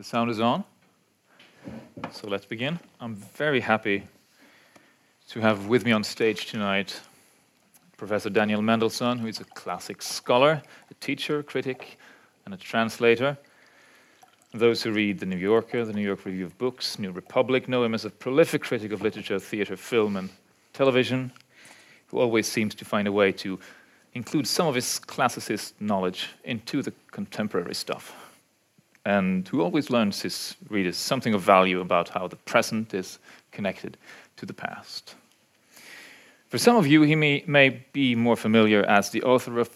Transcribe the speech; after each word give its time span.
The 0.00 0.04
sound 0.04 0.30
is 0.30 0.40
on. 0.40 0.64
So 2.10 2.26
let's 2.26 2.46
begin. 2.46 2.80
I'm 3.00 3.16
very 3.16 3.60
happy 3.60 4.04
to 5.28 5.40
have 5.40 5.66
with 5.66 5.84
me 5.84 5.92
on 5.92 6.04
stage 6.04 6.46
tonight 6.46 6.98
Professor 7.98 8.30
Daniel 8.30 8.62
Mendelsohn, 8.62 9.18
who 9.18 9.26
is 9.26 9.40
a 9.40 9.44
classic 9.44 10.00
scholar, 10.00 10.62
a 10.90 10.94
teacher, 11.00 11.42
critic, 11.42 11.98
and 12.46 12.54
a 12.54 12.56
translator. 12.56 13.36
Those 14.54 14.82
who 14.82 14.90
read 14.90 15.18
The 15.18 15.26
New 15.26 15.36
Yorker, 15.36 15.84
The 15.84 15.92
New 15.92 16.00
York 16.00 16.24
Review 16.24 16.46
of 16.46 16.56
Books, 16.56 16.98
New 16.98 17.12
Republic 17.12 17.68
know 17.68 17.84
him 17.84 17.92
as 17.92 18.06
a 18.06 18.10
prolific 18.10 18.62
critic 18.62 18.92
of 18.92 19.02
literature, 19.02 19.38
theatre, 19.38 19.76
film, 19.76 20.16
and 20.16 20.30
television, 20.72 21.30
who 22.06 22.20
always 22.20 22.48
seems 22.48 22.74
to 22.76 22.86
find 22.86 23.06
a 23.06 23.12
way 23.12 23.32
to 23.32 23.60
include 24.14 24.46
some 24.46 24.66
of 24.66 24.74
his 24.74 24.98
classicist 24.98 25.74
knowledge 25.78 26.30
into 26.44 26.80
the 26.80 26.94
contemporary 27.10 27.74
stuff 27.74 28.29
and 29.04 29.48
who 29.48 29.62
always 29.62 29.90
learns 29.90 30.22
his 30.22 30.56
readers 30.68 30.96
something 30.96 31.34
of 31.34 31.42
value 31.42 31.80
about 31.80 32.08
how 32.08 32.28
the 32.28 32.36
present 32.36 32.94
is 32.94 33.18
connected 33.50 33.96
to 34.36 34.46
the 34.46 34.52
past. 34.52 35.14
For 36.48 36.58
some 36.58 36.76
of 36.76 36.86
you, 36.86 37.02
he 37.02 37.14
may, 37.14 37.44
may 37.46 37.84
be 37.92 38.14
more 38.14 38.36
familiar 38.36 38.82
as 38.84 39.10
the 39.10 39.22
author 39.22 39.60
of, 39.60 39.70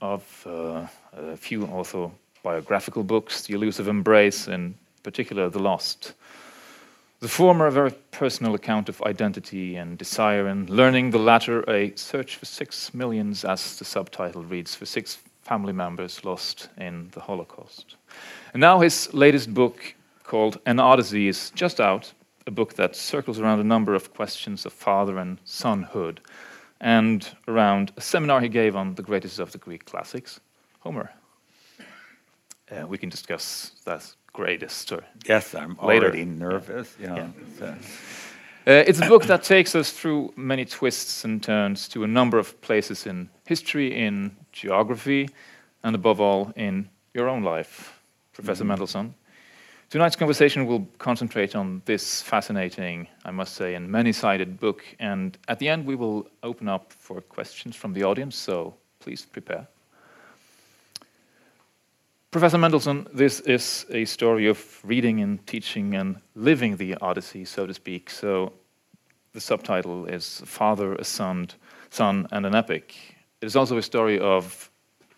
of 0.00 0.46
uh, 0.46 0.86
a 1.12 1.36
few 1.36 1.64
autobiographical 1.64 3.02
books, 3.02 3.42
The 3.42 3.54
Elusive 3.54 3.88
Embrace, 3.88 4.46
in 4.46 4.76
particular, 5.02 5.50
The 5.50 5.58
Lost. 5.58 6.12
The 7.18 7.28
former, 7.28 7.66
a 7.66 7.72
very 7.72 7.92
personal 8.12 8.54
account 8.54 8.88
of 8.88 9.02
identity 9.02 9.76
and 9.76 9.98
desire, 9.98 10.46
and 10.46 10.70
learning, 10.70 11.10
the 11.10 11.18
latter, 11.18 11.68
a 11.68 11.92
search 11.96 12.36
for 12.36 12.44
six 12.44 12.94
millions, 12.94 13.44
as 13.44 13.78
the 13.78 13.84
subtitle 13.84 14.44
reads, 14.44 14.74
for 14.74 14.86
six 14.86 15.18
family 15.46 15.72
members 15.72 16.24
lost 16.24 16.68
in 16.76 17.08
the 17.12 17.20
Holocaust. 17.20 17.96
And 18.52 18.60
now 18.60 18.80
his 18.80 19.12
latest 19.14 19.54
book, 19.54 19.94
called 20.24 20.58
An 20.66 20.80
Odyssey, 20.80 21.28
is 21.28 21.50
just 21.54 21.80
out, 21.80 22.12
a 22.46 22.50
book 22.50 22.74
that 22.74 22.96
circles 22.96 23.38
around 23.38 23.60
a 23.60 23.64
number 23.64 23.94
of 23.94 24.12
questions 24.12 24.66
of 24.66 24.72
father 24.72 25.18
and 25.18 25.38
sonhood, 25.44 26.18
and 26.80 27.28
around 27.46 27.92
a 27.96 28.00
seminar 28.00 28.40
he 28.40 28.48
gave 28.48 28.74
on 28.76 28.94
the 28.94 29.02
greatest 29.02 29.38
of 29.38 29.52
the 29.52 29.58
Greek 29.58 29.84
classics, 29.84 30.40
Homer. 30.80 31.10
Uh, 32.70 32.86
we 32.88 32.98
can 32.98 33.08
discuss 33.08 33.72
that 33.84 34.16
greatest 34.32 34.92
or 34.92 35.04
yes, 35.28 35.54
I'm 35.54 35.76
later. 35.82 36.06
already 36.06 36.24
nervous. 36.24 36.98
Know, 36.98 37.32
Yeah. 37.60 37.74
Uh, 38.68 38.82
it's 38.84 39.00
a 39.00 39.06
book 39.06 39.22
that 39.26 39.44
takes 39.44 39.76
us 39.76 39.92
through 39.92 40.32
many 40.34 40.64
twists 40.64 41.24
and 41.24 41.40
turns 41.40 41.86
to 41.86 42.02
a 42.02 42.06
number 42.06 42.36
of 42.36 42.60
places 42.62 43.06
in 43.06 43.30
history, 43.46 43.96
in 43.96 44.36
geography, 44.50 45.30
and 45.84 45.94
above 45.94 46.20
all, 46.20 46.52
in 46.56 46.88
your 47.14 47.28
own 47.28 47.44
life, 47.44 48.00
Professor 48.32 48.64
Mendelsohn. 48.64 49.14
Tonight's 49.88 50.16
conversation 50.16 50.66
will 50.66 50.84
concentrate 50.98 51.54
on 51.54 51.80
this 51.84 52.22
fascinating, 52.22 53.06
I 53.24 53.30
must 53.30 53.54
say, 53.54 53.76
and 53.76 53.88
many 53.88 54.10
sided 54.10 54.58
book. 54.58 54.82
And 54.98 55.38
at 55.46 55.60
the 55.60 55.68
end, 55.68 55.86
we 55.86 55.94
will 55.94 56.26
open 56.42 56.68
up 56.68 56.92
for 56.92 57.20
questions 57.20 57.76
from 57.76 57.92
the 57.92 58.02
audience, 58.02 58.34
so 58.34 58.74
please 58.98 59.24
prepare. 59.24 59.68
Professor 62.36 62.58
Mendelsohn, 62.58 63.08
this 63.14 63.40
is 63.40 63.86
a 63.88 64.04
story 64.04 64.46
of 64.46 64.80
reading 64.84 65.22
and 65.22 65.46
teaching 65.46 65.94
and 65.94 66.20
living 66.34 66.76
the 66.76 66.94
Odyssey, 66.96 67.46
so 67.46 67.66
to 67.66 67.72
speak. 67.72 68.10
So 68.10 68.52
the 69.32 69.40
subtitle 69.40 70.04
is 70.04 70.42
Father, 70.44 70.96
a 70.96 71.02
Son, 71.02 71.48
Son, 71.88 72.28
and 72.32 72.44
an 72.44 72.54
Epic. 72.54 72.94
It 73.40 73.46
is 73.46 73.56
also 73.56 73.78
a 73.78 73.82
story 73.82 74.20
of 74.20 74.70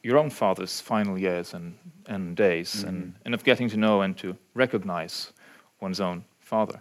your 0.05 0.17
own 0.17 0.31
father's 0.31 0.81
final 0.81 1.19
years 1.19 1.55
and, 1.55 1.77
and 2.07 2.37
days, 2.37 2.85
and, 2.85 3.15
and 3.25 3.35
of 3.35 3.43
getting 3.43 3.69
to 3.71 3.77
know 3.77 4.03
and 4.03 4.17
to 4.19 4.37
recognize 4.55 5.33
one's 5.81 5.99
own 5.99 6.25
father. 6.39 6.81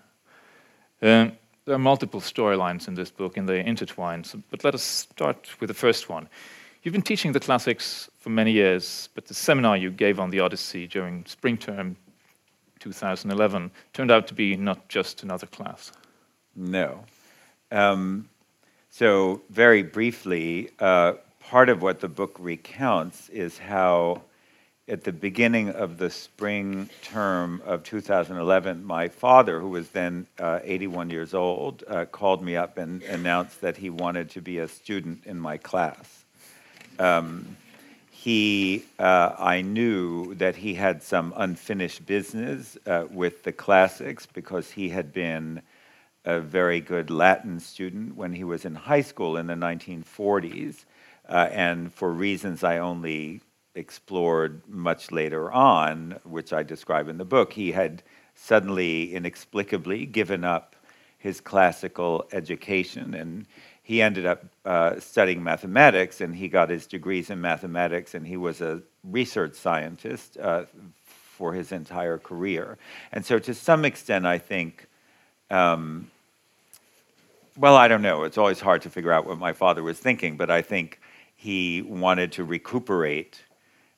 Um, 1.02 1.32
there 1.66 1.74
are 1.74 1.80
multiple 1.80 2.22
storylines 2.22 2.88
in 2.88 2.94
this 2.94 3.10
book, 3.10 3.38
and 3.38 3.50
they 3.50 3.66
intertwine. 3.66 4.24
So, 4.24 4.44
but 4.52 4.64
let 4.64 4.76
us 4.76 4.84
start 4.84 5.50
with 5.60 5.70
the 5.70 5.74
first 5.74 6.10
one. 6.10 6.30
You've 6.88 6.94
been 6.94 7.02
teaching 7.02 7.34
the 7.34 7.42
classics 7.42 8.10
for 8.18 8.30
many 8.30 8.54
years, 8.54 9.10
but 9.14 9.26
the 9.26 9.34
seminar 9.34 9.76
you 9.76 9.92
gave 9.92 10.22
on 10.22 10.30
the 10.30 10.40
Odyssey 10.40 10.88
during 10.88 11.26
spring 11.26 11.58
term 11.58 11.98
2011 12.80 13.72
turned 13.92 14.10
out 14.10 14.26
to 14.28 14.34
be 14.34 14.56
not 14.56 14.88
just 14.88 15.22
another 15.22 15.48
class. 15.48 15.92
No. 16.56 17.04
Um, 17.74 18.30
so, 18.90 19.42
very 19.50 19.84
briefly, 19.84 20.70
uh, 20.80 21.16
part 21.42 21.68
of 21.68 21.82
what 21.82 22.00
the 22.00 22.08
book 22.08 22.38
recounts 22.40 23.28
is 23.28 23.58
how, 23.58 24.22
at 24.88 25.04
the 25.04 25.12
beginning 25.12 25.72
of 25.72 25.98
the 25.98 26.10
spring 26.10 26.90
term 27.02 27.62
of 27.66 27.84
2011, 27.84 28.86
my 28.86 29.10
father, 29.10 29.60
who 29.60 29.72
was 29.72 29.90
then 29.90 30.26
uh, 30.40 30.62
81 30.64 31.10
years 31.10 31.34
old, 31.34 31.84
uh, 31.90 32.06
called 32.06 32.42
me 32.42 32.56
up 32.56 32.78
and 32.78 33.04
announced 33.04 33.60
that 33.60 33.76
he 33.76 33.90
wanted 33.90 34.30
to 34.30 34.42
be 34.42 34.60
a 34.60 34.70
student 34.70 35.26
in 35.26 35.38
my 35.38 35.58
class. 35.58 36.17
Um, 37.00 37.58
he, 38.10 38.84
uh, 39.00 39.36
I 39.38 39.62
knew 39.62 40.36
that 40.36 40.56
he 40.56 40.74
had 40.74 41.04
some 41.04 41.34
unfinished 41.38 42.06
business 42.06 42.78
uh, 42.86 43.06
with 43.10 43.44
the 43.44 43.52
classics 43.52 44.26
because 44.26 44.72
he 44.72 44.90
had 44.90 45.14
been 45.14 45.62
a 46.26 46.42
very 46.42 46.82
good 46.82 47.10
Latin 47.10 47.60
student 47.60 48.16
when 48.16 48.34
he 48.34 48.44
was 48.44 48.66
in 48.66 48.76
high 48.76 49.02
school 49.02 49.38
in 49.38 49.48
the 49.48 49.54
1940s. 49.54 50.84
Uh, 51.30 51.50
and 51.52 51.94
for 51.94 52.12
reasons 52.12 52.64
I 52.64 52.80
only 52.80 53.42
explored 53.76 54.62
much 54.68 55.12
later 55.12 55.52
on, 55.52 56.20
which 56.24 56.52
I 56.52 56.64
describe 56.64 57.08
in 57.08 57.18
the 57.18 57.26
book, 57.26 57.54
he 57.54 57.72
had 57.72 58.04
suddenly, 58.36 59.14
inexplicably, 59.14 60.06
given 60.06 60.44
up 60.44 60.76
his 61.18 61.40
classical 61.40 62.28
education. 62.32 63.14
And 63.14 63.46
he 63.88 64.02
ended 64.02 64.26
up 64.26 64.44
uh, 64.66 65.00
studying 65.00 65.42
mathematics, 65.42 66.20
and 66.20 66.36
he 66.36 66.50
got 66.50 66.70
his 66.70 66.88
degrees 66.88 67.30
in 67.30 67.40
mathematics, 67.40 68.16
and 68.16 68.28
he 68.28 68.36
was 68.36 68.60
a 68.60 68.82
research 69.06 69.54
scientist 69.54 70.38
uh, 70.42 70.66
for 71.06 71.54
his 71.54 71.72
entire 71.72 72.18
career. 72.18 72.78
And 73.14 73.26
so, 73.26 73.40
to 73.40 73.54
some 73.54 73.86
extent, 73.86 74.26
I 74.26 74.40
think. 74.40 74.88
Um, 75.50 76.12
well, 77.58 77.78
I 77.78 77.88
don't 77.88 78.02
know. 78.02 78.24
It's 78.24 78.38
always 78.38 78.60
hard 78.60 78.82
to 78.82 78.90
figure 78.90 79.14
out 79.14 79.26
what 79.26 79.38
my 79.38 79.54
father 79.54 79.82
was 79.82 79.98
thinking, 79.98 80.36
but 80.36 80.52
I 80.52 80.62
think 80.62 81.00
he 81.38 81.82
wanted 81.82 82.34
to 82.34 82.44
recuperate 82.44 83.42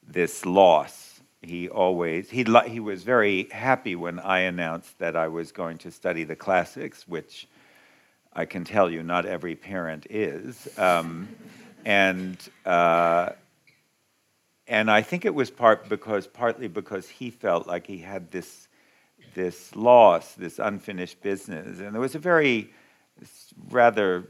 this 0.08 0.46
loss. 0.46 1.20
He 1.42 1.68
always 1.68 2.30
he 2.30 2.46
he 2.68 2.80
was 2.80 3.02
very 3.02 3.50
happy 3.50 3.96
when 3.96 4.20
I 4.20 4.42
announced 4.42 5.00
that 5.00 5.16
I 5.16 5.30
was 5.30 5.52
going 5.52 5.80
to 5.80 5.90
study 5.90 6.26
the 6.26 6.36
classics, 6.36 7.08
which 7.08 7.48
I 8.40 8.46
can 8.46 8.64
tell 8.64 8.90
you 8.90 9.04
not 9.04 9.26
every 9.26 9.54
parent 9.54 10.08
is, 10.10 10.70
um, 10.80 11.28
and 11.84 12.38
uh, 12.66 13.32
and 14.66 14.90
I 14.90 15.02
think 15.02 15.26
it 15.26 15.36
was 15.36 15.52
part 15.52 15.90
because 15.90 16.26
partly 16.26 16.70
because 16.70 17.10
he 17.10 17.32
felt 17.32 17.68
like 17.68 17.86
he 17.86 17.98
had 17.98 18.32
this 18.32 18.70
this 19.34 19.76
loss, 19.76 20.36
this 20.36 20.58
unfinished 20.58 21.22
business, 21.22 21.82
and 21.82 21.94
there 21.94 22.00
was 22.00 22.16
a 22.16 22.20
very 22.20 22.70
rather 23.72 24.24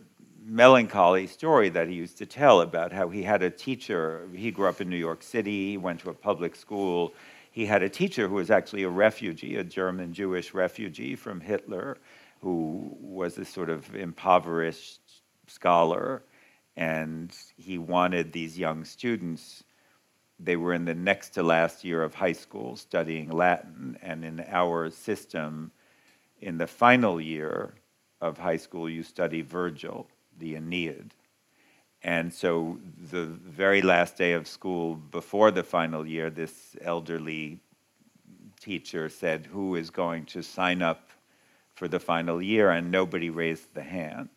melancholy 0.44 1.28
story 1.28 1.70
that 1.70 1.88
he 1.88 1.94
used 1.94 2.18
to 2.18 2.26
tell 2.26 2.62
about 2.62 2.92
how 2.92 3.10
he 3.10 3.22
had 3.22 3.44
a 3.44 3.52
teacher. 3.52 4.28
He 4.34 4.50
grew 4.50 4.66
up 4.66 4.82
in 4.82 4.90
New 4.90 4.98
York 4.98 5.22
City, 5.22 5.70
he 5.70 5.78
went 5.78 6.00
to 6.00 6.10
a 6.10 6.16
public 6.16 6.56
school. 6.56 7.14
He 7.52 7.68
had 7.68 7.84
a 7.84 7.90
teacher 7.90 8.28
who 8.28 8.36
was 8.36 8.50
actually 8.50 8.84
a 8.84 8.90
refugee, 8.90 9.58
a 9.58 9.64
German 9.64 10.14
Jewish 10.14 10.56
refugee 10.56 11.16
from 11.16 11.42
Hitler, 11.42 11.98
who 12.42 12.96
was 13.00 13.38
a 13.38 13.46
sort 13.46 13.70
of 13.70 13.96
impoverished 13.96 15.02
scholar. 15.48 16.24
And 16.76 17.36
he 17.58 17.78
wanted 17.78 18.32
these 18.32 18.58
young 18.58 18.86
students, 18.86 19.64
they 20.40 20.56
were 20.56 20.74
in 20.74 20.86
the 20.86 20.96
next 20.96 21.32
to 21.32 21.44
last 21.44 21.84
year 21.84 22.02
of 22.02 22.16
high 22.16 22.34
school 22.34 22.78
studying 22.78 23.30
Latin. 23.30 23.98
And 24.02 24.24
in 24.24 24.46
our 24.48 24.90
system, 24.90 25.72
in 26.40 26.58
the 26.58 26.68
final 26.68 27.20
year 27.20 27.74
of 28.22 28.38
high 28.38 28.58
school, 28.58 28.90
you 28.90 29.04
study 29.04 29.42
Virgil 29.42 30.08
the 30.38 30.56
Aeneid. 30.56 31.14
And 32.02 32.34
so, 32.34 32.80
the 33.12 33.26
very 33.26 33.82
last 33.82 34.16
day 34.16 34.32
of 34.32 34.48
school 34.48 34.96
before 34.96 35.52
the 35.52 35.64
final 35.64 36.08
year, 36.08 36.30
this 36.30 36.78
elderly 36.82 37.60
teacher 38.62 39.10
said, 39.10 39.46
Who 39.48 39.76
is 39.76 39.90
going 39.90 40.26
to 40.28 40.42
sign 40.42 40.82
up 40.82 41.09
for 41.80 41.88
the 41.88 42.00
final 42.00 42.42
year? 42.42 42.70
And 42.70 42.92
nobody 42.92 43.32
raised 43.32 43.74
the 43.74 43.82
hand. 43.82 44.30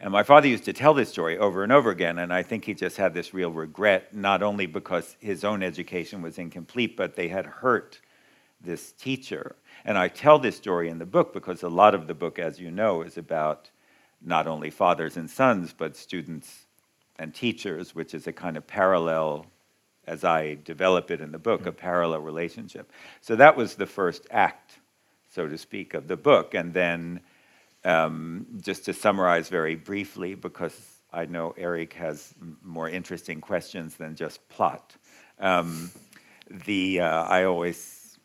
And 0.00 0.10
my 0.10 0.24
father 0.24 0.48
used 0.48 0.64
to 0.64 0.72
tell 0.72 0.92
this 0.92 1.08
story 1.08 1.38
over 1.38 1.62
and 1.62 1.70
over 1.70 1.90
again, 1.90 2.18
and 2.18 2.32
I 2.32 2.42
think 2.42 2.64
he 2.64 2.74
just 2.74 2.96
had 2.96 3.14
this 3.14 3.32
real 3.32 3.52
regret, 3.52 4.12
not 4.12 4.42
only 4.42 4.66
because 4.66 5.16
his 5.20 5.44
own 5.44 5.62
education 5.62 6.20
was 6.20 6.36
incomplete, 6.36 6.96
but 6.96 7.14
they 7.14 7.28
had 7.28 7.46
hurt 7.46 8.00
this 8.60 8.92
teacher. 8.92 9.54
And 9.84 9.96
I 9.96 10.08
tell 10.08 10.38
this 10.38 10.56
story 10.56 10.88
in 10.88 10.98
the 10.98 11.06
book 11.06 11.32
because 11.32 11.62
a 11.62 11.68
lot 11.68 11.94
of 11.94 12.06
the 12.06 12.14
book, 12.14 12.38
as 12.38 12.58
you 12.58 12.70
know, 12.70 13.02
is 13.02 13.16
about 13.16 13.70
not 14.20 14.46
only 14.48 14.70
fathers 14.70 15.16
and 15.16 15.30
sons, 15.30 15.72
but 15.76 15.96
students 15.96 16.66
and 17.18 17.32
teachers, 17.32 17.94
which 17.94 18.14
is 18.14 18.26
a 18.26 18.32
kind 18.32 18.56
of 18.56 18.66
parallel 18.66 19.46
as 20.06 20.24
I 20.24 20.58
develop 20.64 21.10
it 21.10 21.20
in 21.20 21.32
the 21.32 21.38
book, 21.38 21.66
a 21.66 21.72
mm. 21.72 21.76
parallel 21.76 22.20
relationship. 22.20 22.90
So 23.20 23.36
that 23.36 23.56
was 23.56 23.74
the 23.74 23.86
first 23.86 24.26
act, 24.30 24.78
so 25.34 25.48
to 25.48 25.58
speak, 25.58 25.94
of 25.94 26.06
the 26.06 26.16
book. 26.16 26.54
And 26.54 26.72
then, 26.72 27.20
um, 27.84 28.46
just 28.60 28.84
to 28.86 28.92
summarize 28.92 29.48
very 29.48 29.74
briefly, 29.74 30.34
because 30.34 30.78
I 31.12 31.26
know 31.26 31.54
Eric 31.56 31.94
has 31.94 32.34
more 32.62 32.88
interesting 32.88 33.40
questions 33.40 33.96
than 33.96 34.14
just 34.14 34.48
plot. 34.48 34.94
Um, 35.38 35.90
the 36.66 37.00
uh, 37.00 37.24
I 37.24 37.44
always, 37.44 38.18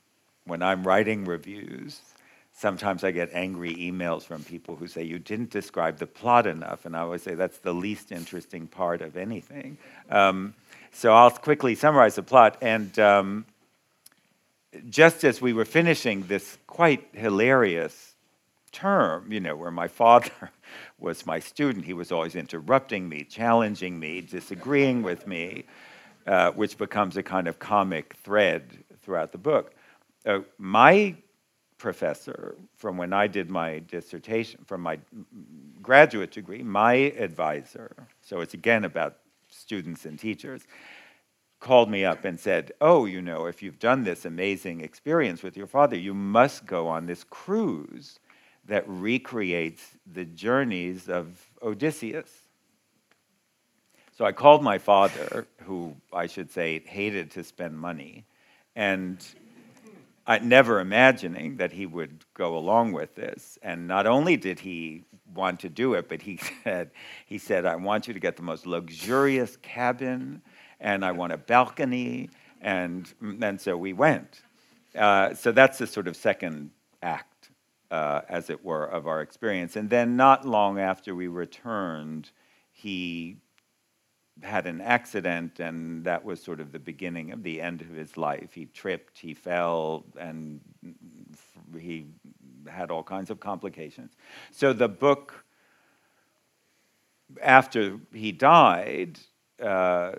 when 0.45 0.61
I'm 0.61 0.85
writing 0.85 1.25
reviews, 1.25 2.01
sometimes 2.53 3.03
I 3.03 3.11
get 3.11 3.29
angry 3.33 3.73
emails 3.75 4.23
from 4.23 4.44
people 4.44 4.75
who 4.75 4.88
say, 4.88 5.03
You 5.03 5.17
didn't 5.17 5.50
describe 5.50 5.97
the 5.97 6.07
plot 6.07 6.45
enough. 6.45 6.85
And 6.85 6.95
I 6.95 7.00
always 7.00 7.23
say, 7.23 7.35
That's 7.35 7.59
the 7.59 7.73
least 7.73 8.11
interesting 8.11 8.67
part 8.67 9.01
of 9.01 9.17
anything. 9.17 9.77
Um, 10.09 10.53
so 10.91 11.13
I'll 11.13 11.31
quickly 11.31 11.75
summarize 11.75 12.15
the 12.15 12.23
plot. 12.23 12.57
And 12.61 12.97
um, 13.00 13.45
just 14.89 15.24
as 15.24 15.42
we 15.42 15.54
were 15.54 15.66
finishing 15.66 16.24
this 16.24 16.57
quite 16.68 17.07
hilarious 17.13 18.16
term, 18.71 19.31
you 19.31 19.39
know, 19.39 19.56
where 19.56 19.71
my 19.71 19.88
father 19.88 20.51
was 21.00 21.25
my 21.25 21.39
student, 21.39 21.86
he 21.86 21.94
was 21.94 22.12
always 22.12 22.36
interrupting 22.36 23.10
me, 23.10 23.24
challenging 23.24 24.00
me, 24.00 24.21
disagreeing 24.21 25.01
with 25.01 25.25
me, 25.27 25.66
uh, 26.27 26.51
which 26.51 26.77
becomes 26.77 27.18
a 27.18 27.24
kind 27.24 27.48
of 27.48 27.57
comic 27.60 28.16
thread 28.24 28.83
throughout 29.01 29.31
the 29.31 29.38
book. 29.38 29.74
Uh, 30.25 30.39
my 30.57 31.16
professor 31.77 32.56
from 32.75 32.98
when 32.98 33.13
I 33.13 33.25
did 33.27 33.50
my 33.50 33.80
dissertation, 33.80 34.63
from 34.66 34.81
my 34.81 35.00
graduate 35.81 36.31
degree, 36.31 36.62
my 36.62 36.94
advisor, 36.94 38.07
so 38.21 38.42
it's 38.42 38.54
again 38.54 38.83
about 38.83 39.18
students 39.50 40.06
and 40.06 40.19
teachers, 40.19 40.68
called 41.59 41.89
me 41.89 42.06
up 42.06 42.25
and 42.25 42.39
said, 42.39 42.71
Oh, 42.79 43.06
you 43.06 43.21
know, 43.21 43.45
if 43.45 43.61
you've 43.61 43.79
done 43.79 44.03
this 44.03 44.25
amazing 44.25 44.81
experience 44.81 45.44
with 45.44 45.57
your 45.57 45.67
father, 45.67 45.97
you 45.97 46.13
must 46.13 46.65
go 46.65 46.88
on 46.88 47.06
this 47.06 47.23
cruise 47.23 48.19
that 48.65 48.83
recreates 48.88 49.83
the 50.11 50.25
journeys 50.25 51.09
of 51.09 51.50
Odysseus. 51.61 52.29
So 54.17 54.25
I 54.25 54.31
called 54.31 54.63
my 54.63 54.77
father, 54.77 55.47
who 55.63 55.95
I 56.11 56.27
should 56.27 56.51
say 56.51 56.79
hated 56.85 57.31
to 57.31 57.44
spend 57.44 57.79
money, 57.79 58.25
and 58.75 59.25
I, 60.27 60.39
never 60.39 60.79
imagining 60.79 61.57
that 61.57 61.71
he 61.71 61.85
would 61.85 62.23
go 62.33 62.57
along 62.57 62.91
with 62.91 63.15
this. 63.15 63.57
And 63.63 63.88
not 63.88 64.06
only 64.06 64.38
did 64.38 64.59
he 64.59 65.06
want 65.33 65.61
to 65.61 65.69
do 65.69 65.94
it, 65.94 66.07
but 66.07 66.21
he 66.21 66.38
said, 66.63 66.91
he 67.25 67.38
said, 67.38 67.65
I 67.65 67.75
want 67.77 68.07
you 68.07 68.13
to 68.13 68.19
get 68.19 68.35
the 68.35 68.44
most 68.44 68.67
luxurious 68.67 69.57
cabin, 69.57 70.41
and 70.79 71.03
I 71.03 71.11
want 71.11 71.33
a 71.33 71.37
balcony, 71.37 72.29
and, 72.61 73.11
and 73.41 73.59
so 73.59 73.77
we 73.77 73.93
went. 73.93 74.41
Uh, 74.95 75.33
so 75.33 75.51
that's 75.51 75.77
the 75.77 75.87
sort 75.87 76.07
of 76.07 76.15
second 76.15 76.71
act, 77.01 77.49
uh, 77.91 78.21
as 78.27 78.49
it 78.49 78.63
were, 78.63 78.85
of 78.85 79.07
our 79.07 79.21
experience. 79.21 79.75
And 79.75 79.89
then 79.89 80.15
not 80.15 80.45
long 80.45 80.79
after 80.79 81.13
we 81.13 81.27
returned, 81.27 82.31
he 82.71 83.37
had 84.41 84.65
an 84.67 84.81
accident, 84.81 85.59
and 85.59 86.03
that 86.05 86.23
was 86.23 86.41
sort 86.41 86.59
of 86.59 86.71
the 86.71 86.79
beginning 86.79 87.31
of 87.31 87.43
the 87.43 87.61
end 87.61 87.81
of 87.81 87.89
his 87.89 88.17
life. 88.17 88.53
He 88.53 88.65
tripped, 88.65 89.19
he 89.19 89.33
fell, 89.33 90.05
and 90.17 90.61
he 91.77 92.07
had 92.67 92.89
all 92.89 93.03
kinds 93.03 93.29
of 93.29 93.39
complications. 93.39 94.13
So 94.51 94.73
the 94.73 94.87
book, 94.87 95.43
after 97.41 97.99
he 98.13 98.31
died, 98.31 99.19
uh, 99.61 100.13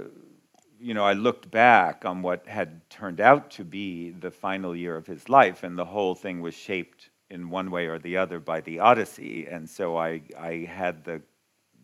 you 0.81 0.95
know, 0.95 1.05
I 1.05 1.13
looked 1.13 1.51
back 1.51 2.05
on 2.05 2.23
what 2.23 2.47
had 2.47 2.89
turned 2.89 3.21
out 3.21 3.51
to 3.53 3.65
be 3.65 4.11
the 4.11 4.31
final 4.31 4.75
year 4.75 4.97
of 4.97 5.07
his 5.07 5.29
life, 5.29 5.63
and 5.63 5.79
the 5.79 5.85
whole 5.85 6.15
thing 6.15 6.41
was 6.41 6.55
shaped 6.55 7.11
in 7.29 7.51
one 7.51 7.71
way 7.71 7.87
or 7.87 7.99
the 7.99 8.17
other 8.17 8.41
by 8.41 8.61
the 8.61 8.79
Odyssey. 8.79 9.47
And 9.47 9.69
so 9.69 9.97
I, 9.97 10.23
I 10.39 10.69
had 10.69 11.05
the, 11.05 11.21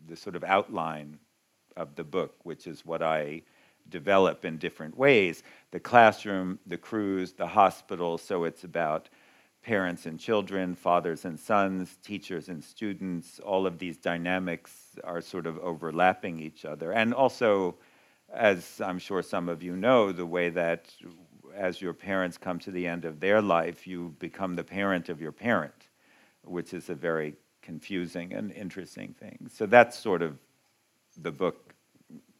the 0.07 0.15
sort 0.15 0.35
of 0.35 0.43
outline 0.43 1.19
of 1.75 1.95
the 1.95 2.03
book, 2.03 2.35
which 2.43 2.65
is 2.65 2.85
what 2.85 3.03
I 3.03 3.43
develop 3.89 4.43
in 4.43 4.57
different 4.57 4.97
ways 4.97 5.43
the 5.71 5.79
classroom, 5.79 6.59
the 6.65 6.77
cruise, 6.77 7.33
the 7.33 7.47
hospital. 7.47 8.17
So 8.17 8.43
it's 8.45 8.63
about 8.63 9.09
parents 9.61 10.05
and 10.05 10.19
children, 10.19 10.75
fathers 10.75 11.25
and 11.25 11.39
sons, 11.39 11.97
teachers 12.03 12.49
and 12.49 12.63
students. 12.63 13.39
All 13.39 13.67
of 13.67 13.77
these 13.77 13.97
dynamics 13.97 14.97
are 15.03 15.21
sort 15.21 15.45
of 15.45 15.57
overlapping 15.59 16.39
each 16.39 16.65
other. 16.65 16.93
And 16.93 17.13
also, 17.13 17.75
as 18.33 18.81
I'm 18.81 18.99
sure 18.99 19.21
some 19.21 19.49
of 19.49 19.63
you 19.63 19.75
know, 19.75 20.11
the 20.11 20.25
way 20.25 20.49
that 20.49 20.89
as 21.55 21.81
your 21.81 21.93
parents 21.93 22.37
come 22.37 22.59
to 22.59 22.71
the 22.71 22.85
end 22.85 23.05
of 23.05 23.19
their 23.19 23.41
life, 23.41 23.87
you 23.87 24.15
become 24.19 24.55
the 24.55 24.63
parent 24.63 25.09
of 25.09 25.19
your 25.19 25.31
parent, 25.31 25.87
which 26.43 26.73
is 26.73 26.89
a 26.89 26.95
very 26.95 27.35
confusing 27.61 28.33
and 28.33 28.51
interesting 28.51 29.13
thing. 29.19 29.49
So 29.51 29.65
that's 29.65 29.97
sort 29.97 30.21
of 30.21 30.37
the 31.21 31.31
book 31.31 31.73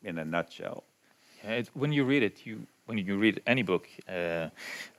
in 0.04 0.19
a 0.19 0.25
nutshell. 0.25 0.84
It, 1.44 1.69
when 1.74 1.92
you 1.92 2.04
read 2.04 2.24
it, 2.24 2.45
you 2.45 2.68
when 2.86 2.98
you 2.98 3.18
read 3.18 3.42
any 3.45 3.63
book, 3.63 3.88
uh, 4.07 4.48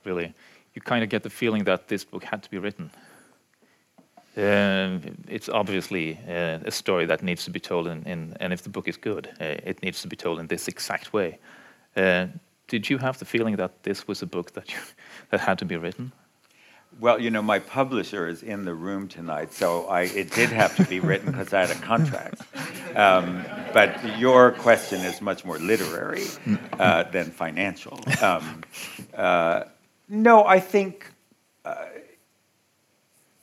really, 0.05 0.33
you 0.73 0.81
kind 0.81 1.03
of 1.03 1.09
get 1.09 1.23
the 1.23 1.29
feeling 1.29 1.63
that 1.63 1.87
this 1.87 2.03
book 2.03 2.23
had 2.23 2.43
to 2.43 2.49
be 2.49 2.59
written. 2.59 2.91
Uh, 4.37 4.99
it's 5.27 5.49
obviously 5.49 6.17
uh, 6.27 6.59
a 6.65 6.71
story 6.71 7.05
that 7.05 7.23
needs 7.23 7.43
to 7.45 7.51
be 7.51 7.59
told, 7.59 7.87
in, 7.87 8.03
in 8.03 8.37
and 8.39 8.53
if 8.53 8.61
the 8.61 8.69
book 8.69 8.87
is 8.87 8.97
good, 8.97 9.27
uh, 9.41 9.45
it 9.65 9.81
needs 9.83 10.01
to 10.01 10.07
be 10.07 10.15
told 10.15 10.39
in 10.39 10.47
this 10.47 10.67
exact 10.67 11.13
way. 11.13 11.39
Uh, 11.95 12.27
did 12.67 12.89
you 12.89 12.99
have 12.99 13.17
the 13.17 13.25
feeling 13.25 13.55
that 13.57 13.83
this 13.83 14.07
was 14.07 14.21
a 14.21 14.27
book 14.27 14.53
that 14.53 14.69
you, 14.71 14.79
that 15.31 15.39
had 15.39 15.57
to 15.59 15.65
be 15.65 15.75
written? 15.77 16.11
Well, 16.99 17.21
you 17.21 17.29
know, 17.29 17.41
my 17.41 17.59
publisher 17.59 18.27
is 18.27 18.43
in 18.43 18.65
the 18.65 18.73
room 18.73 19.07
tonight, 19.07 19.53
so 19.53 19.85
I, 19.85 20.01
it 20.01 20.31
did 20.31 20.49
have 20.49 20.75
to 20.77 20.83
be 20.83 20.99
written 20.99 21.31
because 21.31 21.53
I 21.53 21.65
had 21.65 21.71
a 21.71 21.79
contract. 21.79 22.41
Um, 22.95 23.45
but 23.73 24.17
your 24.17 24.51
question 24.51 25.01
is 25.01 25.21
much 25.21 25.45
more 25.45 25.59
literary 25.59 26.25
uh, 26.79 27.03
than 27.03 27.31
financial. 27.31 27.99
Um, 28.21 28.63
uh, 29.15 29.65
no, 30.09 30.45
I 30.45 30.59
think, 30.59 31.11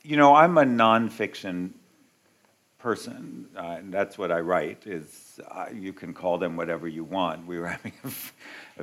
you 0.07 0.17
know, 0.17 0.35
I'm 0.35 0.57
a 0.59 0.65
nonfiction 0.65 1.71
person, 2.79 3.49
uh, 3.57 3.77
and 3.79 3.93
that's 3.93 4.17
what 4.17 4.31
I 4.31 4.41
write. 4.41 4.87
Is 4.87 5.41
uh, 5.51 5.67
you 5.75 5.93
can 5.93 6.15
call 6.15 6.39
them 6.39 6.57
whatever 6.57 6.87
you 6.87 7.05
want. 7.05 7.47
We 7.47 7.59
were 7.59 7.69
having 7.77 7.93
a, 8.05 8.11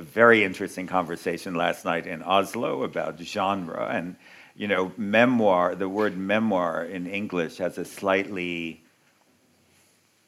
a 0.00 0.02
very 0.02 0.44
interesting 0.44 0.86
conversation 0.86 1.54
last 1.54 1.84
night 1.84 2.06
in 2.06 2.22
Oslo 2.22 2.82
about 2.82 3.18
genre 3.20 3.88
and 3.88 4.16
you 4.56 4.68
know, 4.68 4.92
memoir, 4.96 5.74
the 5.74 5.88
word 5.88 6.16
memoir 6.16 6.84
in 6.84 7.06
English 7.06 7.58
has 7.58 7.76
a 7.76 7.84
slightly, 7.84 8.80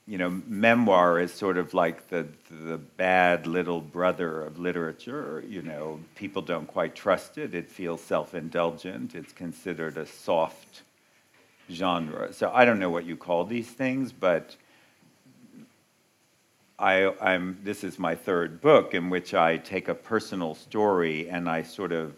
you 0.06 0.18
know, 0.18 0.42
memoir 0.46 1.20
is 1.20 1.32
sort 1.32 1.56
of 1.56 1.74
like 1.74 2.08
the, 2.08 2.26
the 2.50 2.76
bad 2.76 3.46
little 3.46 3.80
brother 3.80 4.42
of 4.42 4.58
literature. 4.58 5.44
You 5.46 5.62
know, 5.62 6.00
people 6.16 6.42
don't 6.42 6.66
quite 6.66 6.96
trust 6.96 7.38
it. 7.38 7.54
It 7.54 7.70
feels 7.70 8.00
self 8.00 8.34
indulgent. 8.34 9.14
It's 9.14 9.32
considered 9.32 9.96
a 9.96 10.06
soft 10.06 10.82
genre. 11.70 12.32
So 12.32 12.50
I 12.52 12.64
don't 12.64 12.78
know 12.78 12.90
what 12.90 13.04
you 13.04 13.16
call 13.16 13.44
these 13.44 13.68
things, 13.68 14.12
but 14.12 14.56
I, 16.78 17.12
I'm, 17.20 17.58
this 17.62 17.84
is 17.84 17.98
my 17.98 18.14
third 18.14 18.60
book 18.60 18.94
in 18.94 19.08
which 19.08 19.32
I 19.32 19.56
take 19.56 19.88
a 19.88 19.94
personal 19.94 20.54
story 20.54 21.28
and 21.28 21.48
I 21.48 21.62
sort 21.62 21.92
of 21.92 22.16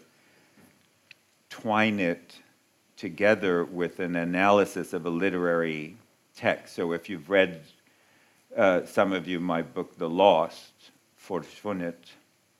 twine 1.49 1.99
it 1.99 2.35
together 2.97 3.63
with 3.63 3.99
an 3.99 4.17
analysis 4.17 4.91
of 4.91 5.05
a 5.05 5.09
literary 5.09 5.95
text. 6.35 6.75
So 6.75 6.91
if 6.91 7.09
you've 7.09 7.29
read, 7.29 7.61
uh, 8.55 8.85
some 8.85 9.13
of 9.13 9.27
you, 9.27 9.39
my 9.39 9.61
book, 9.61 9.97
The 9.97 10.09
Lost, 10.09 10.73
Forsvunnet, 11.17 11.95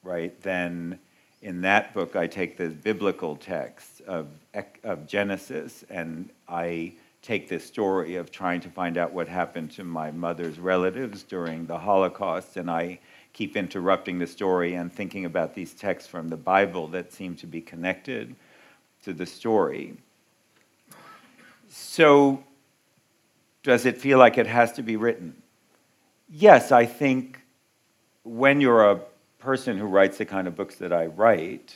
right, 0.03 0.39
then 0.41 0.99
in 1.41 1.61
that 1.61 1.93
book 1.93 2.15
I 2.15 2.27
take 2.27 2.57
the 2.57 2.69
biblical 2.69 3.35
text 3.35 3.98
of, 4.09 4.27
of 4.83 5.07
Genesis 5.07 5.85
and 5.89 6.29
I 6.47 6.93
take 7.21 7.47
this 7.47 7.65
story 7.65 8.15
of 8.15 8.31
trying 8.31 8.61
to 8.61 8.69
find 8.69 8.97
out 8.97 9.13
what 9.13 9.27
happened 9.27 9.71
to 9.71 9.83
my 9.83 10.09
mother's 10.11 10.57
relatives 10.57 11.23
during 11.23 11.65
the 11.65 11.77
Holocaust, 11.77 12.57
and 12.57 12.71
I 12.71 12.99
keep 13.33 13.55
interrupting 13.55 14.17
the 14.19 14.27
story 14.27 14.73
and 14.73 14.91
thinking 14.91 15.25
about 15.25 15.53
these 15.53 15.73
texts 15.73 16.09
from 16.09 16.29
the 16.29 16.37
Bible 16.37 16.87
that 16.87 17.11
seem 17.11 17.35
to 17.35 17.47
be 17.47 17.61
connected 17.61 18.35
to 19.03 19.13
the 19.13 19.25
story. 19.25 19.97
So, 21.69 22.43
does 23.63 23.85
it 23.85 23.97
feel 23.97 24.17
like 24.17 24.37
it 24.37 24.47
has 24.47 24.71
to 24.73 24.81
be 24.81 24.95
written? 24.95 25.35
Yes, 26.29 26.71
I 26.71 26.85
think 26.85 27.39
when 28.23 28.61
you're 28.61 28.89
a 28.89 29.01
person 29.39 29.77
who 29.77 29.85
writes 29.85 30.17
the 30.17 30.25
kind 30.25 30.47
of 30.47 30.55
books 30.55 30.75
that 30.75 30.93
I 30.93 31.07
write, 31.07 31.75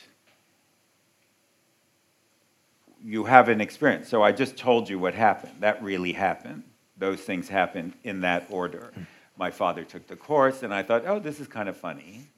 you 3.04 3.24
have 3.24 3.48
an 3.48 3.60
experience. 3.60 4.08
So 4.08 4.22
I 4.22 4.32
just 4.32 4.56
told 4.56 4.88
you 4.88 4.98
what 4.98 5.14
happened. 5.14 5.52
That 5.60 5.82
really 5.82 6.12
happened. 6.12 6.64
Those 6.96 7.20
things 7.20 7.48
happened 7.48 7.92
in 8.02 8.22
that 8.22 8.46
order. 8.48 8.92
My 9.36 9.50
father 9.50 9.84
took 9.84 10.06
the 10.06 10.16
course, 10.16 10.62
and 10.62 10.72
I 10.72 10.82
thought, 10.82 11.04
oh, 11.06 11.18
this 11.18 11.40
is 11.40 11.48
kind 11.48 11.68
of 11.68 11.76
funny. 11.76 12.28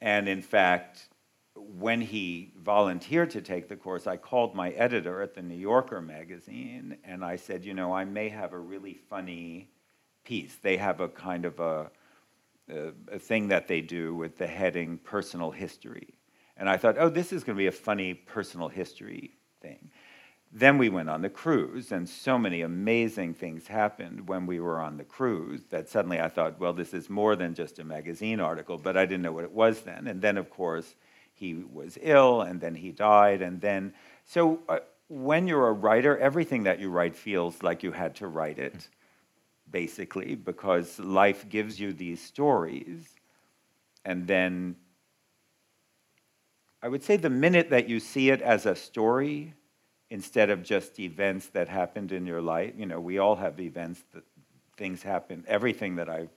And 0.00 0.28
in 0.28 0.42
fact, 0.42 1.08
when 1.54 2.00
he 2.00 2.52
volunteered 2.62 3.30
to 3.30 3.40
take 3.40 3.68
the 3.68 3.76
course, 3.76 4.06
I 4.06 4.16
called 4.16 4.54
my 4.54 4.70
editor 4.70 5.22
at 5.22 5.34
the 5.34 5.42
New 5.42 5.56
Yorker 5.56 6.00
magazine 6.00 6.98
and 7.04 7.24
I 7.24 7.36
said, 7.36 7.64
you 7.64 7.74
know, 7.74 7.92
I 7.92 8.04
may 8.04 8.28
have 8.28 8.52
a 8.52 8.58
really 8.58 8.98
funny 9.08 9.68
piece. 10.24 10.56
They 10.60 10.76
have 10.76 11.00
a 11.00 11.08
kind 11.08 11.44
of 11.44 11.60
a, 11.60 11.90
a, 12.68 12.92
a 13.12 13.18
thing 13.18 13.48
that 13.48 13.68
they 13.68 13.80
do 13.80 14.14
with 14.14 14.36
the 14.36 14.46
heading 14.46 14.98
personal 14.98 15.50
history. 15.50 16.14
And 16.56 16.68
I 16.68 16.76
thought, 16.76 16.96
oh, 16.98 17.08
this 17.08 17.32
is 17.32 17.44
going 17.44 17.56
to 17.56 17.62
be 17.62 17.66
a 17.66 17.72
funny 17.72 18.14
personal 18.14 18.68
history 18.68 19.36
thing. 19.60 19.90
Then 20.56 20.78
we 20.78 20.88
went 20.88 21.10
on 21.10 21.20
the 21.20 21.28
cruise, 21.28 21.90
and 21.90 22.08
so 22.08 22.38
many 22.38 22.60
amazing 22.60 23.34
things 23.34 23.66
happened 23.66 24.28
when 24.28 24.46
we 24.46 24.60
were 24.60 24.80
on 24.80 24.96
the 24.96 25.04
cruise 25.04 25.62
that 25.70 25.88
suddenly 25.88 26.20
I 26.20 26.28
thought, 26.28 26.60
well, 26.60 26.72
this 26.72 26.94
is 26.94 27.10
more 27.10 27.34
than 27.34 27.54
just 27.54 27.80
a 27.80 27.84
magazine 27.84 28.38
article, 28.38 28.78
but 28.78 28.96
I 28.96 29.04
didn't 29.04 29.22
know 29.22 29.32
what 29.32 29.42
it 29.42 29.50
was 29.50 29.80
then. 29.80 30.06
And 30.06 30.22
then, 30.22 30.36
of 30.36 30.50
course, 30.50 30.94
he 31.32 31.54
was 31.54 31.98
ill, 32.00 32.42
and 32.42 32.60
then 32.60 32.76
he 32.76 32.92
died, 32.92 33.42
and 33.42 33.60
then. 33.60 33.94
So 34.24 34.60
uh, 34.68 34.78
when 35.08 35.48
you're 35.48 35.66
a 35.66 35.72
writer, 35.72 36.16
everything 36.18 36.62
that 36.62 36.78
you 36.78 36.88
write 36.88 37.16
feels 37.16 37.60
like 37.64 37.82
you 37.82 37.90
had 37.90 38.14
to 38.16 38.28
write 38.28 38.60
it, 38.60 38.88
basically, 39.68 40.36
because 40.36 41.00
life 41.00 41.48
gives 41.48 41.80
you 41.80 41.92
these 41.92 42.22
stories, 42.22 43.08
and 44.04 44.24
then 44.28 44.76
I 46.84 46.88
would 46.88 47.02
say 47.02 47.16
the 47.16 47.30
minute 47.30 47.70
that 47.70 47.88
you 47.88 47.98
see 47.98 48.28
it 48.28 48.42
as 48.42 48.66
a 48.66 48.76
story, 48.76 49.54
instead 50.10 50.48
of 50.48 50.62
just 50.62 51.00
events 51.00 51.48
that 51.48 51.68
happened 51.68 52.12
in 52.12 52.24
your 52.24 52.40
life. 52.40 52.72
You 52.76 52.86
know, 52.86 53.00
we 53.00 53.18
all 53.18 53.34
have 53.34 53.58
events 53.58 54.04
that 54.12 54.22
things 54.76 55.02
happen. 55.02 55.44
Everything 55.48 55.96
that 55.96 56.08
I've 56.08 56.30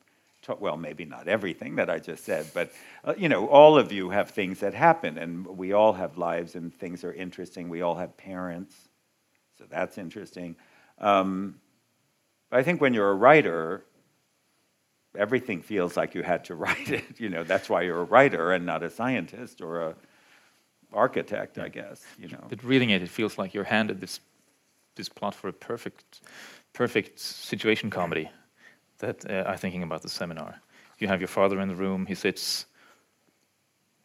well, 0.59 0.77
maybe 0.77 1.03
not 1.03 1.27
everything 1.27 1.75
that 1.75 1.89
I 1.89 1.99
just 1.99 2.23
said, 2.23 2.45
but 2.53 2.71
uh, 3.03 3.13
you 3.17 3.27
know, 3.27 3.47
all 3.47 3.77
of 3.77 3.91
you 3.91 4.11
have 4.11 4.29
things 4.29 4.61
that 4.61 4.73
happen, 4.73 5.17
and 5.17 5.45
we 5.45 5.73
all 5.73 5.91
have 5.91 6.17
lives, 6.17 6.55
and 6.55 6.73
things 6.73 7.03
are 7.03 7.11
interesting. 7.11 7.67
We 7.67 7.81
all 7.81 7.95
have 7.95 8.15
parents, 8.15 8.73
so 9.57 9.65
that's 9.69 9.97
interesting. 9.97 10.55
Um, 10.99 11.59
I 12.49 12.63
think 12.63 12.79
when 12.79 12.93
you're 12.93 13.09
a 13.09 13.15
writer, 13.15 13.83
everything 15.17 15.61
feels 15.61 15.97
like 15.97 16.15
you 16.15 16.23
had 16.23 16.45
to 16.45 16.55
write 16.63 16.91
it. 16.91 17.19
You 17.19 17.27
know, 17.27 17.43
that's 17.43 17.69
why 17.69 17.81
you're 17.81 17.99
a 17.99 18.05
writer 18.05 18.53
and 18.53 18.65
not 18.65 18.83
a 18.83 18.89
scientist 18.89 19.59
or 19.59 19.81
a 19.81 19.95
architect, 20.93 21.57
I 21.57 21.69
guess. 21.69 22.03
You 22.19 22.29
know. 22.29 22.45
But 22.49 22.63
reading 22.63 22.89
it, 22.91 23.01
it 23.01 23.09
feels 23.09 23.37
like 23.37 23.53
you're 23.53 23.63
handed 23.63 24.01
this 24.01 24.19
this 24.95 25.09
plot 25.09 25.35
for 25.35 25.47
a 25.47 25.53
perfect 25.53 26.21
perfect 26.73 27.19
situation 27.19 27.89
comedy 27.89 28.29
that 28.99 29.29
uh, 29.29 29.43
I'm 29.47 29.57
thinking 29.57 29.83
about 29.83 30.01
the 30.01 30.09
seminar. 30.09 30.61
You 30.99 31.07
have 31.07 31.21
your 31.21 31.27
father 31.27 31.59
in 31.59 31.67
the 31.67 31.75
room. 31.75 32.05
He 32.05 32.15
sits 32.15 32.65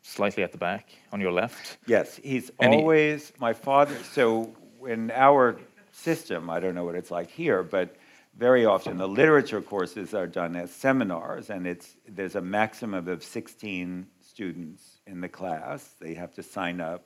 slightly 0.02 0.42
at 0.42 0.52
the 0.52 0.58
back 0.58 0.90
on 1.12 1.20
your 1.20 1.32
left. 1.32 1.78
Yes, 1.86 2.20
he's 2.22 2.50
always 2.58 3.28
he, 3.28 3.34
my 3.38 3.52
father. 3.52 3.96
So 4.12 4.54
in 4.86 5.10
our 5.10 5.58
system, 5.92 6.50
I 6.50 6.60
don't 6.60 6.74
know 6.74 6.84
what 6.84 6.94
it's 6.94 7.10
like 7.10 7.30
here, 7.30 7.62
but 7.62 7.96
very 8.36 8.64
often 8.64 8.96
the 8.96 9.08
literature 9.08 9.60
courses 9.60 10.14
are 10.14 10.26
done 10.26 10.56
as 10.56 10.70
seminars, 10.72 11.50
and 11.50 11.66
it's 11.66 11.96
there's 12.08 12.34
a 12.34 12.40
maximum 12.40 13.08
of 13.08 13.22
16 13.22 14.06
students 14.20 14.91
in 15.06 15.20
the 15.20 15.28
class. 15.28 15.94
They 16.00 16.14
have 16.14 16.34
to 16.34 16.42
sign 16.42 16.80
up. 16.80 17.04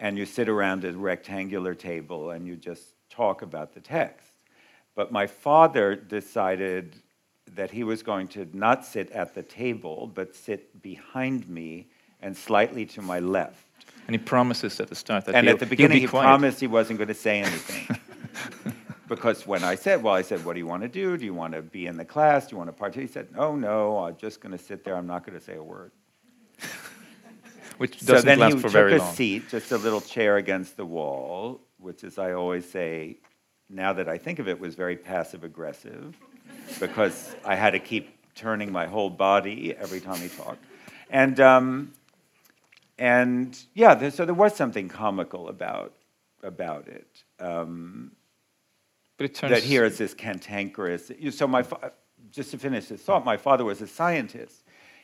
And 0.00 0.16
you 0.16 0.26
sit 0.26 0.48
around 0.48 0.84
a 0.84 0.92
rectangular 0.92 1.74
table 1.74 2.30
and 2.30 2.46
you 2.46 2.56
just 2.56 2.94
talk 3.10 3.42
about 3.42 3.74
the 3.74 3.80
text. 3.80 4.30
But 4.94 5.10
my 5.10 5.26
father 5.26 5.96
decided 5.96 6.96
that 7.54 7.70
he 7.70 7.82
was 7.82 8.02
going 8.02 8.28
to 8.28 8.48
not 8.52 8.84
sit 8.84 9.10
at 9.10 9.34
the 9.34 9.42
table, 9.42 10.10
but 10.14 10.36
sit 10.36 10.82
behind 10.82 11.48
me 11.48 11.88
and 12.20 12.36
slightly 12.36 12.84
to 12.86 13.02
my 13.02 13.18
left. 13.18 13.64
And 14.06 14.14
he 14.14 14.18
promises 14.18 14.78
at 14.80 14.88
the 14.88 14.94
start 14.94 15.24
that 15.26 15.34
and 15.34 15.48
at 15.48 15.58
the 15.58 15.66
beginning 15.66 16.00
he 16.00 16.06
quiet. 16.06 16.24
promised 16.24 16.60
he 16.60 16.66
wasn't 16.66 16.98
going 16.98 17.08
to 17.08 17.14
say 17.14 17.40
anything. 17.40 17.98
because 19.08 19.46
when 19.46 19.64
I 19.64 19.74
said, 19.74 20.02
well, 20.02 20.14
I 20.14 20.22
said, 20.22 20.44
what 20.44 20.54
do 20.54 20.58
you 20.58 20.66
want 20.66 20.82
to 20.82 20.88
do? 20.88 21.16
Do 21.16 21.24
you 21.24 21.34
want 21.34 21.54
to 21.54 21.62
be 21.62 21.86
in 21.86 21.96
the 21.96 22.04
class? 22.04 22.46
Do 22.46 22.54
you 22.54 22.58
want 22.58 22.68
to 22.68 22.72
participate? 22.72 23.08
He 23.08 23.12
said, 23.12 23.36
no, 23.36 23.56
no, 23.56 23.98
I'm 23.98 24.16
just 24.16 24.40
going 24.40 24.52
to 24.52 24.62
sit 24.62 24.84
there. 24.84 24.96
I'm 24.96 25.06
not 25.06 25.26
going 25.26 25.38
to 25.38 25.44
say 25.44 25.56
a 25.56 25.62
word 25.62 25.92
which 27.78 28.00
doesn't 28.00 28.16
so 28.18 28.22
then 28.22 28.38
last 28.38 28.54
he 28.54 28.60
for 28.60 28.68
very 28.68 28.92
took 28.92 29.02
a 29.02 29.12
seat, 29.12 29.48
just 29.48 29.72
a 29.72 29.78
little 29.78 30.00
chair 30.00 30.36
against 30.36 30.76
the 30.76 30.84
wall, 30.84 31.60
which, 31.78 32.04
as 32.04 32.18
I 32.18 32.32
always 32.32 32.68
say, 32.68 33.16
now 33.70 33.92
that 33.94 34.08
I 34.08 34.18
think 34.18 34.38
of 34.38 34.48
it, 34.48 34.60
was 34.60 34.74
very 34.74 34.96
passive 34.96 35.44
aggressive, 35.44 36.16
because 36.80 37.34
I 37.44 37.54
had 37.54 37.70
to 37.70 37.78
keep 37.78 38.14
turning 38.34 38.70
my 38.70 38.86
whole 38.86 39.10
body 39.10 39.74
every 39.76 40.00
time 40.00 40.20
he 40.20 40.28
talked, 40.28 40.64
and 41.10 41.40
um, 41.40 41.92
and 42.98 43.58
yeah, 43.74 43.94
there, 43.94 44.10
so 44.10 44.24
there 44.24 44.34
was 44.34 44.54
something 44.54 44.88
comical 44.88 45.48
about 45.48 45.94
about 46.42 46.88
it. 46.88 47.24
Um, 47.40 48.12
but 49.16 49.24
it 49.24 49.34
turns 49.34 49.52
that 49.52 49.62
here 49.62 49.84
is 49.84 49.98
this 49.98 50.14
cantankerous. 50.14 51.10
So 51.30 51.48
my, 51.48 51.64
just 52.30 52.52
to 52.52 52.58
finish 52.58 52.86
this 52.86 53.02
thought, 53.02 53.24
my 53.24 53.36
father 53.36 53.64
was 53.64 53.82
a 53.82 53.86
scientist, 53.86 54.57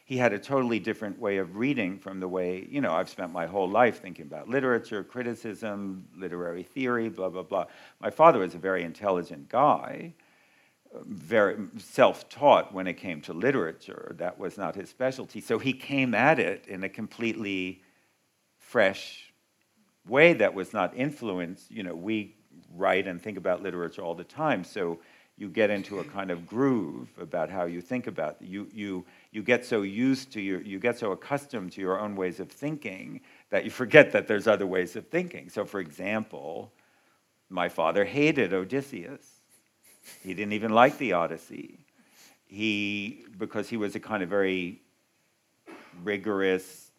he 0.04 0.18
had 0.18 0.34
a 0.34 0.38
totally 0.38 0.78
different 0.78 1.18
way 1.18 1.38
of 1.38 1.56
reading 1.56 1.99
from 1.99 2.20
the 2.20 2.28
way, 2.28 2.68
you 2.70 2.82
know, 2.82 2.92
I've 2.92 3.08
spent 3.08 3.32
my 3.32 3.46
whole 3.46 3.68
life 3.68 4.02
thinking 4.02 4.26
about 4.26 4.49
literature, 4.49 5.02
criticism, 5.02 6.06
literary 6.14 6.62
theory, 6.62 7.08
blah, 7.08 7.30
blah, 7.30 7.42
blah. 7.42 7.64
My 8.00 8.11
father 8.11 8.40
was 8.40 8.54
a 8.54 8.58
very 8.58 8.82
intelligent 8.82 9.49
guy, 9.49 10.12
very 11.06 11.56
self 11.78 12.28
taught 12.28 12.73
when 12.73 12.87
it 12.87 12.94
came 12.94 13.23
to 13.23 13.32
literature. 13.32 14.14
That 14.18 14.38
was 14.38 14.58
not 14.58 14.75
his 14.75 14.90
specialty. 14.90 15.40
So 15.40 15.58
he 15.58 15.73
came 15.73 16.14
at 16.14 16.38
it 16.38 16.66
in 16.68 16.84
a 16.84 16.88
completely 16.88 17.82
fresh 18.58 19.32
way 20.06 20.34
that 20.34 20.52
was 20.52 20.75
not 20.75 20.94
influenced. 20.94 21.70
You 21.70 21.82
know, 21.82 21.94
we 21.94 22.37
write 22.75 23.06
and 23.06 23.20
think 23.20 23.38
about 23.38 23.62
literature 23.62 24.02
all 24.02 24.14
the 24.14 24.25
time. 24.25 24.64
So 24.64 25.00
you 25.37 25.49
get 25.49 25.70
into 25.70 25.99
a 25.99 26.04
kind 26.04 26.30
of 26.30 26.46
groove 26.46 27.08
about 27.20 27.50
how 27.50 27.64
you 27.64 27.80
think 27.80 28.06
about 28.06 28.37
it. 28.40 28.46
You, 28.46 28.68
you, 28.73 29.04
you 29.34 29.42
get 29.42 29.66
so 29.66 29.82
used 29.82 30.32
to 30.32 30.40
your, 30.40 30.62
you 30.62 30.78
get 30.78 30.96
so 30.96 31.10
accustomed 31.10 31.72
to 31.72 31.80
your 31.80 31.98
own 31.98 32.14
ways 32.14 32.38
of 32.38 32.48
thinking 32.48 33.20
that 33.50 33.64
you 33.64 33.70
forget 33.82 34.12
that 34.12 34.28
there's 34.28 34.46
other 34.46 34.66
ways 34.66 34.94
of 34.94 35.08
thinking. 35.08 35.50
So, 35.50 35.64
for 35.64 35.80
example, 35.80 36.72
my 37.50 37.68
father 37.68 38.04
hated 38.04 38.54
Odysseus. 38.54 39.26
He 40.22 40.34
didn't 40.34 40.52
even 40.52 40.70
like 40.70 40.98
the 40.98 41.14
Odyssey. 41.14 41.80
He, 42.46 43.24
because 43.36 43.68
he 43.68 43.76
was 43.76 43.96
a 43.96 44.00
kind 44.00 44.22
of 44.22 44.28
very 44.28 44.80
rigorous, 46.04 46.92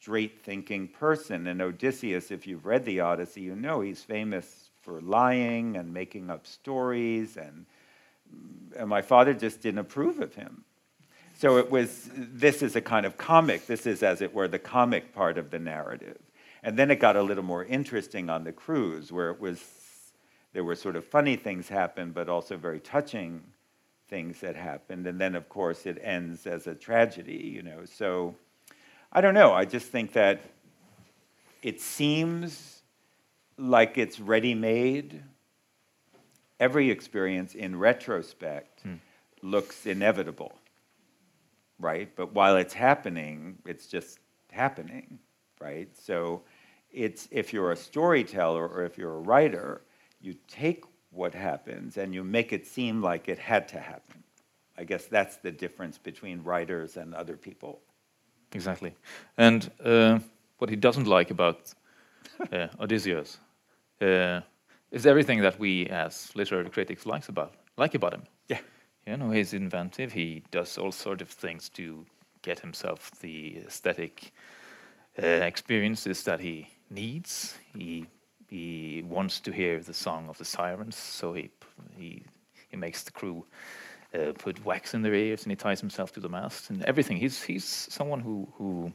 straight 0.00 0.42
thinking 0.42 0.88
person. 0.88 1.46
And 1.46 1.62
Odysseus, 1.62 2.32
if 2.32 2.48
you've 2.48 2.66
read 2.66 2.84
the 2.84 2.98
Odyssey, 2.98 3.42
you 3.42 3.54
know 3.54 3.80
he's 3.80 4.02
famous 4.02 4.70
for 4.80 5.00
lying 5.02 5.76
and 5.76 5.94
making 5.94 6.30
up 6.30 6.48
stories 6.48 7.36
and 7.36 7.64
and 8.76 8.88
my 8.88 9.02
father 9.02 9.34
just 9.34 9.60
didn't 9.60 9.78
approve 9.78 10.20
of 10.20 10.34
him. 10.34 10.64
So 11.36 11.56
it 11.56 11.70
was, 11.70 12.10
this 12.14 12.62
is 12.62 12.76
a 12.76 12.80
kind 12.80 13.06
of 13.06 13.16
comic. 13.16 13.66
This 13.66 13.86
is, 13.86 14.02
as 14.02 14.20
it 14.20 14.34
were, 14.34 14.46
the 14.46 14.58
comic 14.58 15.14
part 15.14 15.38
of 15.38 15.50
the 15.50 15.58
narrative. 15.58 16.18
And 16.62 16.76
then 16.78 16.90
it 16.90 16.96
got 16.96 17.16
a 17.16 17.22
little 17.22 17.42
more 17.42 17.64
interesting 17.64 18.28
on 18.28 18.44
the 18.44 18.52
cruise, 18.52 19.10
where 19.10 19.30
it 19.30 19.40
was, 19.40 19.64
there 20.52 20.64
were 20.64 20.74
sort 20.76 20.96
of 20.96 21.04
funny 21.06 21.36
things 21.36 21.68
happen, 21.68 22.12
but 22.12 22.28
also 22.28 22.58
very 22.58 22.80
touching 22.80 23.42
things 24.08 24.40
that 24.40 24.56
happened. 24.56 25.06
And 25.06 25.18
then, 25.18 25.34
of 25.34 25.48
course, 25.48 25.86
it 25.86 25.98
ends 26.02 26.46
as 26.46 26.66
a 26.66 26.74
tragedy, 26.74 27.50
you 27.54 27.62
know. 27.62 27.84
So 27.86 28.34
I 29.10 29.22
don't 29.22 29.34
know. 29.34 29.54
I 29.54 29.64
just 29.64 29.86
think 29.86 30.12
that 30.12 30.42
it 31.62 31.80
seems 31.80 32.82
like 33.56 33.96
it's 33.96 34.20
ready 34.20 34.54
made 34.54 35.22
every 36.60 36.90
experience 36.90 37.54
in 37.54 37.76
retrospect 37.76 38.82
hmm. 38.82 38.94
looks 39.42 39.86
inevitable, 39.86 40.52
right? 41.80 42.14
But 42.14 42.34
while 42.34 42.56
it's 42.56 42.74
happening, 42.74 43.58
it's 43.66 43.86
just 43.86 44.20
happening, 44.52 45.18
right? 45.60 45.88
So 45.96 46.42
it's 46.92 47.26
if 47.30 47.52
you're 47.52 47.72
a 47.72 47.76
storyteller 47.76 48.68
or 48.68 48.84
if 48.84 48.98
you're 48.98 49.16
a 49.16 49.20
writer, 49.20 49.80
you 50.20 50.34
take 50.46 50.84
what 51.10 51.34
happens 51.34 51.96
and 51.96 52.14
you 52.14 52.22
make 52.22 52.52
it 52.52 52.66
seem 52.66 53.02
like 53.02 53.28
it 53.28 53.38
had 53.38 53.66
to 53.68 53.80
happen. 53.80 54.22
I 54.78 54.84
guess 54.84 55.06
that's 55.06 55.36
the 55.36 55.50
difference 55.50 55.98
between 55.98 56.42
writers 56.42 56.96
and 56.96 57.14
other 57.14 57.36
people. 57.36 57.80
Exactly. 58.52 58.94
And 59.36 59.70
uh, 59.84 60.18
what 60.58 60.70
he 60.70 60.76
doesn't 60.76 61.06
like 61.06 61.30
about 61.30 61.72
uh, 62.52 62.68
Odysseus 62.80 63.38
uh, 64.00 64.40
is 64.90 65.06
everything 65.06 65.40
that 65.42 65.58
we 65.58 65.86
as 65.86 66.30
literary 66.34 66.70
critics 66.70 67.06
likes 67.06 67.28
about 67.28 67.52
like 67.76 67.94
about 67.94 68.12
him. 68.14 68.22
Yeah. 68.48 68.60
You 69.06 69.16
know, 69.16 69.30
he's 69.30 69.54
inventive. 69.54 70.12
He 70.12 70.42
does 70.50 70.78
all 70.78 70.92
sort 70.92 71.22
of 71.22 71.28
things 71.28 71.68
to 71.70 72.04
get 72.42 72.60
himself 72.60 73.10
the 73.20 73.58
aesthetic 73.66 74.32
uh, 75.22 75.26
experiences 75.26 76.22
that 76.24 76.40
he 76.40 76.68
needs. 76.90 77.56
He 77.76 78.06
he 78.48 79.04
wants 79.08 79.40
to 79.40 79.52
hear 79.52 79.80
the 79.80 79.94
song 79.94 80.28
of 80.28 80.36
the 80.38 80.44
sirens, 80.44 80.96
so 80.96 81.32
he 81.32 81.50
he 81.96 82.22
he 82.70 82.76
makes 82.76 83.02
the 83.04 83.12
crew 83.12 83.44
uh, 84.14 84.32
put 84.38 84.64
wax 84.64 84.94
in 84.94 85.02
their 85.02 85.14
ears, 85.14 85.42
and 85.44 85.52
he 85.52 85.56
ties 85.56 85.80
himself 85.80 86.12
to 86.12 86.20
the 86.20 86.28
mast 86.28 86.70
and 86.70 86.84
everything. 86.84 87.16
He's 87.16 87.42
he's 87.42 87.64
someone 87.64 88.20
who 88.20 88.48
who 88.58 88.92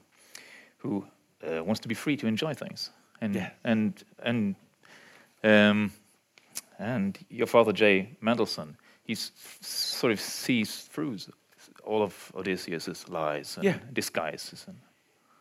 who 0.78 1.06
uh, 1.44 1.64
wants 1.64 1.80
to 1.82 1.88
be 1.88 1.96
free 1.96 2.18
to 2.18 2.28
enjoy 2.28 2.54
things, 2.54 2.92
and 3.22 3.36
Yeah. 3.36 3.50
and 3.64 4.04
and 4.24 4.56
um, 5.46 5.92
and 6.80 7.18
your 7.30 7.48
father 7.48 7.72
Jay 7.72 8.18
Mendelsohn, 8.22 8.78
he 9.04 9.16
sort 9.16 10.12
of 10.12 10.20
sees 10.20 10.82
through 10.82 11.18
all 11.84 12.02
of 12.02 12.32
Odysseus's 12.36 13.08
lies 13.08 13.56
and 13.58 13.64
Yeah. 13.66 13.78
disguises. 13.94 14.66
And 14.68 14.78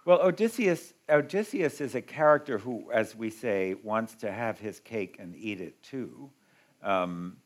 Well, 0.05 0.21
Odysseus, 0.21 0.93
Odysseus 1.09 1.81
is 1.81 1.95
a 1.95 2.03
character 2.03 2.59
who, 2.59 2.91
as 2.93 3.17
we 3.17 3.31
say, 3.31 3.75
wants 3.75 4.15
to 4.17 4.31
have 4.31 4.59
his 4.59 4.79
cake 4.81 5.17
and 5.19 5.35
eat 5.35 5.61
it 5.61 5.83
too. 5.83 6.31
Um, 6.83 7.39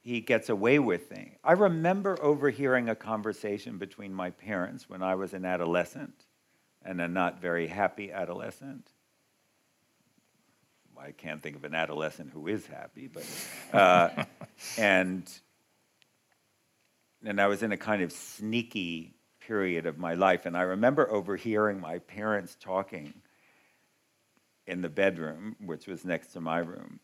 he 0.00 0.20
gets 0.20 0.48
away 0.48 0.78
with 0.78 1.08
things. 1.08 1.36
I 1.44 1.52
remember 1.52 2.16
overhearing 2.22 2.88
a 2.88 2.94
conversation 2.94 3.78
between 3.78 4.14
my 4.14 4.30
parents 4.30 4.88
when 4.88 5.02
I 5.02 5.14
was 5.16 5.34
an 5.34 5.44
adolescent 5.44 6.26
and 6.84 7.00
a 7.00 7.08
not 7.08 7.40
very 7.40 7.66
happy 7.68 8.12
adolescent. 8.12 8.91
I 11.02 11.10
can't 11.10 11.42
think 11.42 11.56
of 11.56 11.64
an 11.64 11.74
adolescent 11.74 12.30
who 12.32 12.46
is 12.46 12.64
happy, 12.66 13.08
but 13.08 13.26
uh, 13.72 14.24
and 14.78 15.28
and 17.24 17.40
I 17.40 17.48
was 17.48 17.62
in 17.62 17.72
a 17.72 17.76
kind 17.76 18.02
of 18.02 18.12
sneaky 18.12 19.14
period 19.40 19.86
of 19.86 19.98
my 19.98 20.14
life, 20.14 20.46
and 20.46 20.56
I 20.56 20.62
remember 20.62 21.10
overhearing 21.10 21.80
my 21.80 21.98
parents 21.98 22.56
talking 22.60 23.14
in 24.66 24.80
the 24.80 24.88
bedroom, 24.88 25.56
which 25.64 25.88
was 25.88 26.04
next 26.04 26.28
to 26.34 26.40
my 26.40 26.58
room, 26.58 27.00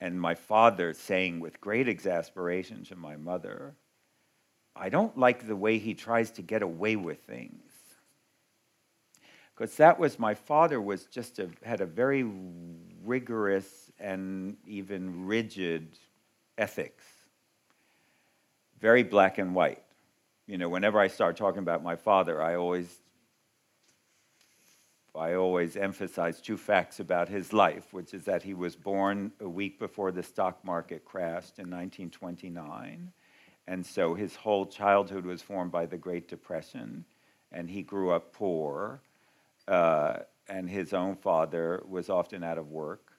and 0.00 0.20
my 0.20 0.34
father 0.34 0.92
saying 0.92 1.40
with 1.40 1.60
great 1.62 1.88
exasperation 1.88 2.84
to 2.84 2.96
my 2.96 3.16
mother, 3.16 3.74
"I 4.76 4.90
don't 4.90 5.16
like 5.16 5.46
the 5.46 5.56
way 5.56 5.78
he 5.78 5.94
tries 5.94 6.30
to 6.32 6.42
get 6.42 6.60
away 6.60 6.96
with 6.96 7.22
things." 7.22 7.69
Because 9.60 9.76
that 9.76 9.98
was 9.98 10.18
my 10.18 10.32
father 10.32 10.80
was 10.80 11.04
just 11.04 11.38
a, 11.38 11.50
had 11.62 11.82
a 11.82 11.86
very 11.86 12.26
rigorous 13.04 13.92
and 14.00 14.56
even 14.66 15.26
rigid 15.26 15.98
ethics. 16.56 17.04
Very 18.80 19.02
black 19.02 19.36
and 19.36 19.54
white. 19.54 19.82
You 20.46 20.56
know 20.56 20.70
whenever 20.70 20.98
i 20.98 21.06
start 21.06 21.36
talking 21.36 21.60
about 21.60 21.84
my 21.84 21.94
father 21.94 22.42
i 22.42 22.56
always 22.56 22.98
i 25.14 25.34
always 25.34 25.76
emphasize 25.76 26.40
two 26.40 26.56
facts 26.56 26.98
about 26.98 27.28
his 27.28 27.52
life 27.52 27.92
which 27.92 28.14
is 28.14 28.24
that 28.24 28.42
he 28.42 28.54
was 28.54 28.74
born 28.74 29.30
a 29.40 29.48
week 29.48 29.78
before 29.78 30.10
the 30.10 30.24
stock 30.24 30.64
market 30.64 31.04
crashed 31.04 31.60
in 31.60 31.70
1929 31.70 33.12
and 33.68 33.86
so 33.86 34.14
his 34.14 34.34
whole 34.34 34.66
childhood 34.66 35.24
was 35.24 35.40
formed 35.40 35.70
by 35.70 35.86
the 35.86 35.96
great 35.96 36.26
depression 36.26 37.04
and 37.52 37.70
he 37.70 37.82
grew 37.82 38.10
up 38.10 38.32
poor 38.32 39.00
uh, 39.70 40.18
and 40.48 40.68
his 40.68 40.92
own 40.92 41.14
father 41.14 41.82
was 41.88 42.10
often 42.10 42.42
out 42.42 42.58
of 42.58 42.68
work. 42.68 43.12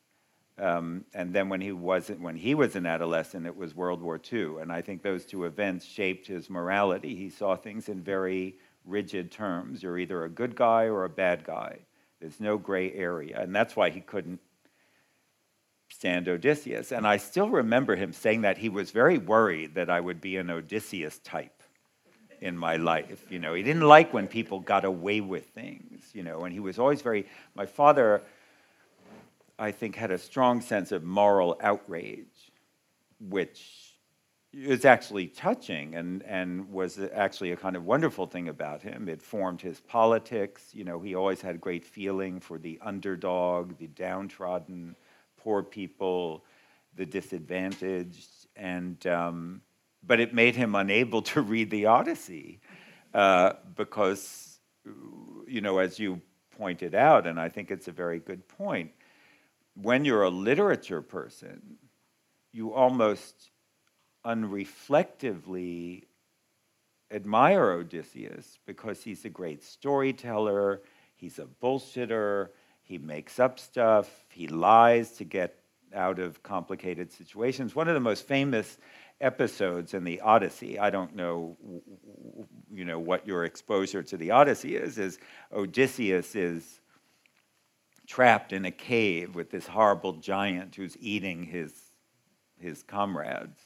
Um, 0.60 1.05
and 1.13 1.34
then 1.34 1.48
when 1.48 1.62
he 1.62 1.72
wasn't, 1.72 2.20
when 2.20 2.36
he 2.36 2.53
was 2.53 2.75
an 2.75 2.86
adolescent, 2.86 3.48
it 3.48 3.55
was 3.55 3.74
World 3.74 4.01
War 4.01 4.20
II, 4.31 4.58
and 4.62 4.72
I 4.72 4.81
think 4.81 5.01
those 5.01 5.25
two 5.25 5.46
events 5.46 5.86
shaped 5.86 6.27
his 6.27 6.50
morality. 6.50 7.15
He 7.15 7.29
saw 7.29 7.55
things 7.55 7.88
in 7.88 8.03
very 8.03 8.58
rigid 8.86 9.31
terms. 9.31 9.81
You're 9.81 9.98
either 9.98 10.25
a 10.25 10.29
good 10.29 10.55
guy 10.55 10.84
or 10.84 11.05
a 11.05 11.10
bad 11.10 11.46
guy. 11.46 11.79
There's 12.20 12.39
no 12.39 12.58
gray 12.58 12.91
area, 12.93 13.39
and 13.41 13.55
that's 13.55 13.75
why 13.75 13.89
he 13.89 14.01
couldn't 14.01 14.41
stand 15.89 16.27
Odysseus. 16.27 16.91
And 16.91 17.08
I 17.08 17.17
still 17.17 17.50
remember 17.50 17.96
him 17.96 18.12
saying 18.12 18.41
that 18.41 18.58
he 18.58 18.70
was 18.70 18.91
very 18.91 19.17
worried 19.17 19.75
that 19.75 19.89
I 19.89 20.01
would 20.01 20.20
be 20.20 20.36
an 20.36 20.50
Odysseus 20.50 21.17
type 21.20 21.61
in 22.41 22.57
my 22.57 22.75
life. 22.75 23.24
You 23.29 23.39
know, 23.39 23.53
he 23.53 23.63
didn't 23.63 23.88
like 23.88 24.13
when 24.13 24.27
people 24.27 24.60
got 24.60 24.83
away 24.83 25.21
with 25.21 25.45
things, 25.50 26.10
you 26.13 26.24
know, 26.24 26.43
and 26.43 26.51
he 26.51 26.60
was 26.60 26.79
always 26.79 27.01
very, 27.01 27.27
my 27.55 27.67
father, 27.67 28.24
I 29.60 29.71
think, 29.71 29.95
had 29.95 30.12
a 30.12 30.17
strong 30.17 30.60
sense 30.60 30.91
of 30.91 31.04
moral 31.04 31.58
outrage, 31.62 32.51
which 33.19 33.91
is 34.54 34.84
actually 34.84 35.27
touching 35.27 35.95
and, 35.95 36.23
and 36.23 36.69
was 36.69 36.99
actually 37.13 37.51
a 37.51 37.56
kind 37.56 37.75
of 37.75 37.86
wonderful 37.86 38.25
thing 38.25 38.49
about 38.49 38.82
him. 38.82 39.08
It 39.08 39.21
formed 39.21 39.62
his 39.62 39.80
politics. 39.80 40.71
You 40.73 40.84
know, 40.84 40.99
he 40.99 41.15
always 41.15 41.41
had 41.41 41.62
great 41.62 41.86
feeling 41.86 42.39
for 42.39 42.58
the 42.58 42.77
underdog, 42.82 43.77
the 43.77 43.88
downtrodden, 43.88 44.95
poor 45.38 45.63
people, 45.63 46.43
the 46.95 47.06
disadvantaged, 47.06 48.47
and 48.58 49.06
um, 49.08 49.62
but 50.03 50.19
it 50.19 50.33
made 50.33 50.55
him 50.55 50.75
unable 50.75 51.21
to 51.21 51.41
read 51.41 51.69
the 51.69 51.85
Odyssey 51.85 52.59
uh, 53.13 53.53
because, 53.75 54.59
you 55.47 55.61
know, 55.61 55.77
as 55.77 55.99
you 55.99 56.21
pointed 56.57 56.95
out, 56.95 57.27
and 57.27 57.39
I 57.39 57.49
think 57.49 57.71
it's 57.71 57.87
a 57.87 57.91
very 57.91 58.19
good 58.19 58.47
point, 58.47 58.91
when 59.75 60.05
you're 60.05 60.23
a 60.23 60.29
literature 60.29 61.01
person, 61.01 61.77
you 62.51 62.73
almost 62.73 63.51
unreflectively 64.25 66.03
admire 67.11 67.71
Odysseus 67.71 68.59
because 68.65 69.03
he's 69.03 69.25
a 69.25 69.29
great 69.29 69.63
storyteller, 69.63 70.81
he's 71.15 71.39
a 71.39 71.47
bullshitter, 71.61 72.49
he 72.83 72.97
makes 72.97 73.39
up 73.39 73.59
stuff, 73.59 74.25
he 74.29 74.47
lies 74.47 75.11
to 75.13 75.23
get 75.23 75.57
out 75.93 76.19
of 76.19 76.41
complicated 76.43 77.11
situations. 77.11 77.75
One 77.75 77.87
of 77.87 77.93
the 77.93 77.99
most 77.99 78.27
famous 78.27 78.77
episodes 79.21 79.93
in 79.93 80.03
the 80.03 80.19
Odyssey, 80.21 80.79
I 80.79 80.89
don't 80.89 81.15
know, 81.15 81.57
you 82.71 82.86
know, 82.86 82.99
what 82.99 83.25
your 83.27 83.45
exposure 83.45 84.03
to 84.03 84.17
the 84.17 84.31
Odyssey 84.31 84.75
is, 84.75 84.97
is 84.97 85.19
Odysseus 85.53 86.36
is 86.36 86.81
trapped 88.07 88.51
in 88.51 88.65
a 88.65 88.71
cave 88.71 89.36
with 89.36 89.51
this 89.51 89.67
horrible 89.67 90.13
giant 90.13 90.75
who's 90.75 90.97
eating 90.99 91.43
his, 91.43 91.73
his 92.60 92.84
comrades 92.84 93.62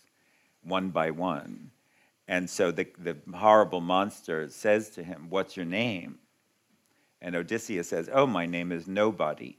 one 0.63 0.89
by 0.89 1.11
one. 1.11 1.71
And 2.27 2.49
so 2.49 2.71
the, 2.71 2.87
the 2.97 3.17
horrible 3.35 3.81
monster 3.81 4.49
says 4.49 4.89
to 4.91 5.03
him, 5.03 5.27
What's 5.29 5.55
your 5.55 5.65
name? 5.65 6.19
And 7.21 7.35
Odysseus 7.35 7.89
says, 7.89 8.09
Oh, 8.11 8.25
my 8.25 8.45
name 8.45 8.71
is 8.71 8.87
Nobody. 8.87 9.57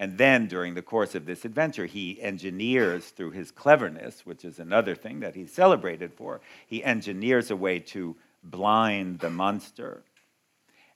And 0.00 0.16
then 0.16 0.46
during 0.46 0.72
the 0.72 0.80
course 0.80 1.14
of 1.14 1.26
this 1.26 1.44
adventure, 1.44 1.84
he 1.84 2.22
engineers 2.22 3.10
through 3.10 3.32
his 3.32 3.50
cleverness, 3.50 4.24
which 4.24 4.46
is 4.46 4.58
another 4.58 4.94
thing 4.94 5.20
that 5.20 5.34
he's 5.34 5.52
celebrated 5.52 6.14
for, 6.14 6.40
he 6.66 6.82
engineers 6.82 7.50
a 7.50 7.56
way 7.56 7.80
to 7.80 8.16
blind 8.42 9.18
the 9.18 9.28
monster. 9.28 10.02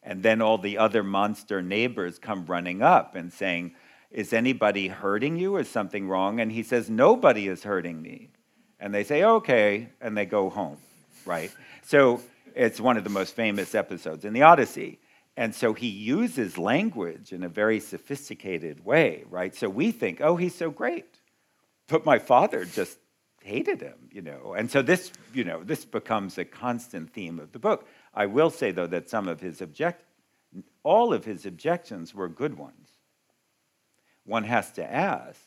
And 0.02 0.22
then 0.22 0.40
all 0.40 0.56
the 0.56 0.78
other 0.78 1.02
monster 1.02 1.60
neighbors 1.60 2.18
come 2.18 2.46
running 2.46 2.80
up 2.80 3.14
and 3.14 3.30
saying, 3.30 3.74
Is 4.10 4.32
anybody 4.32 4.88
hurting 4.88 5.36
you? 5.36 5.58
Is 5.58 5.68
something 5.68 6.08
wrong? 6.08 6.40
And 6.40 6.50
he 6.50 6.62
says, 6.62 6.88
Nobody 6.88 7.46
is 7.46 7.62
hurting 7.62 8.00
me. 8.00 8.30
And 8.80 8.94
they 8.94 9.04
say, 9.04 9.22
Okay. 9.22 9.90
And 10.00 10.16
they 10.16 10.24
go 10.24 10.48
home, 10.48 10.78
right? 11.26 11.50
So 11.82 12.22
it's 12.54 12.80
one 12.80 12.96
of 12.96 13.04
the 13.04 13.10
most 13.10 13.36
famous 13.36 13.74
episodes 13.74 14.24
in 14.24 14.32
the 14.32 14.42
Odyssey. 14.42 14.98
And 15.36 15.54
so 15.54 15.72
he 15.72 15.88
uses 15.88 16.58
language 16.58 17.32
in 17.32 17.42
a 17.42 17.48
very 17.48 17.80
sophisticated 17.80 18.84
way, 18.84 19.24
right? 19.28 19.54
So 19.54 19.68
we 19.68 19.90
think, 19.90 20.20
oh, 20.20 20.36
he's 20.36 20.54
so 20.54 20.70
great. 20.70 21.18
But 21.88 22.06
my 22.06 22.18
father 22.18 22.64
just 22.64 22.98
hated 23.42 23.80
him, 23.80 24.08
you 24.10 24.22
know. 24.22 24.54
And 24.56 24.70
so 24.70 24.80
this, 24.80 25.12
you 25.32 25.44
know, 25.44 25.62
this 25.62 25.84
becomes 25.84 26.38
a 26.38 26.44
constant 26.44 27.12
theme 27.12 27.38
of 27.38 27.52
the 27.52 27.58
book. 27.58 27.86
I 28.14 28.26
will 28.26 28.50
say, 28.50 28.70
though, 28.70 28.86
that 28.86 29.10
some 29.10 29.28
of 29.28 29.40
his 29.40 29.60
object, 29.60 30.04
all 30.82 31.12
of 31.12 31.24
his 31.24 31.44
objections 31.46 32.14
were 32.14 32.28
good 32.28 32.56
ones. 32.56 32.88
One 34.24 34.44
has 34.44 34.70
to 34.72 34.92
ask, 34.92 35.40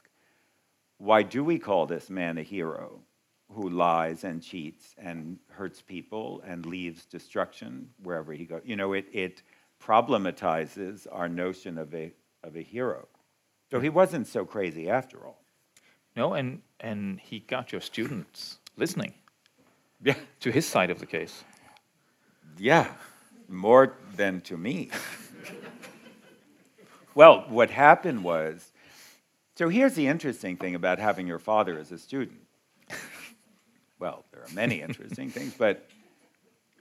why 0.98 1.24
do 1.24 1.44
we 1.44 1.60
call 1.60 1.86
this 1.86 2.10
man 2.10 2.38
a 2.38 2.44
hero 2.44 3.00
who 3.52 3.70
lies 3.70 4.24
and 4.24 4.44
cheats 4.44 4.94
and 4.98 5.40
hurts 5.50 5.82
people 5.82 6.44
and 6.46 6.66
leaves 6.66 7.06
destruction 7.06 7.90
wherever 8.04 8.34
he 8.34 8.46
goes? 8.46 8.62
You 8.66 8.76
know, 8.76 8.94
it, 8.94 9.06
it 9.12 9.42
problematizes 9.84 11.08
our 11.12 11.30
notion 11.30 11.78
of 11.78 11.94
a, 11.94 12.12
of 12.44 12.56
a 12.56 12.62
hero. 12.62 13.08
So 13.72 13.80
he 13.80 13.90
wasn't 13.90 14.28
so 14.28 14.46
crazy 14.46 14.90
after 14.90 15.26
all. 15.26 15.42
no, 16.16 16.34
and 16.34 16.62
and 16.80 17.20
he 17.20 17.40
got 17.40 17.72
your 17.72 17.82
students 17.82 18.60
listening 18.78 19.14
Yeah. 20.04 20.16
to 20.42 20.52
his 20.52 20.66
side 20.66 20.92
of 20.92 21.00
the 21.00 21.06
case. 21.08 21.44
Yeah, 22.58 22.88
more 23.50 23.94
than 24.16 24.42
to 24.42 24.58
me. 24.58 24.90
well, 27.16 27.46
what 27.50 27.70
happened 27.70 28.24
was 28.24 28.72
so 29.56 29.70
here's 29.70 29.96
the 29.96 30.06
interesting 30.08 30.56
thing 30.56 30.76
about 30.76 31.00
having 31.00 31.26
your 31.28 31.40
father 31.40 31.80
as 31.80 31.92
a 31.92 31.98
student. 31.98 32.40
well, 34.00 34.24
there 34.32 34.42
are 34.44 34.54
many 34.54 34.82
interesting 34.82 35.30
things, 35.32 35.56
but 35.58 35.88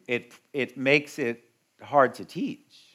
it, 0.06 0.32
it 0.52 0.76
makes 0.76 1.18
it 1.18 1.42
hard 1.82 2.12
to 2.14 2.24
teach 2.26 2.85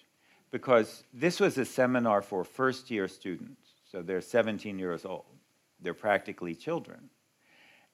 because 0.51 1.03
this 1.13 1.39
was 1.39 1.57
a 1.57 1.65
seminar 1.65 2.21
for 2.21 2.43
first 2.43 2.91
year 2.91 3.07
students. 3.07 3.69
So 3.89 4.01
they're 4.01 4.21
17 4.21 4.77
years 4.77 5.05
old, 5.05 5.25
they're 5.81 5.93
practically 5.93 6.55
children. 6.55 7.09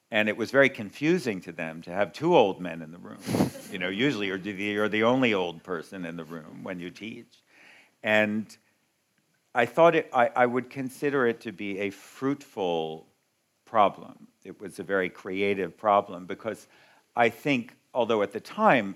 And 0.09 0.29
it 0.29 0.37
was 0.37 0.51
very 0.51 0.69
confusing 0.69 1.41
to 1.41 1.51
them 1.51 1.81
to 1.81 1.91
have 1.91 2.13
two 2.13 2.35
old 2.35 2.61
men 2.61 2.81
in 2.81 2.91
the 2.91 2.97
room. 2.97 3.19
you 3.71 3.77
know, 3.77 3.89
usually 3.89 4.27
you're 4.27 4.37
the, 4.37 4.51
you're 4.51 4.89
the 4.89 5.03
only 5.03 5.33
old 5.33 5.63
person 5.63 6.05
in 6.05 6.15
the 6.15 6.23
room 6.23 6.63
when 6.63 6.79
you 6.79 6.89
teach. 6.89 7.43
And 8.03 8.55
I 9.53 9.65
thought 9.65 9.95
it, 9.95 10.09
I, 10.13 10.29
I 10.35 10.45
would 10.45 10.69
consider 10.69 11.27
it 11.27 11.41
to 11.41 11.51
be 11.51 11.79
a 11.79 11.89
fruitful 11.89 13.07
problem. 13.65 14.27
It 14.45 14.61
was 14.61 14.79
a 14.79 14.83
very 14.83 15.09
creative 15.09 15.77
problem 15.77 16.25
because 16.25 16.67
I 17.15 17.29
think, 17.29 17.75
although 17.93 18.21
at 18.21 18.31
the 18.31 18.39
time 18.39 18.95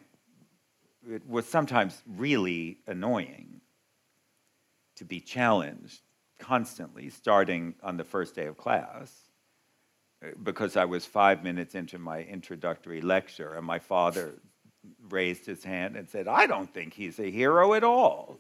it 1.10 1.28
was 1.28 1.48
sometimes 1.48 2.02
really 2.06 2.78
annoying 2.88 3.62
to 4.96 5.06
be 5.06 5.20
challenged 5.20 6.02
constantly, 6.40 7.10
starting 7.10 7.76
on 7.84 7.98
the 7.98 8.04
first 8.04 8.36
day 8.36 8.46
of 8.46 8.58
class, 8.58 9.12
because 10.44 10.78
I 10.78 10.86
was 10.86 11.06
five 11.06 11.44
minutes 11.44 11.76
into 11.76 11.98
my 11.98 12.22
introductory 12.22 13.02
lecture, 13.02 13.56
and 13.56 13.66
my 13.66 13.80
father 13.80 14.34
raised 15.10 15.46
his 15.46 15.64
hand 15.64 15.96
and 15.96 16.10
said, 16.10 16.28
I 16.28 16.46
don't 16.48 16.72
think 16.72 16.94
he's 16.94 17.20
a 17.20 17.30
hero 17.30 17.74
at 17.74 17.84
all. 17.84 18.38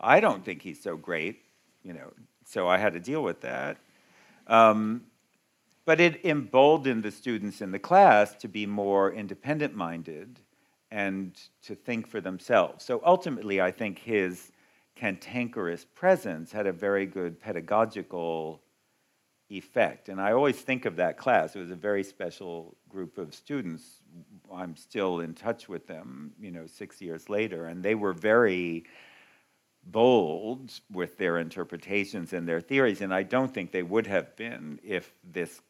I 0.00 0.20
don't 0.20 0.44
think 0.44 0.62
he's 0.62 0.82
so 0.82 0.96
great, 0.96 1.42
you 1.82 1.92
know. 1.92 2.12
So 2.44 2.68
I 2.68 2.78
had 2.78 2.92
to 2.92 3.00
deal 3.00 3.22
with 3.22 3.40
that. 3.40 3.78
Um, 4.46 5.04
but 5.84 6.00
it 6.00 6.24
emboldened 6.24 7.02
the 7.02 7.10
students 7.10 7.60
in 7.60 7.72
the 7.72 7.78
class 7.78 8.34
to 8.36 8.48
be 8.48 8.66
more 8.66 9.12
independent 9.12 9.74
minded 9.74 10.40
and 10.94 11.36
to 11.60 11.74
think 11.74 12.06
for 12.06 12.20
themselves. 12.20 12.84
So 12.84 13.02
ultimately, 13.04 13.60
I 13.60 13.72
think 13.72 13.98
his 13.98 14.52
cantankerous 14.94 15.84
presence 15.84 16.52
had 16.52 16.68
a 16.68 16.72
very 16.72 17.04
good 17.04 17.40
pedagogical 17.40 18.62
effect. 19.50 20.08
And 20.08 20.20
I 20.20 20.30
always 20.30 20.60
think 20.60 20.84
of 20.84 20.94
that 20.96 21.18
class. 21.18 21.56
It 21.56 21.58
was 21.58 21.72
a 21.72 21.76
very 21.90 22.04
special 22.04 22.76
group 22.88 23.18
of 23.18 23.34
students. 23.34 24.02
I'm 24.54 24.76
still 24.76 25.18
in 25.18 25.34
touch 25.34 25.68
with 25.68 25.88
them, 25.88 26.32
you 26.40 26.52
know, 26.52 26.66
six 26.66 27.02
years 27.02 27.28
later, 27.28 27.66
and 27.66 27.82
they 27.82 27.96
were 27.96 28.12
very 28.12 28.84
bold 29.86 30.70
with 30.92 31.18
their 31.18 31.38
interpretations 31.38 32.32
and 32.32 32.46
their 32.46 32.60
theories. 32.60 33.00
And 33.00 33.12
I 33.12 33.24
don't 33.24 33.52
think 33.52 33.72
they 33.72 33.82
would 33.82 34.06
have 34.06 34.36
been 34.36 34.78
if 34.84 35.12
this 35.24 35.60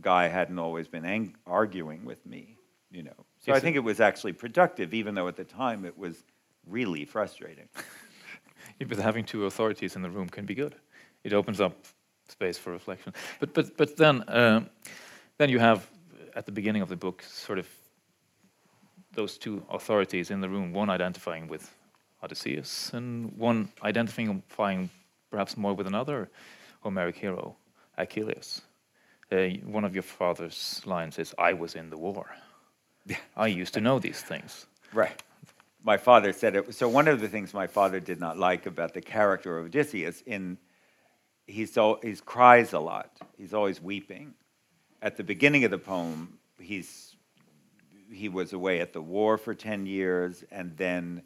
guy 0.00 0.28
hadn't 0.28 0.60
always 0.60 0.86
been 0.86 1.04
ang- 1.04 1.34
arguing 1.44 2.04
with 2.04 2.24
me, 2.24 2.56
you 2.92 3.02
know. 3.02 3.26
So 3.40 3.54
I 3.54 3.60
think 3.60 3.76
it 3.76 3.80
was 3.80 4.00
actually 4.00 4.34
productive, 4.34 4.92
even 4.92 5.14
though 5.14 5.26
at 5.26 5.36
the 5.36 5.44
time 5.44 5.84
it 5.86 5.96
was 5.96 6.24
really 6.66 7.06
frustrating. 7.06 7.68
yeah, 8.78 8.86
but 8.86 8.98
having 8.98 9.24
two 9.24 9.46
authorities 9.46 9.96
in 9.96 10.02
the 10.02 10.10
room 10.10 10.28
can 10.28 10.44
be 10.44 10.54
good. 10.54 10.74
It 11.24 11.32
opens 11.32 11.60
up 11.60 11.74
space 12.28 12.58
for 12.58 12.70
reflection. 12.70 13.14
But 13.40 13.54
but 13.54 13.76
but 13.76 13.96
then 13.96 14.22
uh, 14.22 14.60
then 15.38 15.48
you 15.48 15.58
have 15.58 15.88
at 16.34 16.44
the 16.44 16.52
beginning 16.52 16.82
of 16.82 16.88
the 16.88 16.96
book 16.96 17.22
sort 17.22 17.58
of 17.58 17.66
those 19.12 19.38
two 19.38 19.62
authorities 19.70 20.30
in 20.30 20.40
the 20.40 20.48
room, 20.48 20.72
one 20.72 20.90
identifying 20.90 21.48
with 21.48 21.74
Odysseus 22.22 22.92
and 22.92 23.32
one 23.36 23.68
identifying 23.82 24.90
perhaps 25.30 25.56
more 25.56 25.74
with 25.74 25.86
another 25.86 26.30
Homeric 26.82 27.16
hero, 27.16 27.56
Achilles. 27.96 28.62
Uh, 29.32 29.48
one 29.64 29.84
of 29.84 29.94
your 29.94 30.02
father's 30.02 30.82
lines 30.84 31.18
is, 31.18 31.34
"I 31.38 31.52
was 31.54 31.74
in 31.74 31.90
the 31.90 31.98
war. 31.98 32.26
I 33.36 33.46
used 33.46 33.74
to 33.74 33.80
know 33.80 33.98
these 33.98 34.20
things." 34.20 34.66
Right. 34.92 35.22
My 35.82 35.96
father 35.96 36.32
said 36.32 36.56
it. 36.56 36.74
So 36.74 36.88
one 36.88 37.08
of 37.08 37.20
the 37.20 37.28
things 37.28 37.54
my 37.54 37.66
father 37.66 38.00
did 38.00 38.20
not 38.20 38.36
like 38.36 38.66
about 38.66 38.92
the 38.92 39.00
character 39.00 39.58
of 39.58 39.66
Odysseus 39.66 40.22
in 40.26 40.58
he's 41.46 41.72
so 41.72 41.98
he 42.02 42.14
cries 42.16 42.72
a 42.72 42.78
lot. 42.78 43.10
He's 43.36 43.54
always 43.54 43.80
weeping. 43.82 44.34
At 45.02 45.16
the 45.16 45.24
beginning 45.24 45.64
of 45.64 45.70
the 45.70 45.78
poem, 45.78 46.38
he's 46.58 47.16
he 48.12 48.28
was 48.28 48.52
away 48.52 48.80
at 48.80 48.92
the 48.92 49.02
war 49.02 49.38
for 49.38 49.54
ten 49.54 49.86
years, 49.86 50.44
and 50.50 50.76
then 50.76 51.22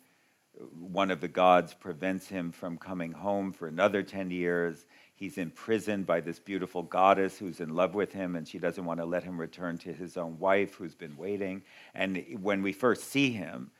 one 0.79 1.11
of 1.11 1.21
the 1.21 1.29
gods 1.29 1.75
prevents 1.75 2.29
him 2.29 2.53
from 2.53 2.79
coming 2.79 3.13
home 3.13 3.53
for 3.53 3.67
another 3.67 4.03
ten 4.03 4.31
years. 4.31 4.87
He's 5.17 5.39
imprisoned 5.39 6.07
by 6.07 6.21
this 6.21 6.41
beautiful 6.41 6.83
goddess 6.83 7.39
who's 7.39 7.61
in 7.61 7.75
love 7.75 7.95
with 7.95 8.13
him, 8.13 8.35
and 8.35 8.47
she 8.47 8.59
doesn't 8.59 8.85
want 8.85 8.99
to 8.99 9.07
let 9.07 9.23
him 9.23 9.41
return 9.41 9.79
to 9.79 9.93
his 9.93 10.17
own 10.17 10.39
wife, 10.41 10.75
who's 10.75 10.95
been 10.95 11.17
waiting. 11.17 11.63
And 11.95 12.25
when 12.43 12.63
we 12.63 12.73
first 12.73 13.05
see 13.05 13.31
him, 13.31 13.71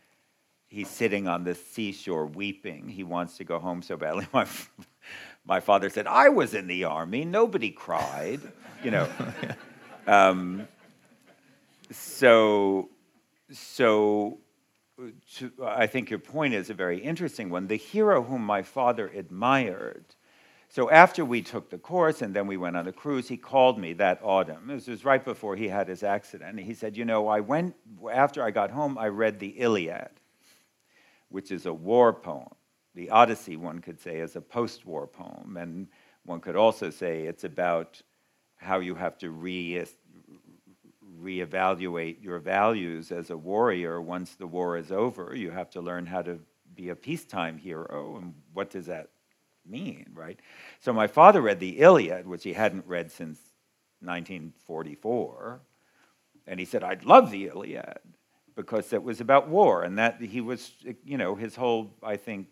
he's 0.69 0.89
sitting 0.89 1.27
on 1.27 1.43
the 1.43 1.57
seashore 1.57 2.27
weeping. 2.27 2.89
He 2.89 3.03
wants 3.03 3.37
to 3.39 3.45
go 3.45 3.59
home 3.59 3.83
so 3.83 3.97
badly. 3.97 4.27
My, 4.33 4.47
my 5.45 5.61
father 5.61 5.91
said, 5.91 6.07
I 6.07 6.31
was 6.31 6.55
in 6.55 6.69
the 6.69 6.85
army. 6.85 7.25
Nobody 7.25 7.71
cried. 7.71 8.41
You 8.83 8.93
know. 8.93 9.09
um, 10.07 10.69
so, 11.91 12.89
so 13.51 14.39
to, 15.37 15.53
I 15.65 15.87
think 15.87 16.11
your 16.11 16.19
point 16.19 16.55
is 16.55 16.71
a 16.71 16.75
very 16.75 16.99
interesting 16.99 17.51
one. 17.51 17.67
The 17.67 17.77
hero 17.77 18.23
whom 18.23 18.43
my 18.43 18.63
father 18.63 19.09
admired. 19.09 20.05
So 20.75 20.91
after 20.91 21.25
we 21.25 21.41
took 21.41 21.71
the 21.71 21.79
course 21.79 22.21
and 22.21 22.35
then 22.35 22.49
we 22.49 22.57
went 22.57 22.77
on 22.77 22.85
the 22.85 22.93
cruise, 22.93 23.29
he 23.29 23.37
called 23.37 23.79
me 23.79 23.93
that 23.93 24.19
autumn. 24.23 24.67
This 24.67 24.89
was 24.89 25.05
right 25.05 25.25
before 25.25 25.55
he 25.55 25.69
had 25.69 25.87
his 25.87 26.03
accident. 26.03 26.59
He 26.59 26.75
said, 26.75 26.97
"You 26.97 27.05
know, 27.05 27.29
I 27.29 27.41
went 27.41 27.77
after 28.11 28.43
I 28.43 28.51
got 28.51 28.73
home. 28.73 28.99
I 28.99 29.07
read 29.07 29.39
the 29.39 29.61
Iliad, 29.61 30.11
which 31.29 31.53
is 31.53 31.67
a 31.67 31.73
war 31.73 32.13
poem 32.13 32.55
the 32.95 33.11
Odyssey, 33.11 33.57
one 33.57 33.81
could 33.81 34.01
say, 34.01 34.19
is 34.19 34.37
a 34.37 34.41
post 34.41 34.87
war 34.87 35.07
poem. 35.07 35.57
And 35.57 35.89
one 36.25 36.41
could 36.41 36.57
also 36.57 36.91
say 36.91 37.25
it's 37.25 37.45
about 37.45 38.01
how 38.57 38.79
you 38.79 38.95
have 38.95 39.19
to 39.19 39.31
re 39.31 39.85
reevaluate 41.21 42.23
your 42.23 42.39
values 42.39 43.11
as 43.11 43.31
a 43.31 43.37
warrior 43.37 44.01
once 44.01 44.35
the 44.35 44.47
war 44.47 44.77
is 44.77 44.93
over. 44.93 45.35
You 45.35 45.51
have 45.51 45.71
to 45.71 45.81
learn 45.81 46.07
how 46.07 46.23
to 46.23 46.39
be 46.75 46.91
a 46.91 46.97
peacetime 46.97 47.57
hero, 47.57 48.17
and 48.17 48.35
what 48.53 48.71
does 48.71 48.87
that 48.87 49.11
mean, 49.67 50.11
right? 50.15 50.39
So 50.81 50.93
my 50.93 51.07
father 51.07 51.41
read 51.41 51.61
the 51.61 51.81
Iliad, 51.81 52.27
which 52.27 52.45
he 52.45 52.53
hadn't 52.53 52.87
read 52.87 53.11
since 53.11 53.39
1944, 54.01 55.61
and 56.47 56.61
he 56.61 56.67
said, 56.67 56.83
"I'd 56.83 57.05
love 57.05 57.31
the 57.31 57.47
Iliad." 57.47 58.01
Because 58.57 58.93
it 58.93 59.03
was 59.03 59.21
about 59.21 59.49
war, 59.49 59.83
and 59.83 59.99
that 59.99 60.21
he 60.21 60.41
was, 60.41 60.75
you 61.05 61.19
know, 61.19 61.35
his 61.35 61.57
whole, 61.57 61.91
I 62.05 62.17
think, 62.17 62.47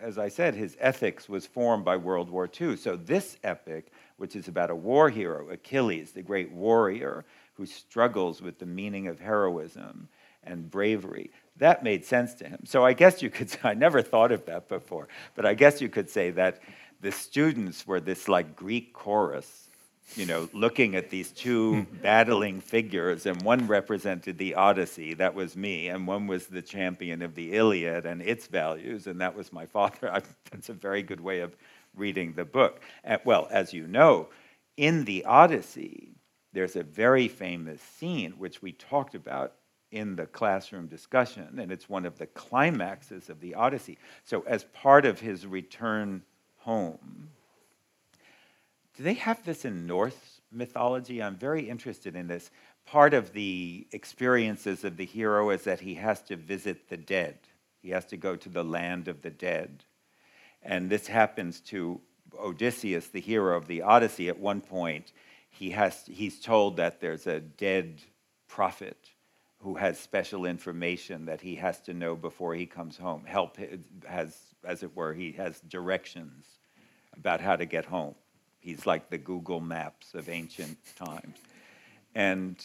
as 0.00 0.16
I 0.16 0.28
said, 0.28 0.54
his 0.54 0.76
ethics 0.78 1.28
was 1.28 1.44
formed 1.44 1.84
by 1.84 1.96
World 1.96 2.30
War 2.30 2.48
II. 2.48 2.76
So 2.76 2.94
this 2.94 3.36
epic, 3.42 3.90
which 4.16 4.36
is 4.36 4.46
about 4.46 4.70
a 4.70 4.76
war 4.76 5.10
hero, 5.10 5.50
Achilles, 5.50 6.12
the 6.12 6.22
great 6.22 6.52
warrior 6.52 7.24
who 7.54 7.66
struggles 7.66 8.40
with 8.40 8.60
the 8.60 8.66
meaning 8.66 9.08
of 9.08 9.18
heroism 9.18 10.08
and 10.44 10.70
bravery, 10.70 11.32
that 11.60 11.82
made 11.82 12.04
sense 12.04 12.34
to 12.34 12.44
him. 12.44 12.60
So 12.64 12.84
I 12.84 12.92
guess 12.92 13.22
you 13.22 13.30
could, 13.30 13.56
I 13.64 13.74
never 13.74 14.02
thought 14.02 14.32
of 14.32 14.44
that 14.46 14.68
before, 14.68 15.08
but 15.34 15.46
I 15.46 15.54
guess 15.54 15.80
you 15.80 15.88
could 15.88 16.10
say 16.10 16.30
that 16.32 16.60
the 17.00 17.12
students 17.12 17.86
were 17.86 18.00
this 18.00 18.28
like 18.28 18.56
Greek 18.56 18.92
chorus 18.92 19.70
you 20.16 20.26
know, 20.26 20.48
looking 20.52 20.96
at 20.96 21.10
these 21.10 21.30
two 21.30 21.86
battling 22.02 22.60
figures, 22.60 23.26
and 23.26 23.40
one 23.42 23.66
represented 23.66 24.38
the 24.38 24.54
Odyssey, 24.54 25.14
that 25.14 25.34
was 25.34 25.56
me, 25.56 25.88
and 25.88 26.06
one 26.06 26.26
was 26.26 26.46
the 26.46 26.62
champion 26.62 27.22
of 27.22 27.34
the 27.34 27.52
Iliad 27.52 28.06
and 28.06 28.20
its 28.22 28.46
values, 28.46 29.06
and 29.06 29.20
that 29.20 29.36
was 29.36 29.52
my 29.52 29.66
father. 29.66 30.12
I, 30.14 30.22
that's 30.50 30.68
a 30.68 30.74
very 30.74 31.02
good 31.02 31.20
way 31.20 31.40
of 31.40 31.56
reading 31.94 32.32
the 32.32 32.44
book. 32.44 32.80
And, 33.04 33.20
well, 33.24 33.48
as 33.50 33.72
you 33.72 33.86
know, 33.86 34.28
in 34.76 35.04
the 35.04 35.24
Odyssey, 35.24 36.12
there's 36.52 36.76
a 36.76 36.82
very 36.82 37.28
famous 37.28 37.80
scene 37.80 38.32
which 38.32 38.62
we 38.62 38.72
talked 38.72 39.14
about 39.14 39.54
in 39.92 40.14
the 40.16 40.26
classroom 40.26 40.86
discussion, 40.86 41.58
and 41.58 41.72
it's 41.72 41.88
one 41.88 42.06
of 42.06 42.18
the 42.18 42.26
climaxes 42.26 43.28
of 43.28 43.40
the 43.40 43.54
Odyssey. 43.54 43.98
So, 44.24 44.42
as 44.46 44.64
part 44.64 45.04
of 45.04 45.20
his 45.20 45.46
return 45.46 46.22
home, 46.58 47.30
do 48.96 49.02
they 49.02 49.14
have 49.14 49.44
this 49.44 49.64
in 49.64 49.86
Norse 49.86 50.40
mythology? 50.52 51.22
I'm 51.22 51.36
very 51.36 51.68
interested 51.68 52.14
in 52.14 52.28
this. 52.28 52.50
Part 52.86 53.14
of 53.14 53.32
the 53.32 53.86
experiences 53.92 54.84
of 54.84 54.96
the 54.96 55.04
hero 55.04 55.50
is 55.50 55.64
that 55.64 55.80
he 55.80 55.94
has 55.94 56.22
to 56.22 56.36
visit 56.36 56.88
the 56.88 56.96
dead, 56.96 57.38
he 57.82 57.90
has 57.90 58.04
to 58.06 58.16
go 58.16 58.36
to 58.36 58.48
the 58.48 58.64
land 58.64 59.08
of 59.08 59.22
the 59.22 59.30
dead. 59.30 59.84
And 60.62 60.90
this 60.90 61.06
happens 61.06 61.60
to 61.60 62.00
Odysseus, 62.38 63.08
the 63.08 63.20
hero 63.20 63.56
of 63.56 63.66
the 63.66 63.82
Odyssey. 63.82 64.28
At 64.28 64.38
one 64.38 64.60
point, 64.60 65.12
he 65.48 65.70
has, 65.70 66.04
he's 66.06 66.38
told 66.38 66.76
that 66.76 67.00
there's 67.00 67.26
a 67.26 67.40
dead 67.40 68.02
prophet 68.46 69.10
who 69.60 69.74
has 69.74 69.98
special 69.98 70.46
information 70.46 71.26
that 71.26 71.40
he 71.40 71.54
has 71.56 71.80
to 71.82 71.94
know 71.94 72.16
before 72.16 72.54
he 72.54 72.66
comes 72.66 72.96
home. 72.96 73.24
Help 73.26 73.58
has, 74.06 74.36
as 74.64 74.82
it 74.82 74.96
were, 74.96 75.12
he 75.12 75.32
has 75.32 75.60
directions 75.60 76.46
about 77.16 77.40
how 77.40 77.56
to 77.56 77.66
get 77.66 77.84
home. 77.84 78.14
He's 78.58 78.86
like 78.86 79.10
the 79.10 79.18
Google 79.18 79.60
Maps 79.60 80.14
of 80.14 80.28
ancient 80.28 80.78
times. 80.96 81.36
And 82.14 82.56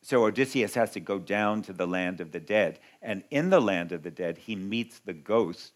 so 0.00 0.24
Odysseus 0.24 0.74
has 0.74 0.92
to 0.92 1.00
go 1.00 1.18
down 1.18 1.62
to 1.62 1.72
the 1.72 1.86
land 1.86 2.20
of 2.20 2.32
the 2.32 2.40
dead. 2.40 2.78
And 3.00 3.22
in 3.30 3.50
the 3.50 3.60
land 3.60 3.92
of 3.92 4.02
the 4.02 4.10
dead, 4.10 4.38
he 4.38 4.56
meets 4.56 5.00
the 5.00 5.12
ghost 5.12 5.72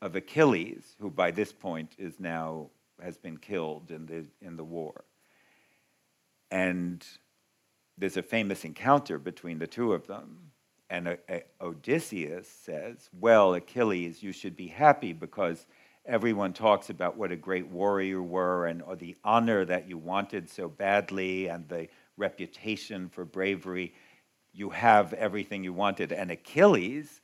of 0.00 0.16
Achilles, 0.16 0.96
who 1.00 1.10
by 1.10 1.30
this 1.30 1.52
point 1.52 1.92
is 1.98 2.20
now 2.20 2.68
has 3.02 3.16
been 3.16 3.36
killed 3.36 3.90
in 3.90 4.06
the, 4.06 4.26
in 4.40 4.56
the 4.56 4.64
war. 4.64 5.04
And 6.50 7.04
there's 7.98 8.16
a 8.16 8.22
famous 8.22 8.64
encounter 8.64 9.18
between 9.18 9.58
the 9.58 9.66
two 9.66 9.92
of 9.92 10.06
them. 10.06 10.38
And 10.90 11.08
a 11.08 11.42
Odysseus 11.60 12.48
says, 12.48 13.10
Well, 13.12 13.54
Achilles, 13.54 14.22
you 14.22 14.32
should 14.32 14.56
be 14.56 14.68
happy 14.68 15.12
because 15.12 15.66
everyone 16.06 16.54
talks 16.54 16.88
about 16.88 17.18
what 17.18 17.30
a 17.30 17.36
great 17.36 17.66
warrior 17.68 18.08
you 18.08 18.22
were 18.22 18.66
and 18.66 18.80
or 18.82 18.96
the 18.96 19.14
honor 19.22 19.66
that 19.66 19.86
you 19.86 19.98
wanted 19.98 20.48
so 20.48 20.68
badly 20.68 21.48
and 21.48 21.68
the 21.68 21.88
reputation 22.16 23.10
for 23.10 23.26
bravery. 23.26 23.92
You 24.54 24.70
have 24.70 25.12
everything 25.12 25.62
you 25.62 25.74
wanted. 25.74 26.10
And 26.10 26.30
Achilles, 26.30 27.20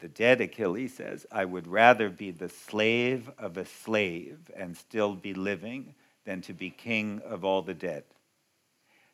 the 0.00 0.08
dead 0.08 0.40
Achilles 0.40 0.94
says, 0.94 1.24
I 1.30 1.44
would 1.44 1.68
rather 1.68 2.10
be 2.10 2.32
the 2.32 2.48
slave 2.48 3.30
of 3.38 3.56
a 3.56 3.64
slave 3.64 4.50
and 4.56 4.76
still 4.76 5.14
be 5.14 5.34
living 5.34 5.94
than 6.24 6.40
to 6.42 6.52
be 6.52 6.70
king 6.70 7.22
of 7.24 7.44
all 7.44 7.62
the 7.62 7.74
dead. 7.74 8.02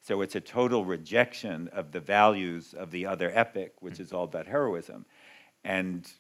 So 0.03 0.21
it's 0.21 0.35
a 0.35 0.41
total 0.41 0.85
rejection 0.85 1.69
of 1.69 1.93
the 1.93 2.01
values 2.01 2.75
of 2.75 2.91
the 2.91 3.07
other 3.07 3.31
epic, 3.33 3.75
which 3.81 3.95
mm. 3.95 4.01
is 4.01 4.13
all 4.13 4.25
about 4.25 4.47
heroism. 4.47 5.07
And 5.65 6.11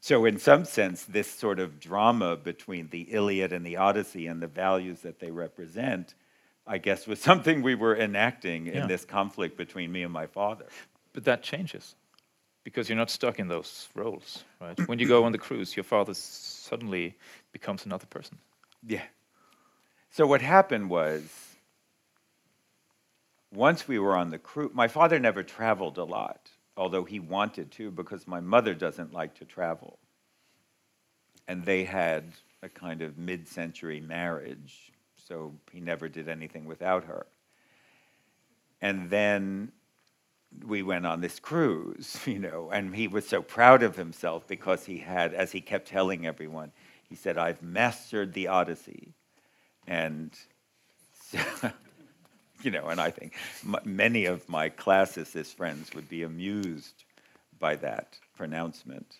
so, 0.00 0.24
in 0.24 0.38
some 0.38 0.64
sense, 0.64 1.04
this 1.04 1.30
sort 1.30 1.58
of 1.60 1.80
drama 1.80 2.36
between 2.36 2.88
the 2.88 3.02
Iliad 3.02 3.52
and 3.52 3.64
the 3.64 3.76
Odyssey 3.76 4.26
and 4.26 4.40
the 4.40 4.46
values 4.46 5.00
that 5.00 5.18
they 5.20 5.30
represent, 5.30 6.14
I 6.66 6.78
guess, 6.78 7.06
was 7.06 7.20
something 7.30 7.62
we 7.62 7.74
were 7.74 7.96
enacting 7.96 8.66
Yeah. 8.66 8.82
in 8.82 8.88
this 8.88 9.04
conflict 9.04 9.56
between 9.56 9.90
me 9.90 10.02
and 10.02 10.12
my 10.12 10.26
father. 10.26 10.66
But 11.12 11.24
that 11.24 11.42
changes 11.42 11.94
because 12.64 12.88
you're 12.88 12.98
not 12.98 13.10
stuck 13.10 13.38
in 13.38 13.48
those 13.48 13.88
roles, 13.94 14.44
right? 14.60 14.78
when 14.88 14.98
you 14.98 15.08
go 15.08 15.24
on 15.24 15.32
the 15.32 15.38
cruise, 15.38 15.76
your 15.76 15.84
father 15.84 16.12
suddenly 16.12 17.16
becomes 17.52 17.86
another 17.86 18.06
person. 18.06 18.38
Yeah. 18.86 19.02
So 20.10 20.26
what 20.26 20.42
happened 20.42 20.90
was, 20.90 21.22
once 23.52 23.88
we 23.88 23.98
were 23.98 24.16
on 24.16 24.30
the 24.30 24.38
cruise, 24.38 24.70
my 24.74 24.88
father 24.88 25.18
never 25.18 25.42
traveled 25.42 25.98
a 25.98 26.04
lot, 26.04 26.50
although 26.76 27.04
he 27.04 27.18
wanted 27.18 27.70
to, 27.72 27.90
because 27.90 28.26
my 28.26 28.40
mother 28.40 28.74
doesn't 28.74 29.12
like 29.12 29.34
to 29.34 29.44
travel. 29.44 29.98
And 31.46 31.64
they 31.64 31.84
had 31.84 32.24
a 32.62 32.68
kind 32.68 33.02
of 33.02 33.16
mid 33.16 33.48
century 33.48 34.00
marriage, 34.00 34.92
so 35.16 35.54
he 35.72 35.80
never 35.80 36.08
did 36.08 36.28
anything 36.28 36.66
without 36.66 37.04
her. 37.04 37.26
And 38.80 39.10
then 39.10 39.72
we 40.66 40.82
went 40.82 41.06
on 41.06 41.20
this 41.20 41.40
cruise, 41.40 42.18
you 42.26 42.38
know, 42.38 42.70
and 42.72 42.94
he 42.94 43.08
was 43.08 43.26
so 43.26 43.42
proud 43.42 43.82
of 43.82 43.96
himself 43.96 44.46
because 44.46 44.84
he 44.84 44.98
had, 44.98 45.34
as 45.34 45.52
he 45.52 45.60
kept 45.60 45.88
telling 45.88 46.26
everyone, 46.26 46.72
he 47.08 47.14
said, 47.14 47.38
I've 47.38 47.62
mastered 47.62 48.34
the 48.34 48.48
Odyssey. 48.48 49.14
And, 49.86 50.30
so, 51.30 51.72
you 52.62 52.70
know, 52.70 52.86
and 52.86 53.00
I 53.00 53.10
think 53.10 53.34
many 53.84 54.26
of 54.26 54.48
my 54.48 54.70
classicist 54.70 55.54
friends 55.54 55.94
would 55.94 56.08
be 56.08 56.22
amused 56.22 57.04
by 57.58 57.76
that 57.76 58.18
pronouncement 58.36 59.18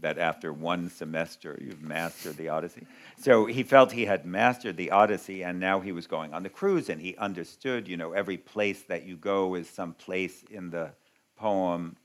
that 0.00 0.18
after 0.18 0.52
one 0.52 0.88
semester 0.90 1.58
you've 1.60 1.82
mastered 1.82 2.36
the 2.36 2.48
Odyssey. 2.48 2.86
So 3.20 3.46
he 3.46 3.62
felt 3.62 3.90
he 3.90 4.04
had 4.04 4.24
mastered 4.24 4.76
the 4.76 4.92
Odyssey, 4.92 5.42
and 5.42 5.58
now 5.58 5.80
he 5.80 5.92
was 5.92 6.06
going 6.06 6.32
on 6.32 6.42
the 6.42 6.48
cruise, 6.48 6.88
and 6.88 7.00
he 7.00 7.16
understood, 7.16 7.88
you 7.88 7.96
know, 7.96 8.12
every 8.12 8.36
place 8.36 8.82
that 8.84 9.04
you 9.04 9.16
go 9.16 9.54
is 9.54 9.68
some 9.68 9.94
place 9.94 10.44
in 10.50 10.70
the 10.70 10.92
poem. 11.36 11.96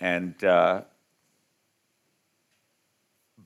And 0.00 0.42
uh, 0.44 0.82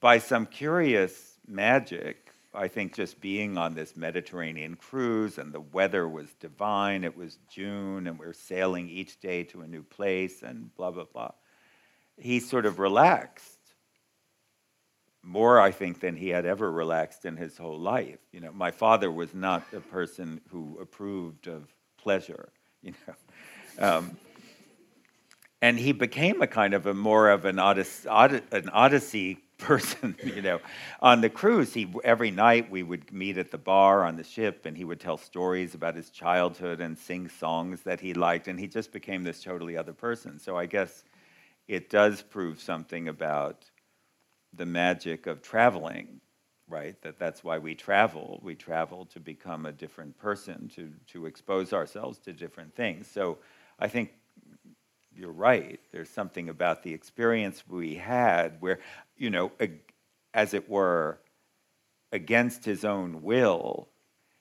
by 0.00 0.18
some 0.18 0.46
curious 0.46 1.38
magic, 1.46 2.29
I 2.52 2.68
think 2.68 2.94
just 2.94 3.20
being 3.20 3.56
on 3.56 3.74
this 3.74 3.96
Mediterranean 3.96 4.74
cruise 4.74 5.38
and 5.38 5.52
the 5.52 5.60
weather 5.60 6.08
was 6.08 6.34
divine. 6.34 7.04
It 7.04 7.16
was 7.16 7.38
June, 7.48 8.06
and 8.06 8.18
we 8.18 8.26
are 8.26 8.32
sailing 8.32 8.88
each 8.88 9.20
day 9.20 9.44
to 9.44 9.60
a 9.60 9.66
new 9.66 9.82
place, 9.82 10.42
and 10.42 10.74
blah, 10.74 10.90
blah, 10.90 11.04
blah 11.04 11.30
he 12.20 12.38
sort 12.38 12.66
of 12.66 12.78
relaxed 12.78 13.58
more, 15.22 15.60
I 15.60 15.70
think, 15.70 16.00
than 16.00 16.16
he 16.16 16.28
had 16.28 16.46
ever 16.46 16.70
relaxed 16.70 17.24
in 17.24 17.36
his 17.36 17.56
whole 17.56 17.78
life. 17.78 18.18
You 18.32 18.40
know, 18.40 18.52
my 18.52 18.70
father 18.70 19.10
was 19.10 19.34
not 19.34 19.64
a 19.74 19.80
person 19.80 20.40
who 20.50 20.78
approved 20.80 21.48
of 21.48 21.74
pleasure. 21.96 22.52
You 22.82 22.94
know, 23.06 23.86
um, 23.86 24.16
and 25.60 25.78
he 25.78 25.92
became 25.92 26.40
a 26.40 26.46
kind 26.46 26.72
of 26.72 26.86
a 26.86 26.94
more 26.94 27.28
of 27.28 27.44
an 27.44 27.58
an 27.58 28.68
odyssey 28.72 29.38
person. 29.60 30.16
You 30.24 30.42
know, 30.42 30.60
on 31.00 31.20
the 31.20 31.30
cruise, 31.30 31.74
he 31.74 31.92
every 32.04 32.30
night 32.30 32.70
we 32.70 32.82
would 32.82 33.12
meet 33.12 33.36
at 33.38 33.50
the 33.50 33.58
bar 33.58 34.04
on 34.04 34.16
the 34.16 34.24
ship, 34.24 34.66
and 34.66 34.76
he 34.76 34.84
would 34.84 35.00
tell 35.00 35.16
stories 35.16 35.74
about 35.74 35.96
his 35.96 36.10
childhood 36.10 36.80
and 36.80 36.96
sing 36.98 37.28
songs 37.28 37.82
that 37.82 38.00
he 38.00 38.14
liked, 38.14 38.48
and 38.48 38.58
he 38.58 38.66
just 38.68 38.92
became 38.92 39.22
this 39.24 39.42
totally 39.42 39.76
other 39.76 39.92
person. 39.92 40.38
So 40.38 40.56
I 40.56 40.66
guess 40.66 41.04
it 41.68 41.90
does 41.90 42.22
prove 42.22 42.60
something 42.60 43.08
about 43.08 43.70
the 44.52 44.66
magic 44.66 45.26
of 45.26 45.42
traveling, 45.42 46.20
right? 46.68 47.00
That 47.02 47.18
that's 47.18 47.44
why 47.44 47.58
we 47.58 47.74
travel. 47.74 48.40
We 48.42 48.54
travel 48.54 49.06
to 49.06 49.20
become 49.20 49.66
a 49.66 49.72
different 49.72 50.18
person, 50.18 50.68
to 50.76 50.92
to 51.12 51.26
expose 51.26 51.72
ourselves 51.72 52.18
to 52.20 52.32
different 52.32 52.74
things. 52.74 53.06
So 53.06 53.38
I 53.78 53.88
think 53.88 54.12
you're 55.20 55.30
right. 55.30 55.78
There's 55.92 56.08
something 56.08 56.48
about 56.48 56.82
the 56.82 56.94
experience 56.94 57.62
we 57.68 57.96
had 57.96 58.56
where, 58.60 58.80
you 59.18 59.28
know, 59.28 59.52
as 60.32 60.54
it 60.54 60.68
were, 60.68 61.18
against 62.10 62.64
his 62.64 62.84
own 62.84 63.22
will, 63.22 63.88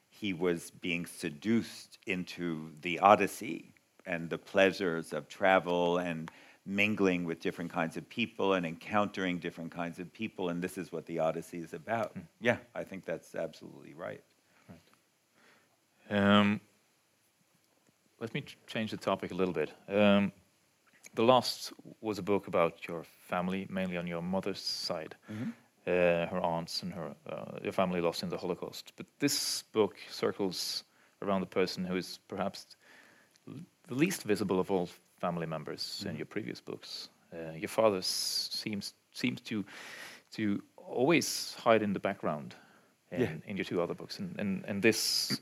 he 0.08 0.32
was 0.32 0.70
being 0.70 1.06
seduced 1.06 1.98
into 2.06 2.70
the 2.80 2.98
Odyssey 2.98 3.74
and 4.06 4.30
the 4.30 4.38
pleasures 4.38 5.12
of 5.12 5.28
travel 5.28 5.98
and 5.98 6.30
mingling 6.66 7.24
with 7.24 7.40
different 7.40 7.72
kinds 7.72 7.96
of 7.96 8.08
people 8.08 8.54
and 8.54 8.64
encountering 8.64 9.38
different 9.38 9.70
kinds 9.70 9.98
of 9.98 10.12
people, 10.12 10.48
and 10.48 10.62
this 10.62 10.78
is 10.78 10.90
what 10.90 11.06
the 11.06 11.18
Odyssey 11.18 11.58
is 11.58 11.74
about. 11.74 12.14
Mm. 12.14 12.22
Yeah, 12.40 12.56
I 12.74 12.84
think 12.84 13.04
that's 13.04 13.34
absolutely 13.34 13.94
right. 13.94 14.22
right. 14.68 16.18
Um, 16.18 16.60
let 18.18 18.32
me 18.34 18.44
change 18.66 18.90
the 18.90 18.96
topic 18.96 19.30
a 19.30 19.34
little 19.34 19.54
bit. 19.54 19.72
Um, 19.88 20.32
the 21.14 21.22
last 21.22 21.72
was 22.00 22.18
a 22.18 22.22
book 22.22 22.46
about 22.46 22.86
your 22.86 23.04
family, 23.28 23.66
mainly 23.68 23.96
on 23.96 24.06
your 24.06 24.22
mother's 24.22 24.60
side, 24.60 25.14
mm-hmm. 25.30 25.50
uh, 25.86 26.26
her 26.26 26.40
aunts 26.42 26.82
and 26.82 26.92
her 26.92 27.14
uh, 27.28 27.58
your 27.62 27.72
family 27.72 28.00
lost 28.00 28.22
in 28.22 28.28
the 28.28 28.38
Holocaust. 28.38 28.92
But 28.96 29.06
this 29.18 29.64
book 29.72 29.96
circles 30.10 30.84
around 31.22 31.40
the 31.40 31.46
person 31.46 31.84
who 31.84 31.96
is 31.96 32.18
perhaps 32.28 32.66
the 33.46 33.94
least 33.94 34.22
visible 34.22 34.60
of 34.60 34.70
all 34.70 34.88
family 35.18 35.46
members 35.46 35.82
mm-hmm. 35.82 36.10
in 36.10 36.16
your 36.16 36.26
previous 36.26 36.60
books. 36.60 37.08
Uh, 37.32 37.52
your 37.56 37.68
father 37.68 38.02
seems 38.02 38.94
seems 39.12 39.40
to 39.40 39.64
to 40.32 40.62
always 40.76 41.54
hide 41.58 41.82
in 41.82 41.92
the 41.92 42.00
background 42.00 42.54
in, 43.12 43.20
yeah. 43.20 43.28
in 43.46 43.56
your 43.56 43.64
two 43.64 43.80
other 43.82 43.94
books, 43.94 44.18
and 44.18 44.38
and, 44.38 44.64
and 44.66 44.82
this 44.82 45.40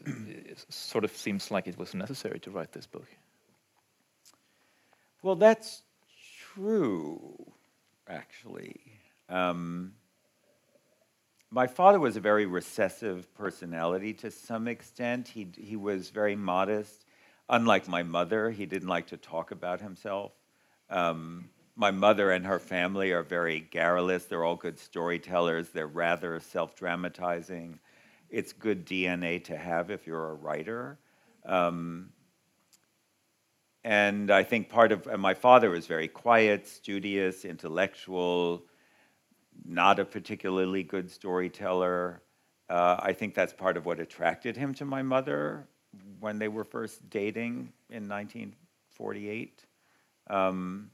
sort 0.69 1.05
of 1.05 1.17
seems 1.17 1.51
like 1.51 1.67
it 1.67 1.79
was 1.79 1.95
necessary 1.95 2.41
to 2.41 2.51
write 2.51 2.73
this 2.73 2.87
book. 2.87 3.07
Well, 5.23 5.37
that's 5.37 5.83
true, 6.55 7.53
actually. 8.09 8.77
Um, 9.29 9.93
my 11.51 11.67
father 11.67 11.99
was 11.99 12.17
a 12.17 12.21
very 12.21 12.47
recessive 12.47 13.33
personality 13.35 14.13
to 14.15 14.31
some 14.31 14.69
extent. 14.69 15.29
He 15.29 15.49
he 15.57 15.77
was 15.77 16.11
very 16.11 16.37
modest 16.37 17.05
unlike 17.49 17.89
my 17.89 18.03
mother, 18.03 18.51
he 18.51 18.67
didn't 18.67 18.89
like 18.89 19.07
to 19.09 19.17
talk 19.17 19.51
about 19.51 19.81
himself. 19.81 20.33
Um, 20.91 21.49
my 21.77 21.91
mother 21.91 22.33
and 22.33 22.45
her 22.47 22.59
family 22.59 23.13
are 23.13 23.23
very 23.23 23.61
garrulous. 23.61 24.25
They're 24.25 24.45
all 24.45 24.57
good 24.57 24.79
storytellers. 24.79 25.71
They're 25.71 25.87
rather 25.87 26.41
self 26.41 26.75
dramatizing. 26.75 27.79
It's 28.31 28.53
good 28.53 28.85
DNA 28.85 29.43
to 29.45 29.57
have 29.57 29.91
if 29.91 30.07
you're 30.07 30.31
a 30.31 30.35
writer. 30.35 30.99
Um, 31.47 32.11
and 33.85 34.31
I 34.31 34.43
think 34.43 34.69
part 34.69 34.93
of 34.93 35.07
my 35.19 35.35
father 35.35 35.71
was 35.71 35.87
very 35.87 36.09
quiet, 36.09 36.67
studious, 36.67 37.45
intellectual, 37.45 38.65
not 39.65 39.99
a 39.99 40.05
particularly 40.05 40.83
good 40.83 41.11
storyteller. 41.11 42.23
Uh, 42.69 42.97
I 42.99 43.13
think 43.13 43.35
that's 43.35 43.53
part 43.53 43.77
of 43.77 43.87
what 43.87 44.01
attracted 44.01 44.57
him 44.57 44.75
to 44.75 44.85
my 44.85 45.03
mother 45.03 45.69
when 46.21 46.39
they 46.39 46.49
were 46.49 46.65
first 46.65 47.09
dating 47.09 47.73
in 47.89 48.09
1948. 48.09 49.65
Um, 50.29 50.91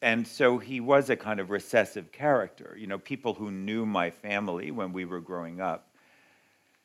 and 0.00 0.26
so 0.26 0.58
he 0.58 0.80
was 0.80 1.10
a 1.10 1.16
kind 1.16 1.40
of 1.40 1.50
recessive 1.50 2.12
character. 2.12 2.76
You 2.78 2.86
know, 2.86 2.98
people 2.98 3.34
who 3.34 3.50
knew 3.50 3.86
my 3.86 4.10
family 4.10 4.70
when 4.70 4.92
we 4.92 5.04
were 5.04 5.20
growing 5.20 5.60
up 5.60 5.93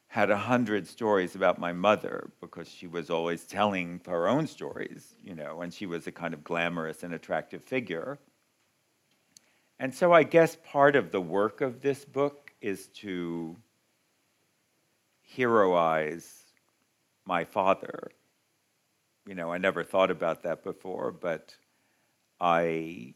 had 0.10 0.32
a 0.32 0.38
hundred 0.38 0.88
stories 0.88 1.36
about 1.36 1.60
my 1.60 1.72
mother 1.72 2.32
because 2.42 2.68
she 2.68 2.88
was 2.88 3.12
always 3.12 3.46
telling 3.46 4.02
her 4.08 4.28
own 4.28 4.48
stories, 4.48 5.14
you 5.24 5.36
know, 5.36 5.62
and 5.62 5.72
she 5.72 5.86
was 5.86 6.08
a 6.08 6.12
kind 6.12 6.34
of 6.34 6.44
glamorous 6.44 7.04
and 7.04 7.14
attractive 7.14 7.64
figure. 7.64 8.18
And 9.78 9.94
so 9.94 10.12
I 10.12 10.24
guess 10.24 10.58
part 10.66 10.96
of 10.96 11.12
the 11.12 11.22
work 11.22 11.62
of 11.62 11.82
this 11.82 12.06
book 12.06 12.52
is 12.60 12.88
to 12.88 13.56
heroize 15.22 16.28
my 17.26 17.46
father. 17.46 18.10
You 19.28 19.36
know, 19.36 19.54
I 19.54 19.60
never 19.60 19.84
thought 19.84 20.10
about 20.10 20.42
that 20.42 20.64
before, 20.64 21.12
but 21.12 21.56
I 22.42 23.14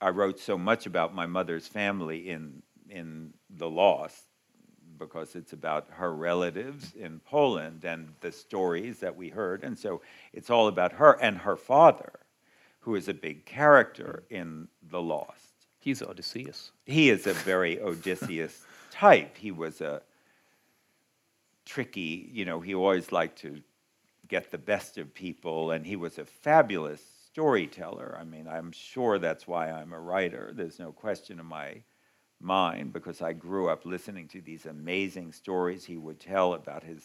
I 0.00 0.10
wrote 0.10 0.38
so 0.38 0.56
much 0.56 0.86
about 0.86 1.12
my 1.12 1.26
mother's 1.26 1.66
family 1.66 2.30
in 2.30 2.62
in 2.88 3.34
The 3.50 3.68
Lost 3.68 4.28
because 4.98 5.36
it's 5.36 5.52
about 5.52 5.86
her 5.90 6.14
relatives 6.14 6.92
in 6.94 7.20
Poland 7.20 7.84
and 7.84 8.14
the 8.20 8.32
stories 8.32 9.00
that 9.00 9.16
we 9.16 9.28
heard. 9.28 9.64
And 9.64 9.78
so 9.78 10.02
it's 10.32 10.50
all 10.50 10.68
about 10.68 10.92
her 10.92 11.18
and 11.20 11.38
her 11.38 11.56
father, 11.56 12.12
who 12.80 12.94
is 12.94 13.08
a 13.08 13.14
big 13.14 13.44
character 13.44 14.24
in 14.30 14.68
The 14.90 15.02
Lost. 15.02 15.54
He's 15.80 16.02
Odysseus. 16.02 16.72
He 16.86 17.10
is 17.10 17.26
a 17.26 17.34
very 17.34 17.80
Odysseus 17.82 18.64
type. 18.90 19.36
He 19.36 19.50
was 19.50 19.80
a 19.80 20.02
tricky, 21.64 22.30
you 22.32 22.44
know, 22.44 22.60
he 22.60 22.74
always 22.74 23.12
liked 23.12 23.38
to 23.40 23.60
get 24.28 24.50
the 24.50 24.58
best 24.58 24.98
of 24.98 25.14
people, 25.14 25.70
and 25.70 25.84
he 25.84 25.96
was 25.96 26.18
a 26.18 26.24
fabulous 26.24 27.02
storyteller. 27.26 28.16
I 28.18 28.24
mean, 28.24 28.48
I'm 28.48 28.72
sure 28.72 29.18
that's 29.18 29.46
why 29.46 29.70
I'm 29.70 29.92
a 29.92 30.00
writer. 30.00 30.52
There's 30.54 30.78
no 30.78 30.92
question 30.92 31.40
in 31.40 31.46
my 31.46 31.82
mind 32.44 32.92
because 32.92 33.22
I 33.22 33.32
grew 33.32 33.68
up 33.68 33.84
listening 33.84 34.28
to 34.28 34.40
these 34.40 34.66
amazing 34.66 35.32
stories 35.32 35.84
he 35.84 35.96
would 35.96 36.20
tell 36.20 36.54
about 36.54 36.84
his 36.84 37.04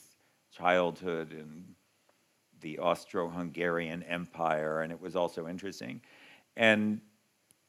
childhood 0.55 1.31
in 1.31 1.63
the 2.61 2.79
Austro 2.79 3.29
Hungarian 3.29 4.03
Empire, 4.03 4.81
and 4.81 4.91
it 4.91 4.99
was 4.99 5.15
also 5.15 5.47
interesting. 5.47 6.01
And 6.57 6.99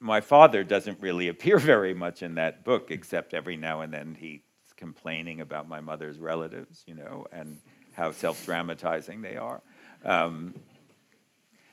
my 0.00 0.20
father 0.20 0.64
doesn't 0.64 1.00
really 1.00 1.28
appear 1.34 1.58
very 1.58 1.94
much 1.94 2.22
in 2.22 2.34
that 2.34 2.64
book, 2.64 2.90
except 2.90 3.34
every 3.34 3.56
now 3.56 3.82
and 3.82 3.92
then 3.92 4.16
he's 4.18 4.40
complaining 4.76 5.40
about 5.40 5.68
my 5.68 5.80
mother's 5.80 6.18
relatives, 6.18 6.82
you 6.86 6.94
know, 6.94 7.26
and 7.32 7.58
how 7.92 8.10
self 8.10 8.44
dramatizing 8.44 9.22
they 9.22 9.36
are. 9.36 9.62
Um, 10.04 10.54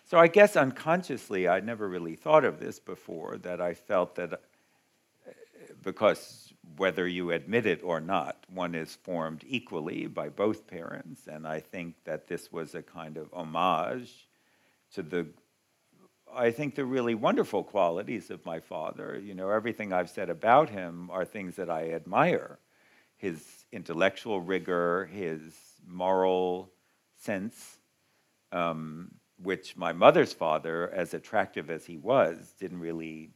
so 0.06 0.18
I 0.18 0.28
guess 0.28 0.56
unconsciously, 0.56 1.48
I'd 1.48 1.66
never 1.66 1.88
really 1.90 2.16
thought 2.16 2.46
of 2.46 2.60
this 2.60 2.80
before, 2.80 3.38
that 3.40 3.60
I 3.60 3.74
felt 3.74 4.16
that 4.16 4.42
because 5.88 6.52
whether 6.76 7.08
you 7.08 7.32
admit 7.32 7.66
it 7.66 7.82
or 7.82 8.02
not, 8.02 8.36
one 8.54 8.76
is 8.76 8.94
formed 8.94 9.42
equally 9.48 10.06
by 10.06 10.28
both 10.28 10.68
parents. 10.68 11.28
And 11.28 11.48
I 11.48 11.62
think 11.62 11.96
that 12.04 12.28
this 12.28 12.52
was 12.52 12.76
a 12.76 12.82
kind 12.82 13.16
of 13.16 13.34
homage 13.34 14.28
to 14.96 15.02
the, 15.02 15.28
I 16.36 16.52
think, 16.52 16.76
the 16.76 16.84
really 16.84 17.16
wonderful 17.16 17.64
qualities 17.64 18.30
of 18.30 18.46
my 18.46 18.60
father. 18.60 19.18
You 19.18 19.34
know, 19.34 19.50
everything 19.50 19.94
I've 19.94 20.10
said 20.10 20.30
about 20.30 20.70
him 20.70 21.10
are 21.10 21.24
things 21.24 21.56
that 21.56 21.70
I 21.70 21.92
admire 21.92 22.60
his 23.16 23.42
intellectual 23.72 24.42
rigor, 24.42 25.06
his 25.06 25.42
moral 25.88 26.70
sense, 27.16 27.78
um, 28.52 29.12
which 29.42 29.78
my 29.78 29.94
mother's 29.94 30.34
father, 30.34 30.90
as 30.90 31.14
attractive 31.14 31.70
as 31.70 31.86
he 31.86 31.96
was, 31.96 32.54
didn't 32.60 32.82
really 32.82 33.30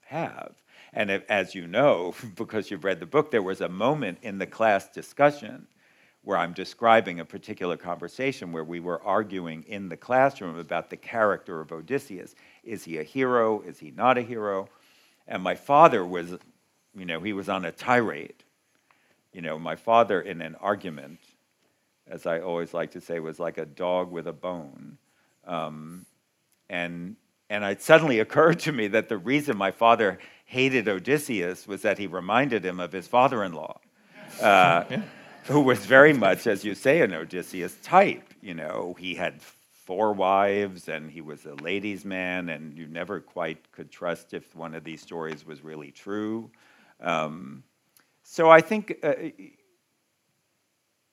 have. 0.00 0.56
And 0.92 1.10
if, 1.10 1.24
as 1.30 1.54
you 1.54 1.66
know, 1.66 2.14
because 2.36 2.70
you've 2.70 2.84
read 2.84 3.00
the 3.00 3.06
book, 3.06 3.30
there 3.30 3.42
was 3.42 3.60
a 3.60 3.68
moment 3.68 4.18
in 4.22 4.38
the 4.38 4.46
class 4.46 4.88
discussion 4.88 5.66
where 6.24 6.38
I'm 6.38 6.52
describing 6.52 7.18
a 7.18 7.24
particular 7.24 7.76
conversation 7.76 8.52
where 8.52 8.62
we 8.62 8.78
were 8.78 9.02
arguing 9.02 9.64
in 9.64 9.88
the 9.88 9.96
classroom 9.96 10.56
about 10.56 10.88
the 10.88 10.96
character 10.96 11.60
of 11.60 11.72
Odysseus. 11.72 12.34
Is 12.62 12.84
he 12.84 12.98
a 12.98 13.02
hero? 13.02 13.60
Is 13.62 13.78
he 13.78 13.90
not 13.90 14.18
a 14.18 14.22
hero? 14.22 14.68
And 15.26 15.42
my 15.42 15.56
father 15.56 16.06
was, 16.06 16.38
you 16.94 17.04
know, 17.04 17.20
he 17.20 17.32
was 17.32 17.48
on 17.48 17.64
a 17.64 17.72
tirade. 17.72 18.44
You 19.32 19.40
know, 19.40 19.58
my 19.58 19.74
father 19.74 20.20
in 20.20 20.40
an 20.42 20.54
argument, 20.56 21.18
as 22.06 22.26
I 22.26 22.40
always 22.40 22.72
like 22.72 22.92
to 22.92 23.00
say, 23.00 23.18
was 23.18 23.40
like 23.40 23.58
a 23.58 23.66
dog 23.66 24.12
with 24.12 24.28
a 24.28 24.32
bone. 24.32 24.98
Um, 25.44 26.06
and 26.68 27.16
and 27.50 27.64
it 27.64 27.82
suddenly 27.82 28.20
occurred 28.20 28.60
to 28.60 28.72
me 28.72 28.86
that 28.88 29.08
the 29.08 29.18
reason 29.18 29.56
my 29.56 29.70
father 29.70 30.18
hated 30.52 30.86
Odysseus 30.86 31.66
was 31.66 31.80
that 31.80 31.96
he 31.96 32.06
reminded 32.06 32.62
him 32.62 32.78
of 32.78 32.92
his 32.92 33.08
father 33.08 33.42
in 33.42 33.54
law, 33.54 33.80
uh, 34.42 34.84
yeah. 34.90 35.02
who 35.44 35.62
was 35.62 35.86
very 35.86 36.12
much, 36.12 36.46
as 36.46 36.62
you 36.62 36.74
say, 36.74 37.00
an 37.00 37.14
Odysseus 37.14 37.74
type. 37.82 38.34
You 38.42 38.52
know, 38.52 38.94
he 38.98 39.14
had 39.14 39.40
four 39.40 40.12
wives 40.12 40.90
and 40.90 41.10
he 41.10 41.22
was 41.22 41.46
a 41.46 41.54
ladies' 41.54 42.04
man, 42.04 42.50
and 42.50 42.76
you 42.76 42.86
never 42.86 43.18
quite 43.18 43.72
could 43.72 43.90
trust 43.90 44.34
if 44.34 44.54
one 44.54 44.74
of 44.74 44.84
these 44.84 45.00
stories 45.00 45.46
was 45.46 45.64
really 45.64 45.90
true. 45.90 46.50
Um, 47.00 47.62
so 48.22 48.50
I 48.50 48.60
think 48.60 48.98
uh, 49.02 49.14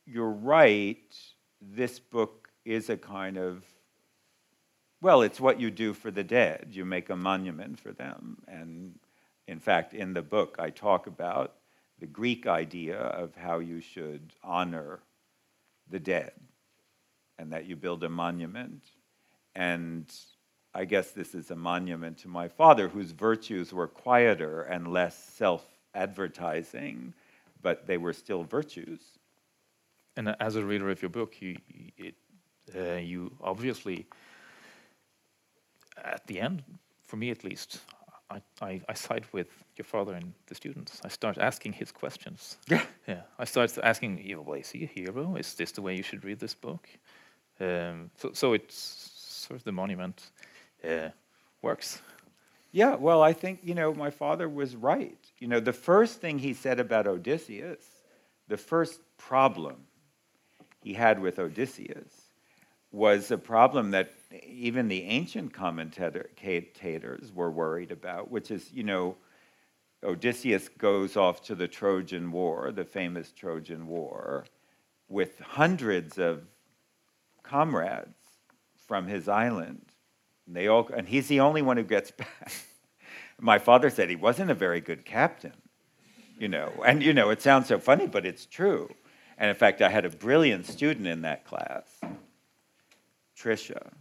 you're 0.06 0.38
right. 0.58 1.16
This 1.62 1.98
book 1.98 2.50
is 2.66 2.90
a 2.90 2.98
kind 2.98 3.38
of 3.38 3.64
well, 5.02 5.22
it's 5.22 5.40
what 5.40 5.62
you 5.62 5.72
do 5.72 5.94
for 5.94 6.12
the 6.12 6.26
dead. 6.26 6.68
You 6.72 6.84
make 6.84 7.10
a 7.10 7.16
monument 7.16 7.80
for 7.80 7.94
them. 7.94 8.38
And 8.50 9.00
in 9.50 9.60
fact, 9.60 9.96
in 9.96 10.14
the 10.14 10.22
book, 10.22 10.58
I 10.60 10.70
talk 10.70 11.08
about 11.08 11.56
the 12.00 12.06
Greek 12.06 12.46
idea 12.46 13.00
of 13.00 13.36
how 13.36 13.58
you 13.58 13.82
should 13.82 14.32
honor 14.44 15.00
the 15.90 16.00
dead 16.00 16.34
and 17.40 17.52
that 17.52 17.66
you 17.66 17.76
build 17.76 18.04
a 18.04 18.10
monument. 18.10 18.84
And 19.56 20.06
I 20.76 20.86
guess 20.86 21.12
this 21.12 21.34
is 21.34 21.50
a 21.50 21.56
monument 21.56 22.20
to 22.20 22.28
my 22.28 22.48
father, 22.48 22.88
whose 22.88 23.10
virtues 23.10 23.74
were 23.74 23.88
quieter 23.88 24.62
and 24.62 24.94
less 24.94 25.18
self 25.18 25.66
advertising, 25.96 27.16
but 27.64 27.88
they 27.88 27.98
were 27.98 28.14
still 28.14 28.44
virtues. 28.44 29.02
And 30.16 30.36
as 30.40 30.58
a 30.58 30.64
reader 30.64 30.92
of 30.92 31.02
your 31.02 31.10
book, 31.10 31.42
you, 31.42 31.58
it, 31.98 32.14
uh, 32.76 32.98
you 32.98 33.32
obviously 33.42 34.06
at 35.98 36.26
the 36.28 36.40
end, 36.40 36.64
for 37.04 37.18
me 37.18 37.32
at 37.32 37.44
least, 37.44 37.80
I, 38.32 38.42
I, 38.62 38.82
I, 38.88 38.94
side 38.94 39.26
with 39.32 39.48
your 39.76 39.86
father 39.86 40.14
and 40.14 40.34
the 40.48 40.56
students. 40.56 41.02
I 41.04 41.08
start 41.08 41.38
asking 41.38 41.74
his 41.74 41.92
questions. 41.92 42.58
Yeah. 42.68 42.84
Yeah. 43.08 43.22
I 43.40 43.46
start 43.46 43.76
asking, 43.82 44.24
you 44.24 44.36
know, 44.36 44.42
well, 44.42 44.60
is 44.60 44.70
he 44.70 44.84
a 44.84 44.88
hero? 44.88 45.36
Is 45.36 45.56
this 45.56 45.72
the 45.72 45.82
way 45.82 45.96
you 45.96 46.04
should 46.04 46.24
read 46.24 46.40
this 46.40 46.54
book? 46.54 46.88
Um, 47.60 48.12
so, 48.18 48.32
so 48.34 48.54
it's 48.54 48.76
sort 49.48 49.60
of 49.60 49.64
the 49.64 49.72
monument 49.72 50.32
uh, 50.84 51.10
works. 51.62 52.02
Yeah, 52.72 52.96
well, 52.96 53.24
I 53.24 53.34
think, 53.34 53.62
you 53.64 53.74
know, 53.74 53.94
my 53.94 54.12
father 54.12 54.48
was 54.48 54.76
right. 54.76 55.18
You 55.40 55.48
know, 55.48 55.60
the 55.60 55.74
first 55.74 56.22
thing 56.22 56.38
he 56.38 56.54
said 56.54 56.80
about 56.80 57.08
Odysseus, 57.08 57.84
the 58.48 58.58
first 58.58 59.02
problem 59.18 59.76
he 60.84 60.94
had 60.94 61.20
with 61.20 61.40
Odysseus 61.40 62.30
was 62.92 63.32
a 63.32 63.38
problem 63.38 63.92
that 63.92 64.12
even 64.32 64.88
the 64.88 65.04
ancient 65.04 65.54
commentators 65.54 67.32
were 67.34 67.52
worried 67.52 67.92
about, 67.92 68.30
which 68.30 68.52
is, 68.52 68.72
you 68.72 68.84
know, 68.84 69.16
Odysseus 70.04 70.70
goes 70.70 71.18
off 71.18 71.42
to 71.44 71.56
the 71.56 71.68
Trojan 71.68 72.32
War, 72.32 72.72
the 72.72 72.86
famous 72.86 73.32
Trojan 73.32 73.88
War, 73.88 74.46
with 75.08 75.40
hundreds 75.40 76.18
of 76.18 76.44
comrades 77.44 78.16
from 78.88 79.08
his 79.08 79.28
island. 79.28 79.86
And 80.46 80.56
they 80.56 80.68
all, 80.68 80.90
and 80.96 81.08
he's 81.08 81.28
the 81.28 81.42
only 81.42 81.62
one 81.62 81.78
who 81.78 81.84
gets 81.84 82.12
back. 82.12 82.52
My 83.40 83.58
father 83.58 83.90
said 83.90 84.10
he 84.10 84.16
wasn't 84.16 84.52
a 84.52 84.56
very 84.56 84.82
good 84.82 85.06
captain, 85.06 85.54
you 86.38 86.48
know. 86.48 86.72
And 86.86 87.02
you 87.02 87.14
know, 87.14 87.30
it 87.30 87.42
sounds 87.42 87.68
so 87.68 87.80
funny, 87.80 88.08
but 88.08 88.26
it's 88.26 88.46
true. 88.46 88.94
And 89.38 89.50
in 89.50 89.56
fact, 89.56 89.82
I 89.82 89.90
had 89.90 90.06
a 90.06 90.10
brilliant 90.10 90.66
student 90.66 91.08
in 91.08 91.22
that 91.22 91.46
class 91.46 91.86
Trisha. 93.38 93.92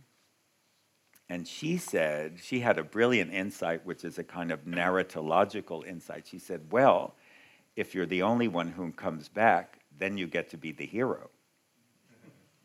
And 1.29 1.47
she 1.47 1.77
said, 1.77 2.39
she 2.43 2.61
had 2.61 2.79
a 2.79 2.83
brilliant 2.83 3.33
insight, 3.33 3.85
which 3.85 4.03
is 4.03 4.19
a 4.19 4.25
kind 4.25 4.51
of 4.51 4.65
narratological 4.65 5.87
insight. 5.87 6.27
She 6.27 6.39
said, 6.39 6.63
Well, 6.71 7.15
if 7.77 7.95
you're 7.95 8.07
the 8.07 8.23
only 8.23 8.49
one 8.49 8.69
who 8.69 8.91
comes 8.93 9.29
back, 9.29 9.81
then 9.99 10.17
you 10.17 10.27
get 10.27 10.51
to 10.51 10.57
be 10.57 10.73
the 10.73 10.87
hero. 10.87 11.29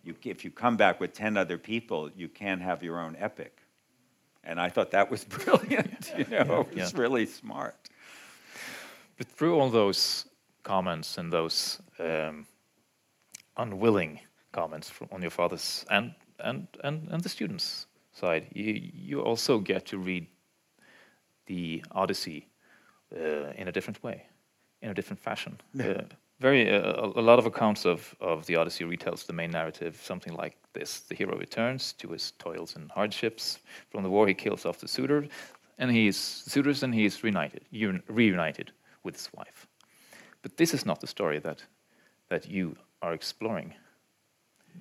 You, 0.04 0.16
if 0.24 0.44
you 0.44 0.52
come 0.52 0.78
back 0.78 1.00
with 1.00 1.14
10 1.14 1.38
other 1.38 1.58
people, 1.58 2.10
you 2.16 2.28
can't 2.28 2.62
have 2.62 2.84
your 2.84 3.00
own 3.00 3.16
epic. 3.20 3.60
And 4.44 4.60
I 4.60 4.70
thought 4.70 4.92
that 4.92 5.12
was 5.12 5.24
brilliant, 5.26 6.14
you 6.18 6.26
know, 6.30 6.68
yeah, 6.74 6.84
it's 6.84 6.94
really 6.94 7.26
smart. 7.26 7.76
But 9.18 9.28
through 9.28 9.60
all 9.60 9.70
those 9.70 10.26
comments 10.64 11.18
and 11.18 11.32
those 11.32 11.80
um, 12.00 12.46
unwilling 13.58 14.20
comments 14.52 14.90
from, 14.90 15.10
on 15.12 15.22
your 15.22 15.32
father's 15.32 15.86
and 15.90 16.14
and, 16.40 16.68
and, 16.84 17.08
and 17.10 17.24
the 17.24 17.30
students' 17.30 17.88
side. 18.14 18.48
You, 18.54 18.80
you 18.94 19.22
also 19.22 19.60
get 19.60 19.86
to 19.88 19.98
read 19.98 20.28
the 21.46 21.84
Odyssey 21.92 22.48
uh, 23.16 23.52
in 23.56 23.68
a 23.68 23.72
different 23.72 24.02
way, 24.04 24.24
in 24.82 24.90
a 24.90 24.94
different 24.94 25.20
fashion. 25.20 25.60
Yeah. 25.74 25.86
Uh, 25.86 26.04
very 26.40 26.74
uh, 26.74 27.12
a 27.16 27.22
lot 27.22 27.40
of 27.40 27.46
accounts 27.46 27.86
of, 27.86 28.16
of 28.20 28.46
the 28.48 28.56
Odyssey 28.56 28.84
retells 28.84 29.26
the 29.26 29.34
main 29.34 29.52
narrative 29.52 30.00
something 30.04 30.34
like 30.34 30.58
this: 30.74 31.02
the 31.02 31.16
hero 31.16 31.38
returns 31.38 31.94
to 31.94 32.10
his 32.10 32.32
toils 32.32 32.76
and 32.76 32.92
hardships 32.92 33.60
from 33.90 34.04
the 34.04 34.10
war. 34.10 34.28
He 34.28 34.34
kills 34.34 34.66
off 34.66 34.80
the 34.80 34.88
suitor, 34.88 35.28
and 35.78 35.92
he's 35.92 36.18
suitors, 36.18 36.84
and 36.84 36.94
he's 36.94 37.24
reunited, 37.24 37.66
reunited 38.08 38.72
with 39.04 39.16
his 39.16 39.30
wife. 39.34 39.68
But 40.42 40.58
this 40.58 40.74
is 40.74 40.86
not 40.86 41.00
the 41.00 41.08
story 41.08 41.40
that 41.40 41.64
that 42.30 42.50
you 42.50 42.76
are 43.02 43.14
exploring 43.14 43.74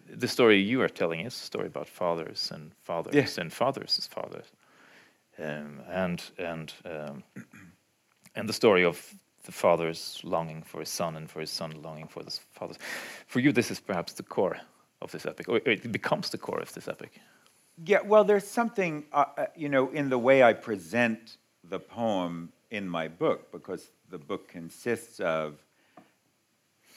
the 0.09 0.29
story 0.29 0.59
you 0.59 0.83
are 0.83 0.89
telling 0.89 1.21
is 1.21 1.35
a 1.35 1.39
story 1.39 1.67
about 1.67 1.89
fathers 1.89 2.51
and 2.55 2.73
fathers 2.83 3.15
Yeah. 3.15 3.43
and 3.43 3.53
fathers' 3.53 3.99
as 3.99 4.07
fathers, 4.07 4.47
um, 5.39 5.81
and 5.89 6.23
and 6.39 6.73
um, 6.85 7.23
and 8.35 8.49
the 8.49 8.53
story 8.53 8.85
of 8.85 9.15
the 9.45 9.53
father's 9.53 10.21
longing 10.25 10.63
for 10.63 10.81
his 10.81 10.89
son 10.91 11.17
and 11.17 11.29
for 11.31 11.41
his 11.41 11.51
son 11.51 11.83
longing 11.83 12.09
for 12.09 12.23
his 12.25 12.41
father's. 12.53 12.79
For 13.27 13.41
you, 13.41 13.53
this 13.53 13.71
is 13.71 13.81
perhaps 13.81 14.13
the 14.13 14.23
core 14.23 14.59
of 15.01 15.11
this 15.11 15.27
epic, 15.27 15.49
or 15.49 15.61
it 15.65 15.91
becomes 15.91 16.31
the 16.31 16.39
core 16.39 16.61
of 16.61 16.73
this 16.75 16.89
epic. 16.89 17.21
Yeah, 17.85 18.03
well, 18.05 18.23
there's 18.25 18.47
something, 18.47 19.05
uh, 19.13 19.25
uh, 19.37 19.47
you 19.57 19.69
know, 19.69 19.91
in 19.91 20.11
the 20.11 20.19
way 20.19 20.43
I 20.43 20.53
present 20.53 21.39
the 21.65 21.81
poem 21.81 22.53
in 22.71 22.89
my 22.89 23.09
book, 23.09 23.51
because 23.51 23.91
the 24.11 24.19
book 24.19 24.47
consists 24.49 25.19
of, 25.21 25.55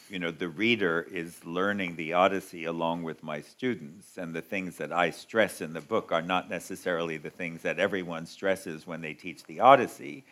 you 0.10 0.20
know, 0.20 0.32
the 0.32 0.50
reader 0.50 1.08
is 1.12 1.44
learning 1.46 1.96
the 1.96 2.14
Odyssey 2.14 2.66
along 2.66 3.04
with 3.04 3.24
my 3.24 3.42
students, 3.42 4.18
and 4.18 4.34
the 4.34 4.42
things 4.42 4.78
that 4.78 4.94
I 4.94 5.10
stress 5.10 5.62
in 5.62 5.74
the 5.74 5.82
book 5.82 6.12
are 6.12 6.22
not 6.22 6.50
necessarily 6.50 7.18
the 7.18 7.30
things 7.30 7.62
that 7.64 7.80
everyone 7.80 8.26
stresses 8.26 8.86
when 8.86 9.02
they 9.02 9.14
teach 9.14 9.44
the 9.44 9.60
Odyssey. 9.60 10.26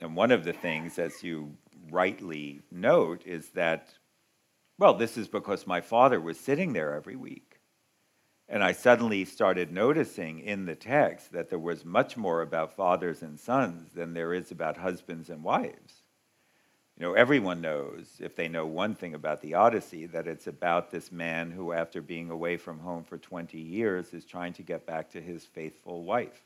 And 0.00 0.14
one 0.14 0.30
of 0.30 0.44
the 0.44 0.52
things, 0.52 0.98
as 0.98 1.22
you 1.22 1.56
rightly 1.90 2.60
note, 2.70 3.26
is 3.26 3.48
that, 3.50 3.88
well, 4.78 4.94
this 4.94 5.16
is 5.16 5.28
because 5.28 5.66
my 5.66 5.80
father 5.80 6.20
was 6.20 6.38
sitting 6.38 6.72
there 6.72 6.94
every 6.94 7.16
week. 7.16 7.60
And 8.48 8.64
I 8.64 8.72
suddenly 8.72 9.24
started 9.24 9.72
noticing 9.72 10.40
in 10.40 10.64
the 10.64 10.74
text 10.74 11.32
that 11.32 11.50
there 11.50 11.58
was 11.58 11.84
much 11.84 12.16
more 12.16 12.40
about 12.40 12.76
fathers 12.76 13.22
and 13.22 13.38
sons 13.38 13.92
than 13.92 14.14
there 14.14 14.32
is 14.32 14.50
about 14.50 14.78
husbands 14.78 15.28
and 15.28 15.42
wives. 15.42 15.97
You 16.98 17.06
know, 17.06 17.12
everyone 17.12 17.60
knows, 17.60 18.16
if 18.18 18.34
they 18.34 18.48
know 18.48 18.66
one 18.66 18.96
thing 18.96 19.14
about 19.14 19.40
the 19.40 19.54
Odyssey, 19.54 20.06
that 20.06 20.26
it's 20.26 20.48
about 20.48 20.90
this 20.90 21.12
man 21.12 21.52
who, 21.52 21.70
after 21.72 22.02
being 22.02 22.28
away 22.28 22.56
from 22.56 22.80
home 22.80 23.04
for 23.04 23.18
20 23.18 23.56
years, 23.56 24.12
is 24.12 24.24
trying 24.24 24.52
to 24.54 24.64
get 24.64 24.84
back 24.84 25.08
to 25.10 25.20
his 25.20 25.44
faithful 25.44 26.02
wife, 26.02 26.42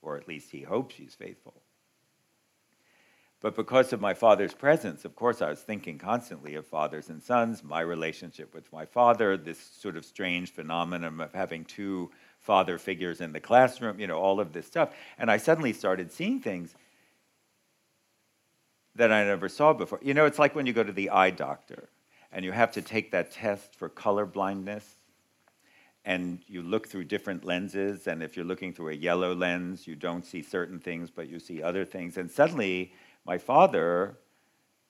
or 0.00 0.16
at 0.16 0.26
least 0.26 0.52
he 0.52 0.62
hopes 0.62 0.94
she's 0.94 1.14
faithful. 1.14 1.60
But 3.42 3.54
because 3.54 3.92
of 3.92 4.00
my 4.00 4.14
father's 4.14 4.54
presence, 4.54 5.04
of 5.04 5.14
course, 5.16 5.42
I 5.42 5.50
was 5.50 5.60
thinking 5.60 5.98
constantly 5.98 6.54
of 6.54 6.66
fathers 6.66 7.10
and 7.10 7.22
sons, 7.22 7.62
my 7.62 7.82
relationship 7.82 8.54
with 8.54 8.72
my 8.72 8.86
father, 8.86 9.36
this 9.36 9.60
sort 9.60 9.98
of 9.98 10.06
strange 10.06 10.50
phenomenon 10.50 11.20
of 11.20 11.34
having 11.34 11.66
two 11.66 12.10
father 12.38 12.78
figures 12.78 13.20
in 13.20 13.32
the 13.32 13.40
classroom, 13.40 14.00
you 14.00 14.06
know, 14.06 14.18
all 14.18 14.40
of 14.40 14.54
this 14.54 14.66
stuff. 14.66 14.94
And 15.18 15.30
I 15.30 15.36
suddenly 15.36 15.74
started 15.74 16.10
seeing 16.10 16.40
things 16.40 16.74
that 18.96 19.12
I 19.12 19.24
never 19.24 19.48
saw 19.48 19.72
before. 19.72 20.00
You 20.02 20.14
know, 20.14 20.26
it's 20.26 20.38
like 20.38 20.54
when 20.54 20.66
you 20.66 20.72
go 20.72 20.82
to 20.82 20.92
the 20.92 21.10
eye 21.10 21.30
doctor 21.30 21.88
and 22.32 22.44
you 22.44 22.52
have 22.52 22.72
to 22.72 22.82
take 22.82 23.12
that 23.12 23.30
test 23.30 23.74
for 23.76 23.88
color 23.88 24.26
blindness 24.26 24.96
and 26.04 26.40
you 26.46 26.62
look 26.62 26.88
through 26.88 27.04
different 27.04 27.44
lenses 27.44 28.06
and 28.06 28.22
if 28.22 28.36
you're 28.36 28.44
looking 28.44 28.72
through 28.72 28.88
a 28.88 28.94
yellow 28.94 29.34
lens 29.34 29.86
you 29.86 29.94
don't 29.94 30.24
see 30.24 30.42
certain 30.42 30.78
things 30.78 31.10
but 31.10 31.28
you 31.28 31.38
see 31.38 31.62
other 31.62 31.84
things 31.84 32.16
and 32.16 32.30
suddenly 32.30 32.90
my 33.26 33.36
father 33.36 34.16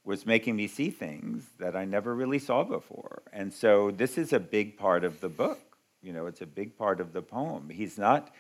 was 0.05 0.27
making 0.27 0.57
me 0.57 0.67
see 0.67 0.91
things 0.91 1.45
that 1.59 1.77
I 1.77 1.85
never 1.85 2.15
really 2.15 2.39
saw 2.39 2.65
before. 2.65 3.23
And 3.33 3.53
so 3.53 3.91
this 3.91 4.17
is 4.17 4.33
a 4.33 4.41
big 4.41 4.77
part 4.77 5.05
of 5.05 5.21
the 5.21 5.29
book. 5.29 5.77
You 6.03 6.13
know, 6.13 6.27
it's 6.27 6.41
a 6.41 6.47
big 6.47 6.77
part 6.77 7.01
of 7.01 7.13
the 7.13 7.23
poem. 7.23 7.69
He's 7.69 7.99
not, 7.99 8.35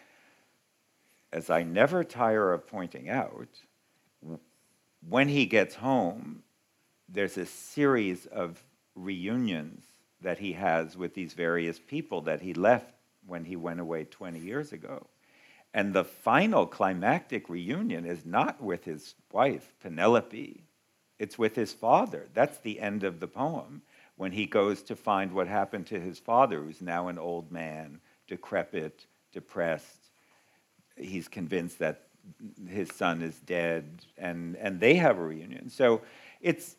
as 1.33 1.51
I 1.51 1.63
never 1.63 2.03
tire 2.03 2.53
of 2.53 2.67
pointing 2.67 3.09
out, 3.11 3.49
when 5.09 5.29
he 5.29 5.47
gets 5.47 5.75
home, 5.75 6.43
there's 7.09 7.39
a 7.39 7.47
series 7.47 8.27
of 8.27 8.63
reunions 8.95 9.85
that 10.21 10.39
he 10.39 10.53
has 10.53 10.97
with 10.97 11.15
these 11.15 11.33
various 11.33 11.79
people 11.79 12.21
that 12.23 12.43
he 12.43 12.55
left 12.55 12.95
when 13.27 13.45
he 13.45 13.57
went 13.57 13.81
away 13.81 14.05
20 14.05 14.39
years 14.39 14.73
ago. 14.73 15.07
And 15.73 15.95
the 15.95 16.05
final 16.05 16.67
climactic 16.67 17.49
reunion 17.49 18.05
is 18.05 18.27
not 18.27 18.61
with 18.61 18.85
his 18.85 19.15
wife, 19.33 19.73
Penelope, 19.81 20.65
it's 21.19 21.39
with 21.39 21.55
his 21.55 21.73
father. 21.73 22.29
That's 22.35 22.59
the 22.59 22.81
end 22.81 23.05
of 23.05 23.21
the 23.21 23.29
poem 23.29 23.83
when 24.17 24.33
he 24.33 24.47
goes 24.47 24.83
to 24.83 24.97
find 24.97 25.33
what 25.33 25.47
happened 25.47 25.87
to 25.89 26.01
his 26.01 26.19
father, 26.19 26.61
who's 26.61 26.81
now 26.83 27.09
an 27.09 27.19
old 27.19 27.53
man, 27.53 28.01
decrepit, 28.27 29.07
depressed. 29.33 30.11
He's 30.97 31.29
convinced 31.29 31.79
that 31.79 32.07
his 32.69 32.89
son 32.95 33.23
is 33.23 33.39
dead, 33.41 33.85
and, 34.17 34.57
and 34.57 34.81
they 34.81 34.95
have 34.95 35.19
a 35.19 35.23
reunion. 35.23 35.69
So 35.71 36.03
it's. 36.41 36.77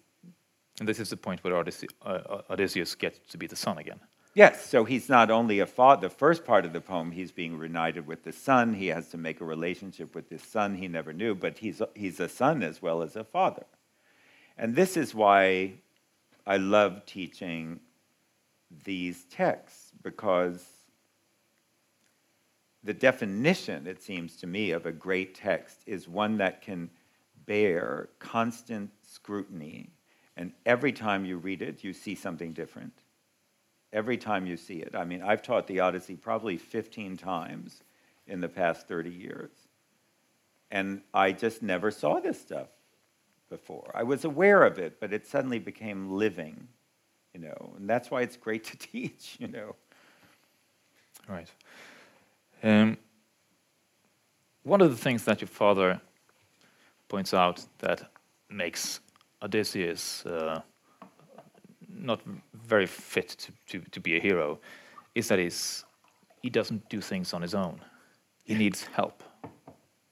And 0.79 0.87
this 0.87 0.99
is 0.99 1.09
the 1.09 1.17
point 1.17 1.43
where 1.43 1.55
Odysseus, 1.55 1.91
uh, 2.01 2.41
Odysseus 2.49 2.95
gets 2.95 3.19
to 3.31 3.37
be 3.37 3.45
the 3.45 3.55
son 3.55 3.77
again. 3.77 3.99
Yes, 4.33 4.65
so 4.65 4.85
he's 4.85 5.09
not 5.09 5.29
only 5.29 5.59
a 5.59 5.65
father, 5.65 6.07
the 6.07 6.15
first 6.15 6.45
part 6.45 6.65
of 6.65 6.71
the 6.71 6.79
poem, 6.79 7.11
he's 7.11 7.31
being 7.31 7.57
reunited 7.57 8.07
with 8.07 8.23
the 8.23 8.31
son. 8.31 8.73
He 8.73 8.87
has 8.87 9.09
to 9.09 9.17
make 9.17 9.41
a 9.41 9.45
relationship 9.45 10.15
with 10.15 10.29
this 10.29 10.41
son 10.41 10.75
he 10.75 10.87
never 10.87 11.11
knew, 11.13 11.35
but 11.35 11.57
he's, 11.57 11.81
he's 11.93 12.19
a 12.19 12.29
son 12.29 12.63
as 12.63 12.81
well 12.81 13.01
as 13.03 13.17
a 13.17 13.25
father. 13.25 13.65
And 14.57 14.73
this 14.73 14.95
is 14.95 15.13
why 15.13 15.73
I 16.47 16.57
love 16.57 17.05
teaching 17.05 17.81
these 18.85 19.25
texts, 19.25 19.91
because 20.01 20.65
the 22.83 22.93
definition, 22.93 23.87
it 23.87 24.01
seems 24.01 24.35
to 24.37 24.47
me, 24.47 24.71
of 24.71 24.85
a 24.85 24.91
great 24.91 25.35
text 25.35 25.81
is 25.85 26.07
one 26.07 26.37
that 26.37 26.61
can 26.61 26.89
bear 27.45 28.09
constant 28.19 28.89
scrutiny. 29.03 29.89
And 30.37 30.53
every 30.65 30.91
time 30.91 31.25
you 31.25 31.37
read 31.37 31.61
it, 31.61 31.83
you 31.83 31.93
see 31.93 32.15
something 32.15 32.53
different 32.53 32.93
every 33.93 34.17
time 34.17 34.45
you 34.45 34.57
see 34.57 34.77
it. 34.77 34.95
I 34.95 35.03
mean, 35.03 35.21
I've 35.21 35.41
taught 35.41 35.67
the 35.67 35.79
Odyssey 35.79 36.15
probably 36.15 36.57
15 36.57 37.17
times 37.17 37.83
in 38.27 38.39
the 38.39 38.47
past 38.47 38.87
30 38.87 39.09
years. 39.09 39.51
And 40.69 41.01
I 41.13 41.33
just 41.33 41.61
never 41.61 41.91
saw 41.91 42.19
this 42.19 42.39
stuff 42.39 42.69
before. 43.49 43.91
I 43.93 44.03
was 44.03 44.23
aware 44.23 44.63
of 44.63 44.79
it, 44.79 44.99
but 44.99 45.11
it 45.11 45.27
suddenly 45.27 45.59
became 45.59 46.11
living, 46.11 46.67
you 47.33 47.41
know. 47.41 47.73
And 47.77 47.89
that's 47.89 48.09
why 48.09 48.21
it's 48.21 48.37
great 48.37 48.63
to 48.65 48.77
teach, 48.77 49.37
you 49.39 49.47
know. 49.47 49.75
Right. 51.27 51.51
Um, 52.63 52.97
one 54.63 54.81
of 54.81 54.91
the 54.91 54.97
things 54.97 55.25
that 55.25 55.41
your 55.41 55.47
father 55.47 55.99
points 57.07 57.33
out 57.33 57.65
that 57.79 58.09
makes 58.49 58.99
Odysseus 59.41 60.25
uh, 60.25 60.61
not 61.89 62.21
very 62.53 62.85
fit 62.85 63.29
to, 63.29 63.51
to, 63.67 63.89
to 63.91 63.99
be 63.99 64.17
a 64.17 64.19
hero 64.19 64.59
is 65.15 65.27
that 65.27 65.39
he's, 65.39 65.83
he 66.41 66.49
doesn't 66.49 66.87
do 66.89 67.01
things 67.01 67.33
on 67.33 67.41
his 67.41 67.55
own. 67.55 67.81
He 68.43 68.55
needs 68.55 68.83
help. 68.83 69.23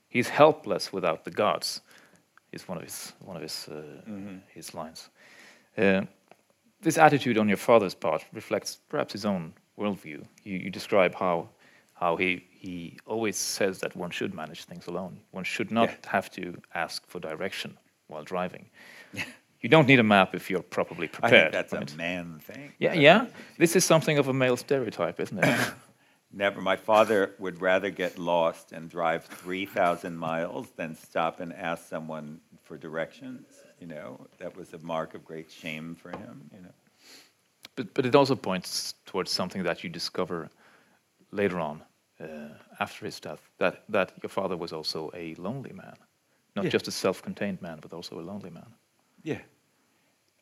He's 0.08 0.30
helpless 0.30 0.92
without 0.92 1.24
the 1.24 1.32
gods. 1.32 1.82
Is 2.52 2.68
one 2.68 2.78
of 2.80 2.84
his 2.84 3.14
one 3.20 3.36
of 3.36 3.44
his 3.44 3.70
uh, 3.72 3.76
mm-hmm. 4.10 4.38
his 4.52 4.74
lines. 4.74 5.10
Uh, 5.78 6.02
this 6.82 6.98
attitude 6.98 7.38
on 7.38 7.48
your 7.48 7.58
father's 7.58 7.94
part 7.94 8.26
reflects 8.34 8.80
perhaps 8.90 9.14
his 9.14 9.24
own 9.24 9.54
worldview. 9.78 10.26
You, 10.44 10.58
you 10.58 10.70
describe 10.72 11.14
how 11.14 11.50
how 12.00 12.16
he 12.16 12.46
he 12.50 12.98
always 13.06 13.38
says 13.38 13.80
that 13.80 13.96
one 13.96 14.12
should 14.12 14.34
manage 14.34 14.66
things 14.66 14.88
alone. 14.88 15.20
One 15.32 15.44
should 15.44 15.72
not 15.72 15.90
yeah. 15.90 16.10
have 16.12 16.30
to 16.32 16.62
ask 16.74 17.06
for 17.08 17.20
direction 17.20 17.78
while 18.08 18.24
driving. 18.24 18.66
You 19.62 19.68
don't 19.68 19.88
need 19.88 20.00
a 20.00 20.04
map 20.04 20.36
if 20.36 20.50
you're 20.50 20.62
properly 20.62 21.08
prepared. 21.08 21.34
I 21.34 21.42
think 21.42 21.52
that's 21.52 21.74
right? 21.74 21.94
a 21.94 21.98
man 21.98 22.40
thing. 22.40 22.72
Yeah, 22.80 22.92
uh, 22.92 22.94
yeah. 22.94 23.26
This 23.58 23.76
is 23.76 23.84
something 23.84 24.18
of 24.18 24.30
a 24.30 24.34
male 24.34 24.56
stereotype, 24.56 25.20
isn't 25.20 25.38
it? 25.38 25.74
Never. 26.32 26.62
My 26.62 26.78
father 26.78 27.36
would 27.40 27.60
rather 27.60 27.90
get 27.90 28.18
lost 28.18 28.72
and 28.72 28.90
drive 28.90 29.26
3,000 29.26 30.16
miles 30.16 30.70
than 30.78 30.96
stop 30.96 31.42
and 31.42 31.52
ask 31.54 31.90
someone 31.90 32.40
for 32.64 32.78
directions. 32.78 33.48
You 33.82 33.88
know, 33.88 34.28
that 34.38 34.56
was 34.56 34.74
a 34.74 34.78
mark 34.78 35.14
of 35.14 35.26
great 35.26 35.52
shame 35.52 35.96
for 35.96 36.12
him, 36.12 36.50
you 36.54 36.62
know. 36.62 36.74
But, 37.76 37.94
but 37.94 38.06
it 38.06 38.16
also 38.16 38.36
points 38.36 38.94
towards 39.06 39.32
something 39.32 39.64
that 39.64 39.84
you 39.84 39.90
discover 39.90 40.50
later 41.32 41.60
on, 41.60 41.82
uh, 42.22 42.50
after 42.80 43.06
his 43.06 43.20
death, 43.20 43.42
that, 43.58 43.84
that 43.90 44.14
your 44.22 44.30
father 44.30 44.58
was 44.58 44.74
also 44.74 45.12
a 45.14 45.36
lonely 45.36 45.74
man. 45.74 45.96
Not 46.56 46.66
yeah. 46.66 46.72
just 46.72 46.88
a 46.88 46.92
self 46.92 47.22
contained 47.22 47.62
man, 47.62 47.80
but 47.82 47.94
also 47.94 48.20
a 48.20 48.22
lonely 48.22 48.50
man. 48.50 48.74
Yeah. 49.24 49.40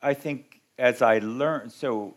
I 0.01 0.13
think 0.13 0.61
as 0.77 1.01
I 1.01 1.19
learned, 1.19 1.71
so 1.71 2.15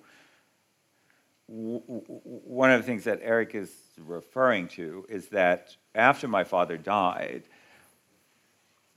one 1.46 2.70
of 2.70 2.80
the 2.80 2.86
things 2.86 3.04
that 3.04 3.18
Eric 3.22 3.54
is 3.54 3.72
referring 3.98 4.68
to 4.68 5.04
is 5.08 5.28
that 5.28 5.76
after 5.94 6.28
my 6.28 6.44
father 6.44 6.76
died, 6.76 7.42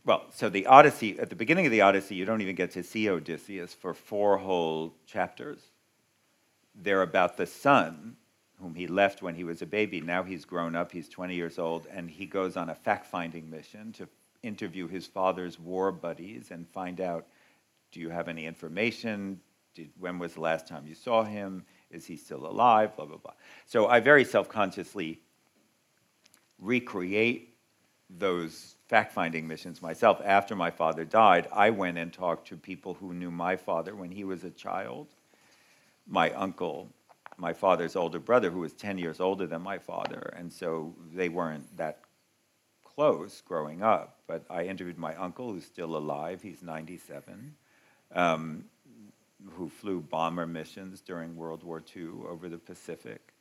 well, 0.06 0.26
so 0.32 0.50
the 0.50 0.68
Odyssey, 0.68 1.18
at 1.20 1.30
the 1.30 1.36
beginning 1.36 1.66
of 1.66 1.72
the 1.72 1.82
Odyssey, 1.82 2.16
you 2.16 2.26
don't 2.26 2.42
even 2.42 2.56
get 2.56 2.72
to 2.72 2.84
see 2.84 3.10
Odysseus 3.10 3.74
for 3.74 3.94
four 3.94 4.38
whole 4.38 4.94
chapters. 5.08 5.60
They're 6.76 7.02
about 7.02 7.38
the 7.38 7.46
son 7.46 8.18
whom 8.74 8.80
he 8.80 8.88
left 8.88 9.22
when 9.22 9.36
he 9.36 9.44
was 9.44 9.62
a 9.62 9.66
baby. 9.66 10.02
Now 10.02 10.24
he's 10.24 10.46
grown 10.46 10.76
up, 10.76 10.92
he's 10.92 11.08
20 11.08 11.36
years 11.36 11.60
old, 11.60 11.86
and 11.92 12.10
he 12.10 12.26
goes 12.26 12.58
on 12.58 12.70
a 12.70 12.76
fact 12.76 13.06
finding 13.06 13.50
mission 13.50 13.92
to 13.94 14.08
interview 14.42 14.88
his 14.88 15.06
father's 15.06 15.60
war 15.60 15.92
buddies 15.92 16.52
and 16.52 16.68
find 16.68 17.00
out 17.00 17.28
do 17.92 18.00
you 18.00 18.10
have 18.10 18.28
any 18.28 18.48
information? 18.48 19.40
Did, 19.76 19.92
when 20.00 20.18
was 20.18 20.34
the 20.34 20.42
last 20.42 20.68
time 20.68 20.88
you 20.88 20.96
saw 20.96 21.24
him? 21.24 21.64
Is 21.92 22.08
he 22.08 22.18
still 22.18 22.48
alive? 22.48 22.96
Blah, 22.96 23.06
blah, 23.06 23.18
blah. 23.18 23.34
So 23.68 23.86
I 23.86 24.00
very 24.00 24.26
self 24.26 24.50
consciously 24.50 25.20
recreate 26.60 27.56
those 28.10 28.76
fact 28.88 29.14
finding 29.14 29.48
missions 29.48 29.80
myself. 29.80 30.20
After 30.26 30.56
my 30.56 30.72
father 30.72 31.06
died, 31.06 31.48
I 31.54 31.70
went 31.70 32.00
and 32.00 32.12
talked 32.12 32.48
to 32.48 32.58
people 32.58 32.96
who 32.96 33.14
knew 33.14 33.30
my 33.30 33.56
father 33.56 33.96
when 33.96 34.10
he 34.10 34.24
was 34.24 34.44
a 34.44 34.50
child. 34.50 35.10
My 36.08 36.32
uncle, 36.32 36.90
my 37.38 37.54
father's 37.54 37.96
older 37.96 38.20
brother, 38.20 38.50
who 38.50 38.60
was 38.60 38.74
10 38.74 38.98
years 38.98 39.20
older 39.20 39.48
than 39.48 39.62
my 39.62 39.78
father, 39.78 40.34
and 40.38 40.52
so 40.52 40.94
they 41.14 41.30
weren't 41.30 41.78
that 41.78 42.00
close 42.84 43.42
growing 43.42 43.82
up. 43.82 44.20
But 44.28 44.46
I 44.50 44.64
interviewed 44.64 44.98
my 44.98 45.16
uncle, 45.16 45.52
who's 45.52 45.66
still 45.66 45.96
alive, 45.98 46.42
he's 46.42 46.62
97. 46.62 47.56
Um, 48.14 48.66
who 49.52 49.70
flew 49.70 50.02
bomber 50.02 50.48
missions 50.48 51.02
during 51.02 51.36
World 51.36 51.64
War 51.64 51.82
II 51.96 52.10
over 52.30 52.50
the 52.50 52.58
Pacific. 52.58 53.34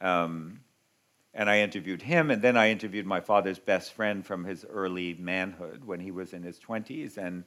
Um, 0.00 0.60
and 1.32 1.48
I 1.48 1.60
interviewed 1.60 2.02
him, 2.02 2.30
and 2.30 2.42
then 2.42 2.56
I 2.56 2.70
interviewed 2.70 3.06
my 3.06 3.20
father's 3.20 3.58
best 3.58 3.92
friend 3.92 4.24
from 4.24 4.44
his 4.44 4.64
early 4.68 5.14
manhood 5.14 5.84
when 5.84 6.00
he 6.00 6.10
was 6.10 6.32
in 6.32 6.42
his 6.42 6.58
20s. 6.58 7.16
And 7.18 7.44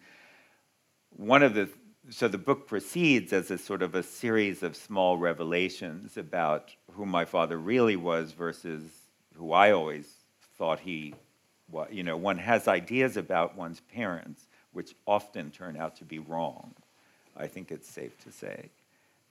one 1.09 1.43
of 1.43 1.53
the, 1.53 1.69
so 2.09 2.27
the 2.27 2.37
book 2.37 2.67
proceeds 2.67 3.31
as 3.31 3.49
a 3.49 3.57
sort 3.57 3.81
of 3.81 3.95
a 3.95 4.03
series 4.03 4.61
of 4.61 4.75
small 4.75 5.17
revelations 5.17 6.17
about 6.17 6.75
who 6.91 7.05
my 7.05 7.25
father 7.25 7.57
really 7.57 7.95
was 7.95 8.33
versus 8.33 8.83
who 9.35 9.53
I 9.53 9.71
always 9.71 10.07
thought 10.57 10.79
he 10.79 11.15
was. 11.69 11.87
You 11.91 12.03
know, 12.03 12.17
one 12.17 12.37
has 12.37 12.67
ideas 12.67 13.15
about 13.15 13.55
one's 13.55 13.79
parents, 13.79 14.47
which 14.73 14.95
often 15.07 15.49
turn 15.49 15.77
out 15.77 15.95
to 15.97 16.05
be 16.05 16.19
wrong. 16.19 16.73
I 17.37 17.47
think 17.47 17.71
it's 17.71 17.89
safe 17.89 18.17
to 18.25 18.31
say. 18.31 18.69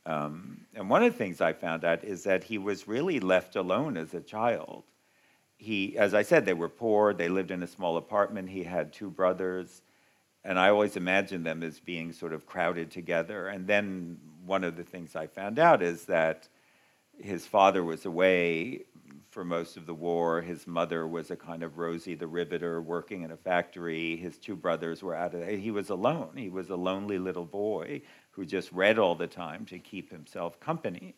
Um, 0.07 0.63
and 0.75 0.91
one 0.91 1.03
of 1.03 1.13
the 1.13 1.19
things 1.19 1.41
I 1.41 1.53
found 1.53 1.85
out 1.85 2.03
is 2.03 2.25
that 2.25 2.43
he 2.43 2.59
was 2.59 2.89
really 2.89 3.21
left 3.21 3.55
alone 3.55 3.97
as 3.97 4.15
a 4.15 4.21
child. 4.21 4.83
He, 5.59 5.97
as 5.97 6.13
I 6.15 6.23
said, 6.23 6.45
they 6.45 6.55
were 6.55 6.69
poor. 6.69 7.15
They 7.15 7.29
lived 7.29 7.53
in 7.53 7.63
a 7.63 7.69
small 7.69 7.97
apartment. 7.97 8.49
He 8.49 8.65
had 8.65 8.93
two 8.93 9.11
brothers, 9.11 9.83
and 10.45 10.59
I 10.59 10.71
always 10.71 10.97
imagined 10.97 11.47
them 11.47 11.63
as 11.63 11.79
being 11.79 12.13
sort 12.13 12.33
of 12.33 12.47
crowded 12.47 12.91
together. 12.91 13.49
And 13.49 13.67
then 13.67 14.19
one 14.45 14.65
of 14.65 14.77
the 14.77 14.83
things 14.83 15.15
I 15.15 15.27
found 15.27 15.59
out 15.59 15.83
is 15.83 16.05
that 16.07 16.49
his 17.19 17.47
father 17.47 17.85
was 17.85 18.05
away 18.07 18.85
for 19.31 19.45
most 19.45 19.77
of 19.77 19.87
the 19.87 19.95
war. 19.95 20.43
His 20.43 20.67
mother 20.67 21.07
was 21.07 21.31
a 21.31 21.37
kind 21.37 21.63
of 21.63 21.79
Rosie 21.79 22.15
the 22.15 22.27
Riveter 22.27 22.83
working 22.83 23.23
in 23.23 23.31
a 23.31 23.37
factory. 23.37 24.17
His 24.17 24.37
two 24.37 24.57
brothers 24.57 25.03
were 25.03 25.15
out 25.15 25.35
of 25.35 25.47
He 25.47 25.71
was 25.71 25.91
alone. 25.91 26.33
He 26.37 26.51
was 26.51 26.71
a 26.71 26.77
lonely 26.77 27.19
little 27.19 27.47
boy 27.47 28.03
who 28.33 28.45
just 28.45 28.73
read 28.73 28.99
all 28.99 29.15
the 29.15 29.27
time 29.27 29.65
to 29.67 29.79
keep 29.79 30.11
himself 30.11 30.59
company. 30.59 31.15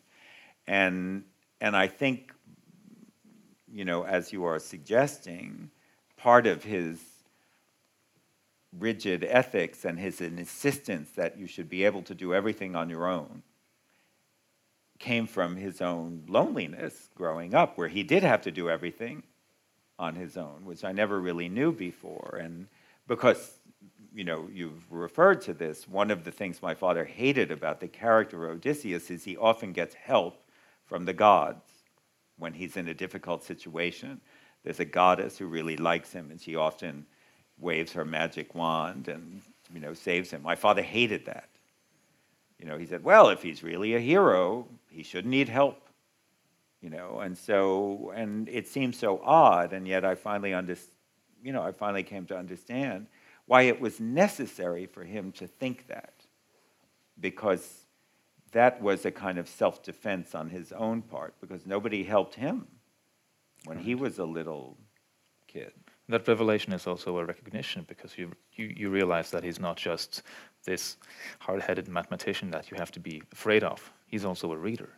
And, 0.67 1.23
and 1.61 1.75
I 1.75 1.87
think, 1.87 2.31
you 3.71 3.85
know, 3.85 4.03
as 4.03 4.31
you 4.31 4.45
are 4.45 4.59
suggesting, 4.59 5.71
part 6.15 6.47
of 6.47 6.63
his 6.63 7.14
rigid 8.79 9.23
ethics 9.23 9.85
and 9.85 9.99
his 9.99 10.21
insistence 10.21 11.11
that 11.11 11.37
you 11.37 11.47
should 11.47 11.69
be 11.69 11.85
able 11.85 12.01
to 12.03 12.15
do 12.15 12.33
everything 12.33 12.75
on 12.75 12.89
your 12.89 13.07
own 13.07 13.43
came 14.97 15.27
from 15.27 15.57
his 15.57 15.81
own 15.81 16.23
loneliness 16.27 17.09
growing 17.15 17.53
up, 17.53 17.77
where 17.77 17.89
he 17.89 18.03
did 18.03 18.23
have 18.23 18.41
to 18.41 18.51
do 18.51 18.69
everything 18.69 19.23
on 19.99 20.15
his 20.15 20.37
own, 20.37 20.63
which 20.63 20.83
I 20.83 20.91
never 20.91 21.19
really 21.19 21.49
knew 21.49 21.71
before. 21.71 22.39
And 22.41 22.67
because 23.07 23.59
you 24.15 24.23
know, 24.23 24.47
you've 24.51 24.89
referred 24.89 25.41
to 25.41 25.53
this. 25.53 25.87
One 25.89 26.09
of 26.09 26.23
the 26.23 26.31
things 26.31 26.61
my 26.61 26.73
father 26.73 27.03
hated 27.03 27.51
about 27.51 27.81
the 27.81 27.89
character 27.89 28.45
of 28.45 28.57
Odysseus 28.57 29.11
is 29.11 29.25
he 29.25 29.35
often 29.35 29.73
gets 29.73 29.93
help 29.93 30.41
from 30.85 31.03
the 31.03 31.13
gods 31.13 31.65
when 32.37 32.53
he's 32.53 32.77
in 32.77 32.87
a 32.87 32.93
difficult 32.93 33.43
situation. 33.43 34.21
There's 34.63 34.79
a 34.79 34.85
goddess 34.85 35.37
who 35.37 35.47
really 35.47 35.75
likes 35.75 36.13
him, 36.13 36.31
and 36.31 36.39
she 36.39 36.55
often 36.55 37.05
waves 37.59 37.93
her 37.93 38.05
magic 38.05 38.53
wand 38.55 39.07
and 39.07 39.41
you 39.73 39.79
know 39.79 39.93
saves 39.93 40.31
him. 40.31 40.41
My 40.43 40.55
father 40.55 40.81
hated 40.81 41.25
that. 41.25 41.49
You 42.59 42.65
know, 42.67 42.77
he 42.77 42.85
said, 42.85 43.03
"Well, 43.03 43.29
if 43.29 43.41
he's 43.41 43.63
really 43.63 43.95
a 43.95 43.99
hero, 43.99 44.67
he 44.89 45.03
shouldn't 45.03 45.31
need 45.31 45.49
help." 45.49 45.81
You 46.81 46.89
know, 46.89 47.19
and 47.19 47.37
so 47.37 48.13
and 48.15 48.47
it 48.49 48.67
seems 48.67 48.97
so 48.97 49.21
odd, 49.23 49.73
and 49.73 49.87
yet 49.87 50.05
I 50.05 50.15
finally 50.15 50.53
under, 50.53 50.75
you 51.43 51.51
know, 51.51 51.63
I 51.63 51.71
finally 51.71 52.03
came 52.03 52.25
to 52.27 52.37
understand 52.37 53.07
why 53.47 53.63
it 53.63 53.79
was 53.79 53.99
necessary 53.99 54.85
for 54.85 55.03
him 55.03 55.31
to 55.33 55.47
think 55.47 55.87
that, 55.87 56.13
because 57.19 57.85
that 58.51 58.81
was 58.81 59.05
a 59.05 59.11
kind 59.11 59.37
of 59.37 59.47
self 59.47 59.83
defense 59.83 60.33
on 60.33 60.49
his 60.49 60.71
own 60.71 61.01
part, 61.01 61.35
because 61.41 61.65
nobody 61.65 62.03
helped 62.03 62.35
him 62.35 62.67
when 63.65 63.77
he 63.77 63.95
was 63.95 64.19
a 64.19 64.25
little 64.25 64.77
kid. 65.47 65.73
That 66.07 66.27
revelation 66.27 66.71
is 66.73 66.85
also 66.85 67.17
a 67.17 67.25
recognition 67.25 67.85
because 67.87 68.17
you, 68.17 68.31
you, 68.53 68.73
you 68.75 68.89
realize 68.89 69.31
that 69.31 69.43
he's 69.43 69.59
not 69.59 69.77
just 69.77 70.21
this 70.63 70.97
hard 71.39 71.61
headed 71.61 71.87
mathematician 71.87 72.51
that 72.51 72.69
you 72.69 72.77
have 72.77 72.91
to 72.91 72.99
be 72.99 73.23
afraid 73.31 73.63
of, 73.63 73.91
he's 74.07 74.25
also 74.25 74.51
a 74.51 74.57
reader, 74.57 74.89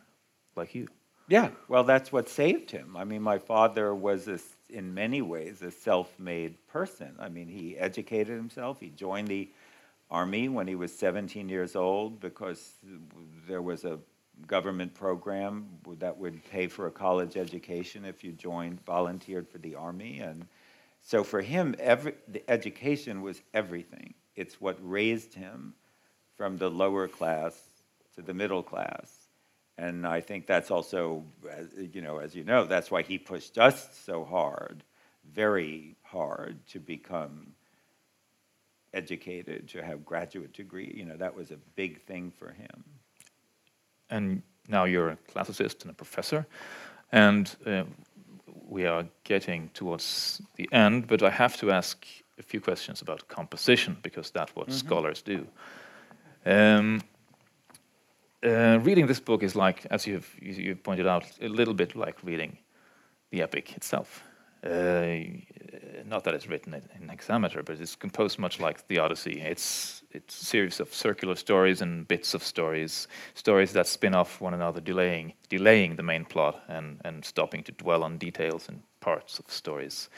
like 0.54 0.74
you. 0.74 0.88
Yeah, 1.28 1.50
well, 1.68 1.84
that's 1.84 2.10
what 2.10 2.28
saved 2.28 2.70
him. 2.70 2.96
I 2.96 3.04
mean, 3.04 3.22
my 3.22 3.38
father 3.38 3.94
was 3.94 4.24
this 4.24 4.56
in 4.70 4.94
many 4.94 5.20
ways 5.22 5.60
a 5.60 5.70
self-made 5.70 6.54
person. 6.68 7.14
I 7.18 7.28
mean, 7.28 7.48
he 7.48 7.76
educated 7.78 8.34
himself. 8.36 8.80
He 8.80 8.88
joined 8.90 9.28
the 9.28 9.48
army 10.10 10.48
when 10.48 10.66
he 10.66 10.74
was 10.74 10.94
17 10.94 11.48
years 11.48 11.76
old 11.76 12.20
because 12.20 12.72
there 13.46 13.60
was 13.60 13.84
a 13.84 13.98
government 14.46 14.94
program 14.94 15.66
that 15.98 16.16
would 16.16 16.42
pay 16.50 16.66
for 16.66 16.86
a 16.86 16.90
college 16.90 17.36
education 17.36 18.04
if 18.04 18.22
you 18.22 18.32
joined, 18.32 18.82
volunteered 18.84 19.48
for 19.48 19.58
the 19.58 19.74
army, 19.74 20.20
and 20.20 20.46
so 21.08 21.24
for 21.24 21.40
him, 21.40 21.74
every, 21.78 22.14
the 22.28 22.42
education 22.50 23.22
was 23.22 23.40
everything. 23.52 24.14
It's 24.36 24.60
what 24.60 24.76
raised 24.80 25.34
him 25.34 25.74
from 26.36 26.58
the 26.58 26.70
lower 26.70 27.08
class 27.08 27.54
to 28.14 28.22
the 28.22 28.34
middle 28.34 28.62
class 28.62 29.28
and 29.78 30.04
I 30.04 30.20
think 30.20 30.46
that's 30.46 30.72
also, 30.72 31.24
you 31.76 32.02
know, 32.02 32.18
as 32.18 32.34
you 32.34 32.42
know, 32.42 32.64
that's 32.64 32.90
why 32.90 33.02
he 33.02 33.16
pushed 33.16 33.58
us 33.58 33.88
so 34.04 34.24
hard, 34.24 34.82
very 35.32 35.94
hard, 36.02 36.58
to 36.70 36.80
become 36.80 37.52
educated, 38.92 39.68
to 39.68 39.84
have 39.84 40.04
graduate 40.04 40.52
degree. 40.52 40.92
You 40.96 41.04
know, 41.04 41.16
that 41.16 41.36
was 41.36 41.52
a 41.52 41.58
big 41.76 42.02
thing 42.06 42.32
for 42.36 42.50
him. 42.50 42.84
And 44.10 44.42
now 44.66 44.82
you're 44.82 45.10
a 45.10 45.18
classicist 45.32 45.82
and 45.82 45.92
a 45.92 45.94
professor, 45.94 46.44
and 47.12 47.54
uh, 47.64 47.84
we 48.68 48.86
are 48.86 49.06
getting 49.24 49.70
towards 49.74 50.42
the 50.56 50.68
end. 50.72 51.06
But 51.06 51.22
I 51.22 51.30
have 51.30 51.56
to 51.58 51.70
ask 51.70 52.06
a 52.38 52.42
few 52.42 52.60
questions 52.60 53.02
about 53.02 53.28
composition 53.28 53.96
because 54.02 54.30
that's 54.30 54.54
what 54.54 54.68
mm-hmm. 54.68 54.86
scholars 54.86 55.22
do. 55.22 55.46
Um, 56.46 57.02
uh, 58.44 58.78
reading 58.82 59.06
this 59.06 59.20
book 59.20 59.42
is 59.42 59.56
like, 59.56 59.86
as 59.90 60.06
you've, 60.06 60.32
you, 60.40 60.76
pointed 60.76 61.06
out, 61.06 61.24
a 61.40 61.48
little 61.48 61.74
bit 61.74 61.96
like 61.96 62.22
reading 62.22 62.58
the 63.30 63.42
epic 63.42 63.76
itself. 63.76 64.22
Uh, 64.64 65.16
not 66.06 66.24
that 66.24 66.34
it's 66.34 66.48
written 66.48 66.74
in 66.74 67.08
hexameter, 67.08 67.62
but 67.62 67.80
it's 67.80 67.96
composed 67.96 68.38
much 68.38 68.60
like 68.60 68.86
the 68.88 68.98
Odyssey. 68.98 69.40
It's 69.40 70.02
it's 70.10 70.40
a 70.40 70.44
series 70.44 70.80
of 70.80 70.94
circular 70.94 71.36
stories 71.36 71.82
and 71.82 72.08
bits 72.08 72.34
of 72.34 72.42
stories, 72.42 73.08
stories 73.34 73.72
that 73.72 73.86
spin 73.86 74.14
off 74.14 74.40
one 74.40 74.54
another, 74.54 74.80
delaying 74.80 75.34
delaying 75.48 75.96
the 75.96 76.02
main 76.02 76.24
plot 76.24 76.62
and, 76.68 77.00
and 77.04 77.24
stopping 77.24 77.62
to 77.64 77.72
dwell 77.72 78.04
on 78.04 78.18
details 78.18 78.68
and 78.68 78.82
parts 79.00 79.38
of 79.38 79.50
stories. 79.50 80.08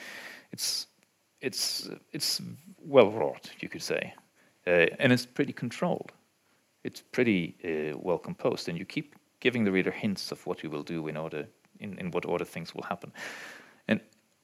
It's 0.51 0.87
it's 1.41 1.89
it's 2.11 2.41
well 2.85 3.11
wrought, 3.11 3.51
you 3.59 3.69
could 3.69 3.83
say, 3.83 4.13
uh, 4.67 4.87
and 4.99 5.11
it's 5.11 5.25
pretty 5.25 5.53
controlled 5.53 6.11
it's 6.83 7.01
pretty 7.01 7.55
uh, 7.63 7.97
well 7.97 8.17
composed, 8.17 8.69
and 8.69 8.77
you 8.77 8.85
keep 8.85 9.15
giving 9.39 9.63
the 9.63 9.71
reader 9.71 9.91
hints 9.91 10.31
of 10.31 10.45
what 10.45 10.63
you 10.63 10.69
will 10.69 10.83
do 10.83 11.07
in 11.07 11.17
order 11.17 11.47
in, 11.79 11.97
in 11.97 12.11
what 12.11 12.25
order 12.25 12.45
things 12.45 12.75
will 12.75 12.83
happen. 12.83 13.11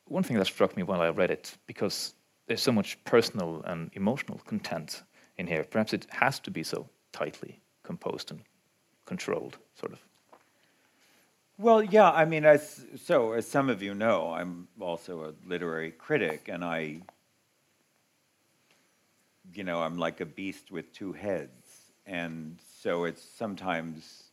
One 0.08 0.24
thing 0.24 0.38
that 0.38 0.46
struck 0.46 0.76
me 0.78 0.84
while 0.84 1.02
I 1.02 1.10
read 1.10 1.32
it, 1.32 1.58
because 1.68 2.16
there's 2.48 2.62
so 2.62 2.72
much 2.72 3.04
personal 3.04 3.62
and 3.66 3.92
emotional 3.94 4.40
content 4.46 5.04
in 5.38 5.48
here, 5.48 5.64
perhaps 5.64 5.94
it 5.94 6.08
has 6.10 6.40
to 6.40 6.52
be 6.52 6.64
so 6.64 6.88
tightly 7.12 7.60
composed 7.84 8.32
and 8.32 8.42
controlled, 9.06 9.58
sort 9.76 9.94
of. 9.94 10.00
Well, 11.58 11.84
yeah, 11.84 12.12
I 12.12 12.26
mean, 12.26 12.46
as 12.46 12.86
so 13.04 13.34
as 13.34 13.48
some 13.48 13.70
of 13.70 13.82
you 13.82 13.94
know, 13.94 14.32
I'm 14.32 14.68
also 14.80 15.26
a 15.26 15.34
literary 15.48 15.92
critic, 15.92 16.48
and 16.48 16.64
I, 16.64 17.02
you 19.54 19.64
know, 19.64 19.82
I'm 19.82 19.98
like 19.98 20.22
a 20.22 20.26
beast 20.26 20.72
with 20.72 20.94
two 20.94 21.14
heads 21.14 21.88
and 22.08 22.58
so 22.82 23.04
it's 23.04 23.22
sometimes 23.22 24.24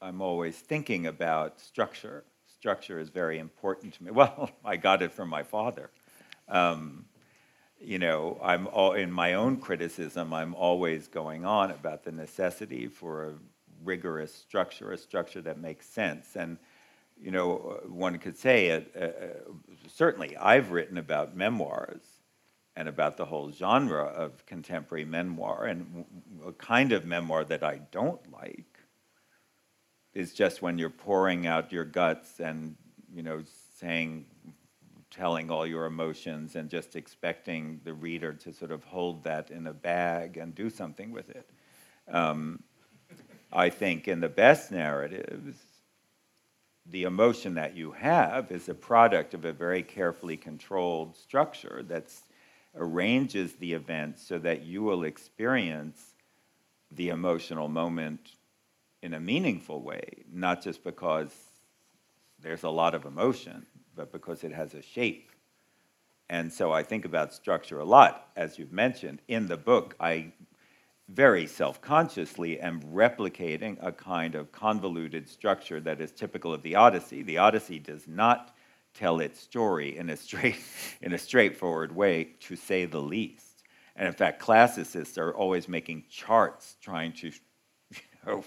I'm 0.00 0.22
always 0.22 0.56
thinking 0.56 1.06
about 1.06 1.60
structure. 1.60 2.24
Structure 2.58 2.98
is 2.98 3.08
very 3.08 3.38
important 3.38 3.94
to 3.94 4.04
me. 4.04 4.10
Well, 4.20 4.50
I 4.64 4.76
got 4.76 5.02
it 5.02 5.12
from 5.12 5.28
my 5.28 5.44
father. 5.44 5.90
Um, 6.48 7.04
you 7.80 8.00
know, 8.00 8.40
I'm 8.42 8.66
all 8.66 8.94
in 8.94 9.12
my 9.12 9.34
own 9.34 9.58
criticism. 9.58 10.32
I'm 10.32 10.54
always 10.56 11.06
going 11.06 11.44
on 11.44 11.70
about 11.70 12.02
the 12.02 12.10
necessity 12.10 12.88
for 12.88 13.26
a 13.26 13.34
rigorous 13.84 14.34
structure, 14.34 14.90
a 14.90 14.98
structure 14.98 15.40
that 15.42 15.58
makes 15.60 15.86
sense. 15.86 16.34
And 16.34 16.58
you 17.20 17.30
know, 17.30 17.80
one 17.88 18.18
could 18.18 18.36
say, 18.36 18.70
uh, 18.70 18.80
uh, 19.00 19.08
certainly, 19.86 20.36
I've 20.36 20.72
written 20.72 20.98
about 20.98 21.36
memoirs 21.36 22.00
and 22.76 22.88
about 22.88 23.16
the 23.16 23.24
whole 23.24 23.52
genre 23.52 24.04
of 24.04 24.46
contemporary 24.46 25.04
memoir, 25.04 25.66
and 25.66 26.04
a 26.46 26.52
kind 26.52 26.92
of 26.92 27.04
memoir 27.04 27.44
that 27.44 27.62
I 27.62 27.80
don't 27.90 28.32
like 28.32 28.67
is 30.18 30.32
just 30.34 30.62
when 30.62 30.78
you're 30.78 30.90
pouring 30.90 31.46
out 31.46 31.70
your 31.70 31.84
guts 31.84 32.40
and 32.40 32.74
you 33.14 33.22
know 33.22 33.40
saying 33.76 34.26
telling 35.10 35.48
all 35.48 35.64
your 35.64 35.86
emotions 35.86 36.56
and 36.56 36.68
just 36.68 36.96
expecting 36.96 37.80
the 37.84 37.94
reader 37.94 38.32
to 38.32 38.52
sort 38.52 38.72
of 38.72 38.82
hold 38.84 39.22
that 39.22 39.50
in 39.50 39.68
a 39.68 39.72
bag 39.72 40.36
and 40.36 40.54
do 40.54 40.68
something 40.68 41.12
with 41.12 41.30
it. 41.30 41.48
Um, 42.10 42.62
I 43.52 43.70
think 43.70 44.08
in 44.08 44.20
the 44.20 44.28
best 44.28 44.70
narratives, 44.70 45.56
the 46.84 47.04
emotion 47.04 47.54
that 47.54 47.76
you 47.76 47.92
have 47.92 48.50
is 48.50 48.68
a 48.68 48.74
product 48.74 49.34
of 49.34 49.44
a 49.44 49.52
very 49.52 49.82
carefully 49.82 50.36
controlled 50.36 51.16
structure 51.16 51.84
that 51.88 52.12
arranges 52.76 53.54
the 53.54 53.72
events 53.72 54.26
so 54.26 54.38
that 54.40 54.62
you 54.62 54.82
will 54.82 55.04
experience 55.04 56.14
the 56.90 57.08
emotional 57.08 57.68
moment 57.68 58.32
in 59.02 59.14
a 59.14 59.20
meaningful 59.20 59.82
way, 59.82 60.24
not 60.32 60.62
just 60.62 60.82
because 60.84 61.32
there's 62.40 62.64
a 62.64 62.70
lot 62.70 62.94
of 62.94 63.04
emotion, 63.04 63.66
but 63.94 64.12
because 64.12 64.44
it 64.44 64.52
has 64.52 64.74
a 64.74 64.82
shape. 64.82 65.30
And 66.30 66.52
so 66.52 66.72
I 66.72 66.82
think 66.82 67.04
about 67.04 67.32
structure 67.32 67.78
a 67.78 67.84
lot, 67.84 68.28
as 68.36 68.58
you've 68.58 68.72
mentioned. 68.72 69.20
In 69.28 69.48
the 69.48 69.56
book, 69.56 69.94
I 69.98 70.32
very 71.08 71.46
self 71.46 71.80
consciously 71.80 72.60
am 72.60 72.80
replicating 72.82 73.78
a 73.80 73.90
kind 73.92 74.34
of 74.34 74.52
convoluted 74.52 75.28
structure 75.28 75.80
that 75.80 76.00
is 76.00 76.12
typical 76.12 76.52
of 76.52 76.62
the 76.62 76.74
Odyssey. 76.74 77.22
The 77.22 77.38
Odyssey 77.38 77.78
does 77.78 78.06
not 78.06 78.54
tell 78.94 79.20
its 79.20 79.40
story 79.40 79.96
in 79.96 80.10
a, 80.10 80.16
straight, 80.16 80.60
in 81.00 81.12
a 81.12 81.18
straightforward 81.18 81.94
way, 81.94 82.34
to 82.40 82.56
say 82.56 82.84
the 82.84 83.00
least. 83.00 83.62
And 83.96 84.06
in 84.06 84.14
fact, 84.14 84.40
classicists 84.40 85.18
are 85.18 85.34
always 85.34 85.68
making 85.68 86.04
charts 86.10 86.76
trying 86.80 87.12
to 87.14 87.28
you 87.90 88.00
know, 88.26 88.44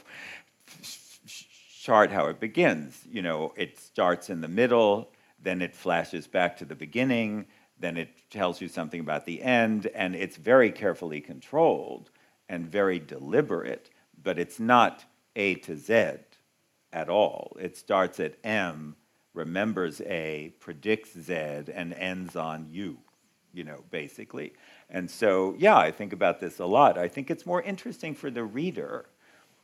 chart 1.82 2.12
how 2.12 2.28
it 2.28 2.40
begins. 2.40 3.00
You 3.10 3.22
know, 3.22 3.54
it 3.56 3.80
starts 3.80 4.30
in 4.30 4.42
the 4.42 4.48
middle, 4.48 5.12
then 5.42 5.62
it 5.62 5.76
flashes 5.76 6.28
back 6.28 6.58
to 6.58 6.66
the 6.66 6.76
beginning, 6.76 7.48
then 7.80 7.98
it 7.98 8.10
tells 8.30 8.62
you 8.62 8.68
something 8.68 9.00
about 9.00 9.26
the 9.26 9.42
end, 9.42 9.88
and 9.88 10.16
it's 10.16 10.38
very 10.38 10.72
carefully 10.72 11.20
controlled 11.20 12.12
and 12.48 12.72
very 12.72 13.00
deliberate, 13.00 13.90
but 14.22 14.38
it's 14.38 14.60
not 14.60 15.06
A 15.36 15.56
to 15.56 15.76
Z 15.76 16.18
at 16.94 17.10
all. 17.10 17.58
It 17.60 17.76
starts 17.76 18.20
at 18.20 18.36
M, 18.44 18.96
remembers 19.34 20.02
A, 20.02 20.54
predicts 20.60 21.18
Z, 21.18 21.34
and 21.34 21.94
ends 21.94 22.36
on 22.36 22.68
U, 22.70 23.00
you 23.54 23.64
know, 23.64 23.84
basically. 23.90 24.54
And 24.90 25.10
so, 25.10 25.56
yeah, 25.58 25.78
I 25.78 25.90
think 25.90 26.14
about 26.14 26.40
this 26.40 26.60
a 26.60 26.66
lot. 26.66 26.98
I 26.98 27.08
think 27.08 27.32
it's 27.32 27.46
more 27.46 27.62
interesting 27.62 28.14
for 28.14 28.30
the 28.30 28.44
reader 28.44 29.06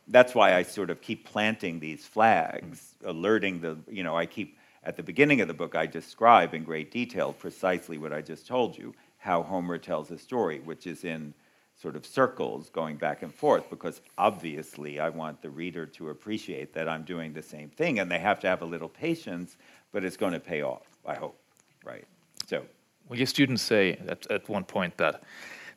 that's 0.07 0.33
why 0.33 0.55
I 0.55 0.63
sort 0.63 0.89
of 0.89 1.01
keep 1.01 1.25
planting 1.25 1.79
these 1.79 2.05
flags, 2.05 2.95
alerting 3.03 3.59
the, 3.59 3.77
you 3.89 4.03
know, 4.03 4.15
I 4.15 4.25
keep, 4.25 4.57
at 4.83 4.95
the 4.95 5.03
beginning 5.03 5.41
of 5.41 5.47
the 5.47 5.53
book, 5.53 5.75
I 5.75 5.85
describe 5.85 6.53
in 6.53 6.63
great 6.63 6.91
detail 6.91 7.33
precisely 7.33 7.97
what 7.97 8.13
I 8.13 8.21
just 8.21 8.47
told 8.47 8.77
you, 8.77 8.93
how 9.17 9.43
Homer 9.43 9.77
tells 9.77 10.11
a 10.11 10.17
story, 10.17 10.59
which 10.59 10.87
is 10.87 11.03
in 11.03 11.33
sort 11.75 11.95
of 11.95 12.05
circles 12.05 12.69
going 12.69 12.95
back 12.95 13.21
and 13.21 13.33
forth, 13.33 13.69
because 13.69 14.01
obviously 14.17 14.99
I 14.99 15.09
want 15.09 15.41
the 15.41 15.49
reader 15.49 15.85
to 15.85 16.09
appreciate 16.09 16.73
that 16.73 16.87
I'm 16.87 17.03
doing 17.03 17.33
the 17.33 17.43
same 17.43 17.69
thing, 17.69 17.99
and 17.99 18.09
they 18.09 18.19
have 18.19 18.39
to 18.39 18.47
have 18.47 18.61
a 18.61 18.65
little 18.65 18.89
patience, 18.89 19.57
but 19.91 20.03
it's 20.03 20.17
going 20.17 20.33
to 20.33 20.39
pay 20.39 20.61
off, 20.61 20.87
I 21.05 21.15
hope, 21.15 21.37
right? 21.83 22.05
So. 22.47 22.65
Well, 23.09 23.17
your 23.17 23.27
students 23.27 23.61
say 23.61 23.97
at, 24.07 24.29
at 24.31 24.49
one 24.49 24.63
point 24.63 24.97
that 24.97 25.23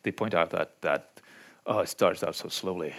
they 0.02 0.10
point 0.10 0.34
out 0.34 0.50
that, 0.50 0.80
that 0.80 1.20
oh, 1.66 1.80
it 1.80 1.88
starts 1.88 2.22
out 2.22 2.34
so 2.34 2.48
slowly 2.48 2.94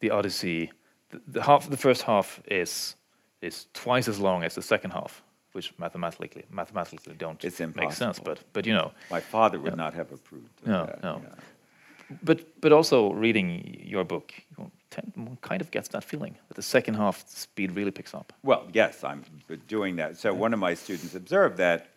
the 0.00 0.10
Odyssey, 0.10 0.72
the, 1.10 1.20
the, 1.26 1.42
half, 1.42 1.68
the 1.68 1.76
first 1.76 2.02
half 2.02 2.40
is 2.46 2.96
is 3.40 3.66
twice 3.72 4.06
as 4.06 4.18
long 4.18 4.42
as 4.42 4.54
the 4.54 4.62
second 4.62 4.90
half, 4.90 5.22
which 5.52 5.72
mathematically 5.78 6.44
mathematically 6.50 7.14
don't 7.14 7.42
make 7.76 7.92
sense. 7.92 8.18
But 8.18 8.38
but 8.52 8.66
you 8.66 8.74
know, 8.74 8.92
my 9.10 9.20
father 9.20 9.58
would 9.58 9.76
not 9.76 9.94
have 9.94 10.12
approved. 10.12 10.66
no, 10.66 10.86
that, 10.86 11.02
no. 11.02 11.22
Yeah. 11.22 12.16
But 12.22 12.60
but 12.60 12.72
also 12.72 13.12
reading 13.12 13.82
your 13.84 14.04
book, 14.04 14.32
you 14.58 14.70
tend, 14.90 15.38
kind 15.40 15.60
of 15.60 15.70
gets 15.70 15.88
that 15.88 16.04
feeling 16.04 16.36
that 16.48 16.54
the 16.54 16.62
second 16.62 16.94
half 16.94 17.26
speed 17.28 17.72
really 17.72 17.90
picks 17.90 18.14
up. 18.14 18.32
Well, 18.42 18.66
yes, 18.72 19.04
I'm 19.04 19.24
doing 19.68 19.96
that. 19.96 20.16
So 20.16 20.34
one 20.34 20.52
of 20.52 20.58
my 20.58 20.74
students 20.74 21.14
observed 21.14 21.56
that 21.58 21.88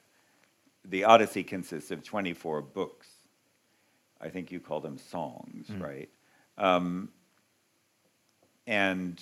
the 0.86 1.04
Odyssey 1.04 1.43
consists 1.43 1.91
of 1.91 2.04
24 2.04 2.62
books. 2.62 3.08
I 4.22 4.30
think 4.30 4.51
you 4.51 4.60
call 4.60 4.80
them 4.80 4.97
songs, 4.97 5.68
mm. 5.68 5.82
right? 5.82 6.10
Um, 6.58 7.10
and 8.68 9.20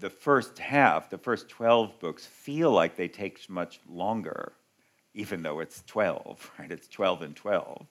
the 0.00 0.10
first 0.10 0.58
half, 0.58 1.10
the 1.10 1.18
first 1.18 1.48
12 1.48 1.98
books, 2.00 2.26
feel 2.26 2.70
like 2.70 2.96
they 2.96 3.08
take 3.08 3.48
much 3.48 3.80
longer, 3.88 4.52
even 5.14 5.42
though 5.42 5.60
it's 5.60 5.82
12, 5.86 6.50
right? 6.58 6.70
It's 6.70 6.88
12 6.88 7.22
and 7.22 7.36
12. 7.36 7.86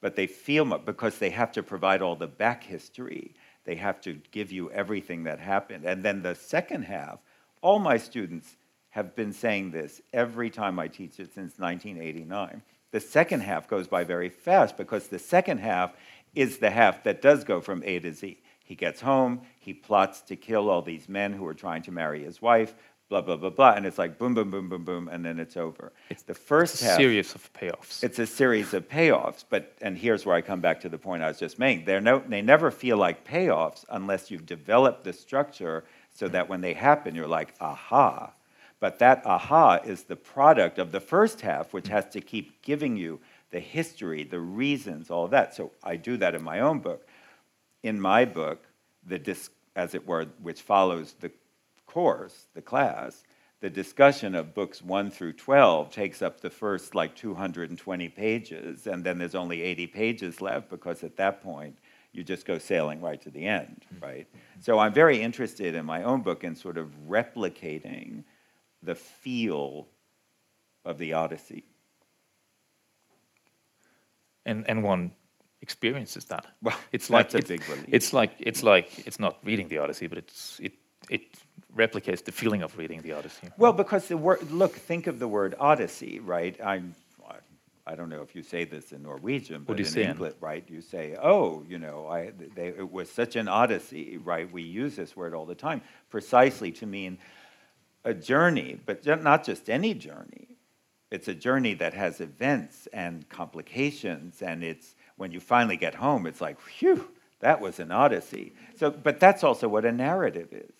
But 0.00 0.14
they 0.14 0.26
feel 0.26 0.64
because 0.78 1.18
they 1.18 1.30
have 1.30 1.50
to 1.52 1.62
provide 1.62 2.02
all 2.02 2.14
the 2.14 2.28
back 2.28 2.62
history, 2.62 3.34
they 3.64 3.74
have 3.74 4.00
to 4.02 4.20
give 4.30 4.52
you 4.52 4.70
everything 4.70 5.24
that 5.24 5.40
happened. 5.40 5.84
And 5.84 6.04
then 6.04 6.22
the 6.22 6.34
second 6.34 6.84
half, 6.84 7.18
all 7.60 7.78
my 7.78 7.96
students 7.96 8.56
have 8.90 9.14
been 9.14 9.32
saying 9.32 9.72
this 9.72 10.00
every 10.12 10.50
time 10.50 10.78
I 10.78 10.88
teach 10.88 11.20
it 11.20 11.34
since 11.34 11.58
1989. 11.58 12.62
The 12.90 13.00
second 13.00 13.40
half 13.40 13.68
goes 13.68 13.86
by 13.86 14.04
very 14.04 14.30
fast 14.30 14.76
because 14.76 15.08
the 15.08 15.18
second 15.18 15.58
half 15.58 15.92
is 16.38 16.58
the 16.58 16.70
half 16.70 17.02
that 17.02 17.20
does 17.20 17.42
go 17.44 17.60
from 17.60 17.82
A 17.84 17.98
to 17.98 18.12
Z. 18.12 18.40
He 18.64 18.74
gets 18.74 19.00
home, 19.00 19.40
he 19.58 19.72
plots 19.72 20.20
to 20.22 20.36
kill 20.36 20.70
all 20.70 20.82
these 20.82 21.08
men 21.08 21.32
who 21.32 21.46
are 21.46 21.54
trying 21.54 21.82
to 21.82 21.90
marry 21.90 22.22
his 22.22 22.40
wife, 22.40 22.74
blah, 23.08 23.22
blah, 23.22 23.36
blah, 23.36 23.50
blah, 23.50 23.72
and 23.72 23.86
it's 23.86 23.98
like 23.98 24.18
boom, 24.18 24.34
boom, 24.34 24.50
boom, 24.50 24.68
boom, 24.68 24.84
boom, 24.84 25.08
and 25.08 25.24
then 25.24 25.38
it's 25.38 25.56
over. 25.56 25.92
It's 26.10 26.22
the 26.22 26.34
first 26.34 26.82
half, 26.82 26.96
series 26.96 27.34
of 27.34 27.50
payoffs. 27.54 28.04
It's 28.04 28.18
a 28.18 28.26
series 28.26 28.74
of 28.74 28.88
payoffs, 28.88 29.44
but, 29.48 29.74
and 29.80 29.96
here's 29.96 30.26
where 30.26 30.36
I 30.36 30.42
come 30.42 30.60
back 30.60 30.80
to 30.82 30.88
the 30.88 30.98
point 30.98 31.22
I 31.22 31.28
was 31.28 31.38
just 31.38 31.58
making. 31.58 31.86
They're 31.86 32.00
no, 32.00 32.22
they 32.26 32.42
never 32.42 32.70
feel 32.70 32.98
like 32.98 33.26
payoffs 33.26 33.84
unless 33.90 34.30
you've 34.30 34.46
developed 34.46 35.04
the 35.04 35.14
structure 35.14 35.84
so 36.14 36.28
that 36.28 36.48
when 36.48 36.60
they 36.60 36.74
happen, 36.74 37.14
you're 37.14 37.26
like, 37.26 37.54
aha. 37.60 38.32
But 38.80 39.00
that 39.00 39.24
aha 39.24 39.80
is 39.84 40.04
the 40.04 40.16
product 40.16 40.78
of 40.78 40.92
the 40.92 41.00
first 41.00 41.40
half, 41.40 41.72
which 41.72 41.88
has 41.88 42.06
to 42.10 42.20
keep 42.20 42.62
giving 42.62 42.96
you 42.96 43.20
the 43.50 43.60
history, 43.60 44.24
the 44.24 44.40
reasons, 44.40 45.10
all 45.10 45.24
of 45.24 45.30
that. 45.30 45.54
So 45.54 45.72
I 45.82 45.96
do 45.96 46.16
that 46.18 46.34
in 46.34 46.42
my 46.42 46.60
own 46.60 46.80
book. 46.80 47.06
In 47.82 48.00
my 48.00 48.24
book, 48.24 48.66
the 49.06 49.18
dis- 49.18 49.50
as 49.76 49.94
it 49.94 50.06
were, 50.06 50.26
which 50.42 50.62
follows 50.62 51.14
the 51.20 51.30
course, 51.86 52.46
the 52.54 52.62
class, 52.62 53.24
the 53.60 53.70
discussion 53.70 54.34
of 54.34 54.54
books 54.54 54.82
1 54.82 55.10
through 55.10 55.32
12 55.32 55.90
takes 55.90 56.22
up 56.22 56.40
the 56.40 56.50
first 56.50 56.94
like 56.94 57.16
220 57.16 58.08
pages, 58.10 58.86
and 58.86 59.02
then 59.02 59.18
there's 59.18 59.34
only 59.34 59.62
80 59.62 59.86
pages 59.88 60.40
left 60.40 60.68
because 60.68 61.02
at 61.02 61.16
that 61.16 61.42
point 61.42 61.76
you 62.12 62.22
just 62.22 62.46
go 62.46 62.58
sailing 62.58 63.00
right 63.00 63.20
to 63.22 63.30
the 63.30 63.46
end, 63.46 63.84
mm-hmm. 63.92 64.04
right? 64.04 64.26
So 64.60 64.78
I'm 64.78 64.92
very 64.92 65.20
interested 65.20 65.74
in 65.74 65.84
my 65.84 66.04
own 66.04 66.22
book 66.22 66.44
in 66.44 66.54
sort 66.54 66.78
of 66.78 66.90
replicating 67.08 68.24
the 68.82 68.94
feel 68.94 69.88
of 70.84 70.98
the 70.98 71.14
Odyssey 71.14 71.64
and 74.48 74.68
and 74.68 74.82
one 74.82 75.12
experiences 75.60 76.24
that. 76.26 76.44
Well, 76.62 76.76
it's 76.92 77.10
like 77.10 77.34
it's, 77.34 77.50
it's 77.88 78.12
like 78.12 78.32
it's 78.38 78.62
like 78.62 79.06
it's 79.06 79.20
not 79.20 79.38
reading 79.44 79.68
the 79.68 79.78
Odyssey, 79.78 80.06
but 80.08 80.18
it's 80.18 80.60
it 80.60 80.74
it 81.08 81.22
replicates 81.76 82.24
the 82.24 82.32
feeling 82.32 82.62
of 82.62 82.76
reading 82.76 83.02
the 83.02 83.12
Odyssey. 83.12 83.48
Well, 83.56 83.72
because 83.72 84.08
the 84.08 84.16
word 84.16 84.50
look, 84.50 84.74
think 84.74 85.06
of 85.06 85.18
the 85.18 85.28
word 85.28 85.54
Odyssey, 85.58 86.20
right? 86.20 86.56
I'm 86.62 86.94
I 87.88 87.94
don't 87.94 88.10
know 88.10 88.20
if 88.20 88.36
you 88.36 88.42
say 88.42 88.64
this 88.64 88.92
in 88.92 89.02
Norwegian, 89.02 89.64
but 89.66 89.80
in 89.80 89.86
English, 89.96 90.34
right? 90.40 90.62
You 90.68 90.82
say, 90.82 91.16
"Oh, 91.20 91.64
you 91.66 91.78
know, 91.78 92.06
I, 92.06 92.32
they, 92.54 92.68
it 92.68 92.92
was 92.92 93.10
such 93.10 93.34
an 93.34 93.48
odyssey," 93.48 94.18
right? 94.18 94.50
We 94.52 94.62
use 94.62 94.94
this 94.94 95.16
word 95.16 95.32
all 95.32 95.46
the 95.46 95.54
time, 95.54 95.80
precisely 96.10 96.70
to 96.72 96.86
mean 96.86 97.16
a 98.04 98.12
journey, 98.12 98.78
but 98.84 99.06
not 99.22 99.42
just 99.42 99.70
any 99.70 99.94
journey, 99.94 100.47
it's 101.10 101.28
a 101.28 101.34
journey 101.34 101.74
that 101.74 101.94
has 101.94 102.20
events 102.20 102.86
and 102.92 103.28
complications, 103.28 104.42
and 104.42 104.62
it's 104.62 104.94
when 105.16 105.32
you 105.32 105.40
finally 105.40 105.76
get 105.76 105.94
home, 105.94 106.26
it's 106.26 106.40
like, 106.40 106.60
phew, 106.60 107.08
that 107.40 107.60
was 107.60 107.78
an 107.80 107.90
odyssey. 107.90 108.54
So, 108.76 108.90
but 108.90 109.20
that's 109.20 109.42
also 109.42 109.68
what 109.68 109.84
a 109.84 109.92
narrative 109.92 110.48
is, 110.52 110.74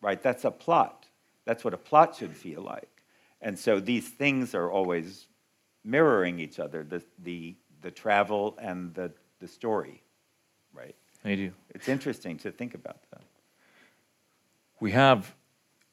right? 0.00 0.22
That's 0.22 0.44
a 0.44 0.50
plot. 0.50 1.06
That's 1.44 1.64
what 1.64 1.74
a 1.74 1.78
plot 1.78 2.16
should 2.16 2.36
feel 2.36 2.62
like. 2.62 2.88
And 3.40 3.58
so 3.58 3.80
these 3.80 4.08
things 4.08 4.54
are 4.54 4.70
always 4.70 5.26
mirroring 5.84 6.38
each 6.40 6.58
other 6.58 6.82
the, 6.82 7.02
the, 7.22 7.54
the 7.82 7.90
travel 7.90 8.56
and 8.60 8.94
the, 8.94 9.12
the 9.40 9.48
story, 9.48 10.02
right? 10.72 10.94
They 11.22 11.36
do. 11.36 11.52
It's 11.74 11.88
interesting 11.88 12.38
to 12.38 12.50
think 12.50 12.74
about 12.74 12.98
that. 13.10 13.22
We 14.80 14.92
have 14.92 15.34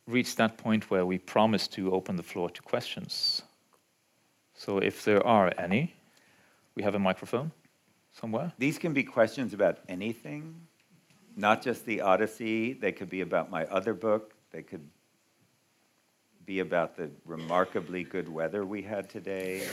reached 0.07 0.37
that 0.37 0.57
point 0.57 0.89
where 0.89 1.05
we 1.05 1.17
promise 1.17 1.67
to 1.69 1.93
open 1.93 2.15
the 2.15 2.23
floor 2.23 2.49
to 2.49 2.61
questions. 2.61 3.41
So 4.63 4.77
if 4.77 5.03
there 5.03 5.25
are 5.25 5.51
any, 5.57 5.91
we 6.75 6.83
have 6.83 6.93
a 6.93 6.99
microphone 6.99 7.51
somewhere. 8.11 8.53
These 8.59 8.77
can 8.77 8.93
be 8.93 9.03
questions 9.03 9.55
about 9.55 9.79
anything, 9.89 10.53
not 11.35 11.63
just 11.63 11.83
the 11.87 12.01
Odyssey. 12.01 12.73
They 12.73 12.91
could 12.91 13.09
be 13.09 13.21
about 13.21 13.49
my 13.49 13.65
other 13.65 13.95
book. 13.95 14.35
They 14.51 14.61
could 14.61 14.87
be 16.45 16.59
about 16.59 16.95
the 16.95 17.09
remarkably 17.25 18.03
good 18.03 18.29
weather 18.29 18.63
we 18.63 18.83
had 18.83 19.09
today. 19.09 19.67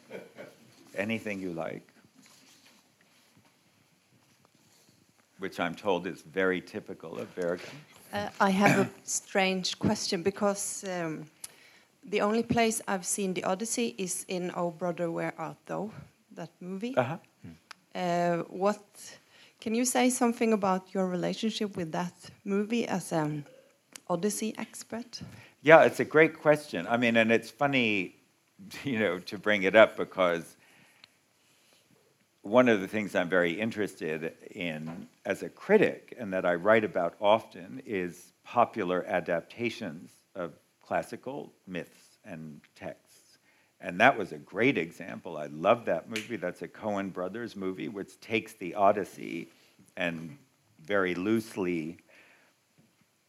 anything 0.96 1.40
you 1.40 1.52
like. 1.52 1.86
Which 5.38 5.60
I'm 5.60 5.76
told 5.76 6.08
is 6.08 6.22
very 6.22 6.60
typical 6.60 7.20
of 7.20 7.32
Bergen. 7.36 7.70
Uh, 8.12 8.30
I 8.40 8.50
have 8.50 8.78
a 8.80 8.90
strange 9.04 9.78
question 9.78 10.24
because 10.24 10.84
um, 10.88 11.26
the 12.04 12.20
only 12.20 12.42
place 12.42 12.80
I've 12.86 13.06
seen 13.06 13.34
the 13.34 13.44
Odyssey 13.44 13.94
is 13.98 14.24
in 14.28 14.52
Oh 14.54 14.70
Brother 14.70 15.10
Where 15.10 15.34
Art 15.38 15.56
Thou, 15.66 15.90
that 16.32 16.50
movie. 16.60 16.96
Uh-huh. 16.96 17.16
Uh, 17.94 18.38
what 18.48 18.84
can 19.60 19.74
you 19.74 19.84
say 19.84 20.10
something 20.10 20.52
about 20.52 20.92
your 20.92 21.06
relationship 21.06 21.76
with 21.76 21.92
that 21.92 22.14
movie 22.44 22.86
as 22.86 23.12
an 23.12 23.46
Odyssey 24.08 24.54
expert? 24.58 25.20
Yeah, 25.62 25.84
it's 25.84 26.00
a 26.00 26.04
great 26.04 26.38
question. 26.40 26.86
I 26.88 26.96
mean, 26.96 27.16
and 27.16 27.32
it's 27.32 27.50
funny, 27.50 28.16
you 28.84 28.98
know, 28.98 29.18
to 29.20 29.38
bring 29.38 29.62
it 29.62 29.74
up 29.74 29.96
because 29.96 30.56
one 32.42 32.68
of 32.68 32.82
the 32.82 32.88
things 32.88 33.14
I'm 33.14 33.30
very 33.30 33.58
interested 33.58 34.34
in 34.50 35.08
as 35.24 35.42
a 35.42 35.48
critic 35.48 36.14
and 36.18 36.32
that 36.34 36.44
I 36.44 36.56
write 36.56 36.84
about 36.84 37.14
often 37.20 37.80
is 37.86 38.32
popular 38.44 39.02
adaptations 39.06 40.10
of 40.34 40.52
classical 40.86 41.52
myths 41.66 42.18
and 42.24 42.60
texts. 42.74 43.38
And 43.80 44.00
that 44.00 44.16
was 44.16 44.32
a 44.32 44.38
great 44.38 44.78
example. 44.78 45.36
I 45.36 45.46
love 45.46 45.84
that 45.86 46.08
movie. 46.08 46.36
That's 46.36 46.62
a 46.62 46.68
Coen 46.68 47.12
Brothers 47.12 47.56
movie, 47.56 47.88
which 47.88 48.18
takes 48.20 48.54
the 48.54 48.74
Odyssey 48.74 49.48
and 49.96 50.38
very 50.84 51.14
loosely 51.14 51.98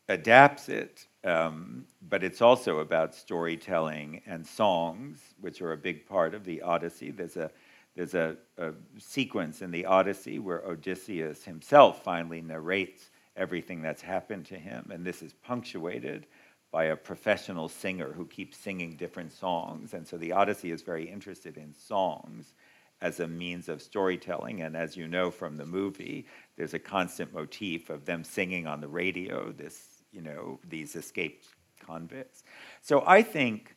adapts 0.07 0.69
it. 0.69 1.07
Um, 1.23 1.85
but 2.07 2.23
it's 2.23 2.41
also 2.41 2.79
about 2.79 3.15
storytelling 3.15 4.21
and 4.25 4.45
songs, 4.45 5.19
which 5.41 5.61
are 5.61 5.73
a 5.73 5.77
big 5.77 6.07
part 6.07 6.33
of 6.35 6.45
the 6.45 6.61
Odyssey. 6.61 7.11
There's 7.11 7.37
a 7.37 7.51
there's 7.95 8.13
a, 8.13 8.35
a, 8.57 8.73
sequence 8.97 9.61
in 9.61 9.71
the 9.71 9.85
Odyssey 9.85 10.37
where 10.37 10.61
Odysseus 10.67 11.45
himself 11.45 12.03
finally 12.03 12.41
narrates 12.41 13.09
everything 13.37 13.81
that's 13.81 14.01
happened 14.01 14.45
to 14.47 14.57
him, 14.57 14.89
and 14.93 15.05
this 15.05 15.21
is 15.21 15.31
punctuated 15.31 16.27
by 16.75 16.83
a 16.83 16.95
professional 16.97 17.69
singer 17.69 18.11
who 18.11 18.25
keeps 18.25 18.57
singing 18.57 18.97
different 18.97 19.31
songs. 19.31 19.93
And 19.93 20.05
so 20.05 20.17
the 20.17 20.33
Odyssey 20.33 20.71
is 20.71 20.81
very 20.81 21.09
interested 21.09 21.55
in 21.55 21.73
songs 21.73 22.53
as 22.99 23.21
a 23.21 23.27
means 23.29 23.69
of 23.69 23.81
storytelling. 23.81 24.61
And 24.61 24.75
as 24.75 24.97
you 24.97 25.07
know 25.07 25.31
from 25.31 25.55
the 25.55 25.65
movie, 25.65 26.25
there's 26.57 26.73
a 26.73 26.79
constant 26.79 27.33
motif 27.33 27.89
of 27.89 28.03
them 28.03 28.25
singing 28.25 28.67
on 28.67 28.81
the 28.81 28.89
radio, 28.89 29.53
this, 29.53 30.03
you 30.11 30.19
know, 30.19 30.59
these 30.67 30.97
escaped 30.97 31.47
convicts. 31.79 32.43
So 32.81 33.05
I 33.07 33.21
think 33.21 33.73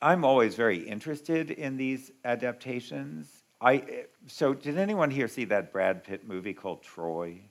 I'm 0.00 0.24
always 0.24 0.54
very 0.54 0.78
interested 0.78 1.50
in 1.50 1.76
these 1.76 2.12
adaptations. 2.24 3.30
I 3.60 4.06
so 4.26 4.54
did 4.54 4.78
anyone 4.78 5.10
here 5.10 5.28
see 5.28 5.44
that 5.44 5.70
Brad 5.70 6.02
Pitt 6.02 6.26
movie 6.26 6.54
called 6.54 6.82
Troy? 6.82 7.42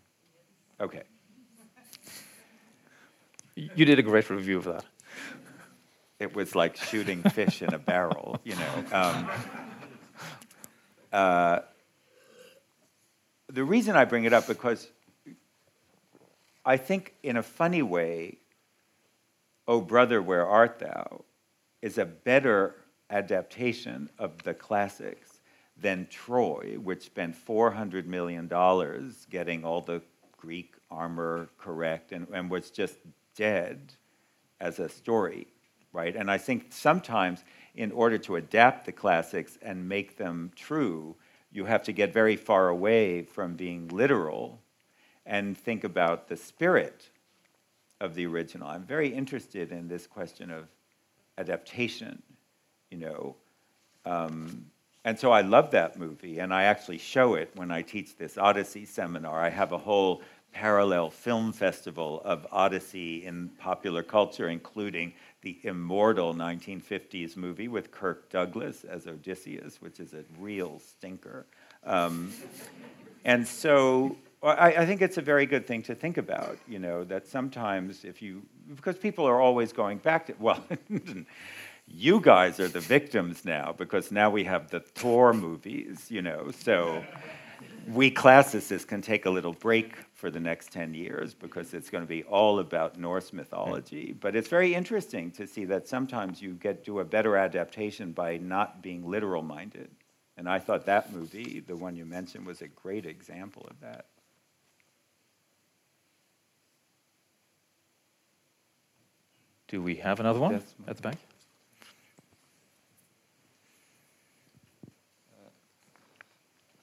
Okay. 0.80 1.04
You 3.56 3.86
did 3.86 4.00
a 4.00 4.04
great 4.04 4.30
review 4.30 4.58
of 4.58 4.66
that. 4.66 4.86
It 6.20 6.36
was 6.36 6.56
like 6.56 6.78
shooting 6.78 7.24
fish 7.24 7.62
in 7.62 7.74
a 7.74 7.80
barrel, 7.80 8.40
you 8.44 8.56
know. 8.56 8.84
Um, 8.92 9.30
uh, 11.12 11.60
the 13.48 13.64
reason 13.64 13.96
I 13.96 14.06
bring 14.06 14.24
it 14.26 14.34
up 14.34 14.48
because 14.48 14.88
I 16.64 16.78
think, 16.78 17.16
in 17.24 17.38
a 17.38 17.44
funny 17.44 17.82
way, 17.82 18.38
"Oh 19.68 19.82
brother, 19.82 20.22
where 20.22 20.46
art 20.48 20.80
thou?" 20.80 21.26
is 21.82 21.98
a 21.98 22.06
better 22.06 22.76
adaptation 23.10 24.10
of 24.20 24.44
the 24.44 24.54
classics 24.54 25.42
than 25.76 26.08
Troy, 26.10 26.78
which 26.82 27.04
spent 27.04 27.36
$400 27.36 28.06
million 28.06 28.48
getting 29.30 29.66
all 29.66 29.82
the 29.82 30.02
Greek 30.38 30.76
armor 30.90 31.50
correct 31.58 32.12
and, 32.12 32.28
and 32.32 32.50
was 32.50 32.70
just 32.70 32.98
dead 33.36 33.94
as 34.60 34.80
a 34.80 34.90
story, 34.90 35.48
right? 35.94 36.16
And 36.16 36.30
I 36.30 36.38
think 36.38 36.68
sometimes, 36.70 37.44
in 37.76 37.92
order 37.92 38.18
to 38.20 38.36
adapt 38.36 38.86
the 38.86 38.92
classics 38.92 39.58
and 39.62 39.88
make 39.88 40.18
them 40.18 40.52
true, 40.56 41.16
you 41.52 41.66
have 41.66 41.84
to 41.84 41.92
get 41.92 42.14
very 42.14 42.36
far 42.36 42.70
away 42.70 43.24
from 43.24 43.56
being 43.56 43.88
literal 43.90 44.62
and 45.26 45.58
think 45.58 45.84
about 45.84 46.28
the 46.28 46.38
spirit 46.38 47.10
of 48.00 48.16
the 48.16 48.26
original. 48.26 48.68
I'm 48.68 48.84
very 48.84 49.10
interested 49.10 49.72
in 49.72 49.88
this 49.88 50.08
question 50.08 50.50
of 50.50 50.68
adaptation, 51.38 52.22
you 52.90 52.98
know. 52.98 53.36
Um, 54.06 54.66
and 55.04 55.18
so 55.18 55.32
I 55.32 55.42
love 55.42 55.72
that 55.72 55.98
movie, 55.98 56.40
and 56.40 56.54
I 56.54 56.64
actually 56.64 57.00
show 57.00 57.34
it 57.36 57.52
when 57.56 57.72
I 57.72 57.82
teach 57.82 58.16
this 58.18 58.38
Odyssey 58.38 58.86
seminar. 58.86 59.42
I 59.42 59.50
have 59.50 59.72
a 59.72 59.78
whole 59.78 60.22
parallel 60.54 61.10
film 61.10 61.54
festival 61.54 62.22
of 62.26 62.46
Odyssey 62.52 63.26
in 63.26 63.50
popular 63.58 64.04
culture, 64.04 64.50
including 64.50 65.14
the 65.42 65.58
immortal 65.64 66.34
1950s 66.34 67.36
movie 67.36 67.68
with 67.68 67.92
Kirk 67.92 68.30
Douglas 68.30 68.84
as 68.84 69.08
Odysseus, 69.08 69.82
which 69.82 70.00
is 70.00 70.14
a 70.14 70.24
real 70.38 70.80
stinker. 70.80 71.46
Um, 71.84 72.32
and 73.26 73.48
so 73.48 74.18
I, 74.44 74.74
I, 74.74 74.86
think 74.86 75.02
it's 75.02 75.18
a 75.18 75.22
very 75.22 75.46
good 75.46 75.66
thing 75.66 75.82
to 75.84 75.96
think 75.96 76.18
about, 76.18 76.58
you 76.68 76.80
know, 76.80 77.04
that 77.06 77.28
sometimes 77.28 78.06
if 78.06 78.22
you, 78.22 78.44
because 78.76 78.98
people 78.98 79.26
are 79.26 79.42
always 79.42 79.74
going 79.74 79.98
back 80.00 80.28
to, 80.28 80.36
well, 80.40 80.64
you 81.94 82.20
guys 82.20 82.60
are 82.60 82.68
the 82.68 82.80
victims 82.80 83.46
now, 83.46 83.74
because 83.78 84.12
now 84.12 84.30
we 84.30 84.44
have 84.46 84.70
the 84.70 84.80
Thor 84.80 85.34
movies, 85.34 86.10
you 86.10 86.22
know, 86.22 86.52
so 86.52 87.04
we 87.88 88.12
classicists 88.12 88.86
can 88.86 89.02
take 89.02 89.26
a 89.26 89.30
little 89.30 89.54
break 89.54 89.96
for 90.14 90.30
the 90.30 90.40
next 90.40 90.72
10 90.72 90.94
years 90.94 91.34
because 91.34 91.74
it's 91.74 91.90
going 91.90 92.04
to 92.04 92.08
be 92.08 92.24
all 92.24 92.60
about 92.60 92.98
Norse 92.98 93.34
mythology. 93.34 94.16
But 94.20 94.36
it's 94.36 94.48
very 94.48 94.74
interesting 94.74 95.32
to 95.32 95.48
see 95.48 95.66
that 95.66 95.88
sometimes 95.88 96.42
you 96.42 96.54
get 96.54 96.86
to 96.86 97.00
a 97.00 97.06
better 97.06 97.36
adaptation 97.38 98.12
by 98.12 98.38
not 98.38 98.82
being 98.82 99.10
literal 99.10 99.42
minded. 99.42 99.90
And 100.38 100.48
I 100.48 100.60
thought 100.60 100.86
that 100.86 101.12
movie, 101.14 101.64
the 101.66 101.76
one 101.76 101.96
you 101.96 102.06
mentioned, 102.06 102.46
was 102.46 102.62
a 102.62 102.68
great 102.68 103.06
example 103.06 103.68
of 103.70 103.80
that. 103.82 104.06
Do 109.68 109.82
we 109.82 109.96
have 109.96 110.20
another 110.20 110.40
one 110.40 110.62
at 110.88 110.98
the 110.98 111.02
back? 111.02 111.18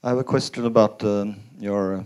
I 0.08 0.12
have 0.12 0.20
a 0.20 0.24
question 0.24 0.64
about 0.64 1.04
uh, 1.04 1.26
your 1.60 2.02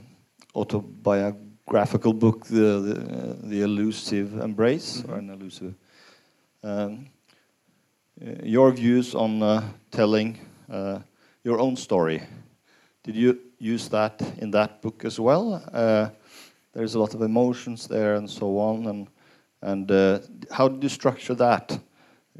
autobiographical 0.57 2.12
book, 2.12 2.44
The, 2.46 2.80
the, 2.80 2.96
uh, 2.96 3.34
the 3.42 3.62
Elusive 3.62 4.42
Embrace, 4.42 4.98
mm 4.98 5.05
-hmm. 5.05 5.12
or 5.12 5.18
an 5.18 5.30
elusive. 5.30 5.74
Um, 6.62 7.07
uh, 8.20 8.44
your 8.44 8.74
views 8.74 9.14
on 9.14 9.42
uh, 9.42 9.62
telling 9.90 10.38
uh, 10.68 10.98
your 11.44 11.61
own 11.61 11.76
story. 11.76 12.20
Did 13.03 13.14
you 13.14 13.36
use 13.74 13.88
that 13.88 14.22
in 14.38 14.50
that 14.50 14.70
book 14.80 15.05
as 15.05 15.18
well? 15.18 15.62
Uh, 15.72 16.09
there's 16.72 16.96
a 16.96 16.98
lot 16.98 17.14
of 17.14 17.20
emotions 17.20 17.86
there 17.86 18.16
and 18.16 18.30
so 18.30 18.59
on, 18.59 18.86
and 18.86 19.09
and 19.61 19.90
uh, 19.90 20.18
how 20.50 20.68
did 20.68 20.82
you 20.82 20.90
structure 20.90 21.36
that 21.36 21.80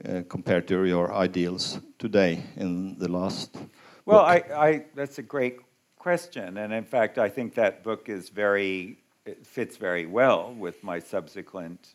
uh, 0.09 0.23
compared 0.29 0.67
to 0.67 0.75
your 0.75 1.25
ideals 1.25 1.81
today 1.99 2.43
in 2.57 2.99
the 2.99 3.09
last? 3.09 3.59
Well, 4.05 4.25
I, 4.25 4.43
I, 4.53 4.85
that's 4.97 5.19
a 5.19 5.23
great 5.23 5.59
question, 5.97 6.59
and 6.59 6.73
in 6.73 6.85
fact, 6.85 7.19
I 7.19 7.29
think 7.29 7.55
that 7.55 7.85
book 7.85 8.09
is 8.09 8.31
very 8.31 8.99
it 9.25 9.47
fits 9.47 9.77
very 9.77 10.07
well 10.07 10.53
with 10.53 10.83
my 10.83 10.99
subsequent. 10.99 11.95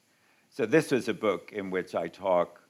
So 0.49 0.65
this 0.65 0.91
was 0.91 1.09
a 1.09 1.13
book 1.13 1.51
in 1.51 1.69
which 1.69 1.95
I 1.95 2.07
talk. 2.07 2.61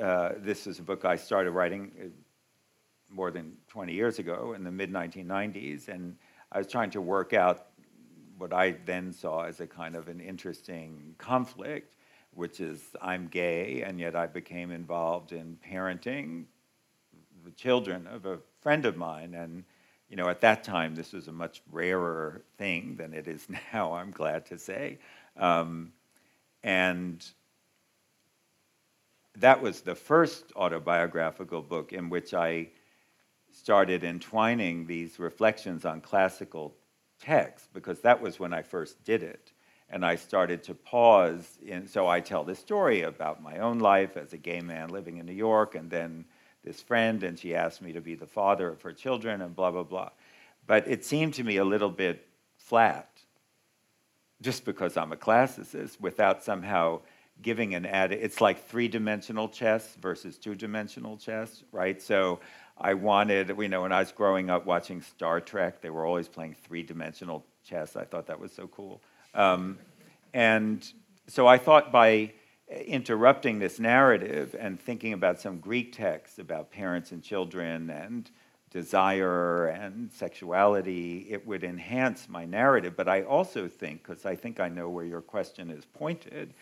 Uh, 0.00 0.30
this 0.38 0.66
is 0.66 0.80
a 0.80 0.82
book 0.82 1.04
I 1.04 1.14
started 1.14 1.52
writing 1.52 1.92
uh, 1.96 2.06
more 3.08 3.30
than 3.30 3.56
20 3.68 3.92
years 3.92 4.18
ago 4.18 4.54
in 4.54 4.64
the 4.64 4.72
mid 4.72 4.92
1990s, 4.92 5.86
and 5.86 6.16
I 6.50 6.58
was 6.58 6.66
trying 6.66 6.90
to 6.90 7.00
work 7.00 7.32
out 7.34 7.66
what 8.36 8.52
I 8.52 8.72
then 8.84 9.12
saw 9.12 9.44
as 9.44 9.60
a 9.60 9.66
kind 9.68 9.94
of 9.94 10.08
an 10.08 10.18
interesting 10.18 11.14
conflict, 11.18 11.94
which 12.32 12.58
is 12.58 12.82
I'm 13.00 13.28
gay, 13.28 13.82
and 13.82 14.00
yet 14.00 14.16
I 14.16 14.26
became 14.26 14.72
involved 14.72 15.30
in 15.30 15.56
parenting 15.64 16.46
the 17.44 17.50
children 17.52 18.06
of 18.06 18.26
a 18.26 18.38
friend 18.62 18.86
of 18.86 18.96
mine, 18.96 19.34
and 19.34 19.64
You 20.08 20.16
know, 20.16 20.28
at 20.28 20.40
that 20.42 20.64
time, 20.64 20.94
this 20.94 21.12
was 21.12 21.28
a 21.28 21.32
much 21.32 21.62
rarer 21.72 22.42
thing 22.58 22.96
than 22.96 23.14
it 23.14 23.26
is 23.26 23.48
now, 23.72 23.94
I'm 23.94 24.10
glad 24.10 24.46
to 24.46 24.58
say. 24.58 24.98
Um, 25.36 25.92
and 26.62 27.24
that 29.36 29.60
was 29.62 29.80
the 29.80 29.94
first 29.94 30.52
autobiographical 30.56 31.62
book 31.62 31.92
in 31.92 32.10
which 32.10 32.34
I 32.34 32.68
started 33.52 34.04
entwining 34.04 34.86
these 34.86 35.18
reflections 35.18 35.84
on 35.84 36.00
classical 36.00 36.76
texts, 37.20 37.68
because 37.72 38.00
that 38.00 38.20
was 38.20 38.38
when 38.38 38.52
I 38.54 38.62
first 38.62 39.02
did 39.04 39.22
it. 39.22 39.52
And 39.88 40.04
I 40.04 40.16
started 40.16 40.62
to 40.64 40.74
pause. 40.74 41.58
And 41.68 41.88
so 41.88 42.06
I 42.08 42.20
tell 42.20 42.44
this 42.44 42.58
story 42.58 43.02
about 43.02 43.42
my 43.42 43.58
own 43.58 43.78
life 43.78 44.16
as 44.16 44.32
a 44.32 44.38
gay 44.38 44.60
man 44.60 44.90
living 44.90 45.18
in 45.18 45.26
New 45.26 45.32
York, 45.32 45.74
and 45.74 45.90
then 45.90 46.24
this 46.64 46.80
friend, 46.80 47.22
and 47.22 47.38
she 47.38 47.54
asked 47.54 47.82
me 47.82 47.92
to 47.92 48.00
be 48.00 48.14
the 48.14 48.26
father 48.26 48.68
of 48.68 48.82
her 48.82 48.92
children, 48.92 49.42
and 49.42 49.54
blah, 49.54 49.70
blah, 49.70 49.82
blah. 49.82 50.10
But 50.66 50.88
it 50.88 51.04
seemed 51.04 51.34
to 51.34 51.44
me 51.44 51.58
a 51.58 51.64
little 51.64 51.90
bit 51.90 52.26
flat, 52.56 53.08
just 54.40 54.64
because 54.64 54.96
I'm 54.96 55.12
a 55.12 55.16
classicist, 55.16 56.00
without 56.00 56.42
somehow 56.42 57.00
giving 57.42 57.74
an 57.74 57.84
added. 57.84 58.20
It's 58.22 58.40
like 58.40 58.66
three 58.68 58.88
dimensional 58.88 59.48
chess 59.48 59.96
versus 60.00 60.38
two 60.38 60.54
dimensional 60.54 61.16
chess, 61.16 61.62
right? 61.72 62.00
So 62.00 62.40
I 62.78 62.94
wanted, 62.94 63.48
you 63.58 63.68
know, 63.68 63.82
when 63.82 63.92
I 63.92 64.00
was 64.00 64.12
growing 64.12 64.50
up 64.50 64.66
watching 64.66 65.02
Star 65.02 65.40
Trek, 65.40 65.80
they 65.80 65.90
were 65.90 66.06
always 66.06 66.28
playing 66.28 66.56
three 66.64 66.82
dimensional 66.82 67.44
chess. 67.64 67.96
I 67.96 68.04
thought 68.04 68.26
that 68.26 68.38
was 68.38 68.52
so 68.52 68.68
cool. 68.68 69.00
Um, 69.34 69.78
and 70.32 70.86
so 71.26 71.46
I 71.46 71.58
thought 71.58 71.92
by 71.92 72.32
interrupting 72.86 73.58
this 73.58 73.78
narrative 73.78 74.54
and 74.58 74.80
thinking 74.80 75.12
about 75.12 75.40
some 75.40 75.58
Greek 75.58 75.92
texts 75.92 76.38
about 76.38 76.70
parents 76.70 77.12
and 77.12 77.22
children 77.22 77.90
and 77.90 78.30
desire 78.70 79.68
and 79.68 80.10
sexuality, 80.12 81.26
it 81.30 81.46
would 81.46 81.62
enhance 81.62 82.28
my 82.28 82.44
narrative. 82.44 82.96
But 82.96 83.08
I 83.08 83.22
also 83.22 83.68
think, 83.68 84.02
because 84.04 84.26
I 84.26 84.34
think 84.34 84.58
I 84.58 84.68
know 84.68 84.88
where 84.88 85.04
your 85.04 85.20
question 85.20 85.70
is 85.70 85.84
pointed, 85.84 86.54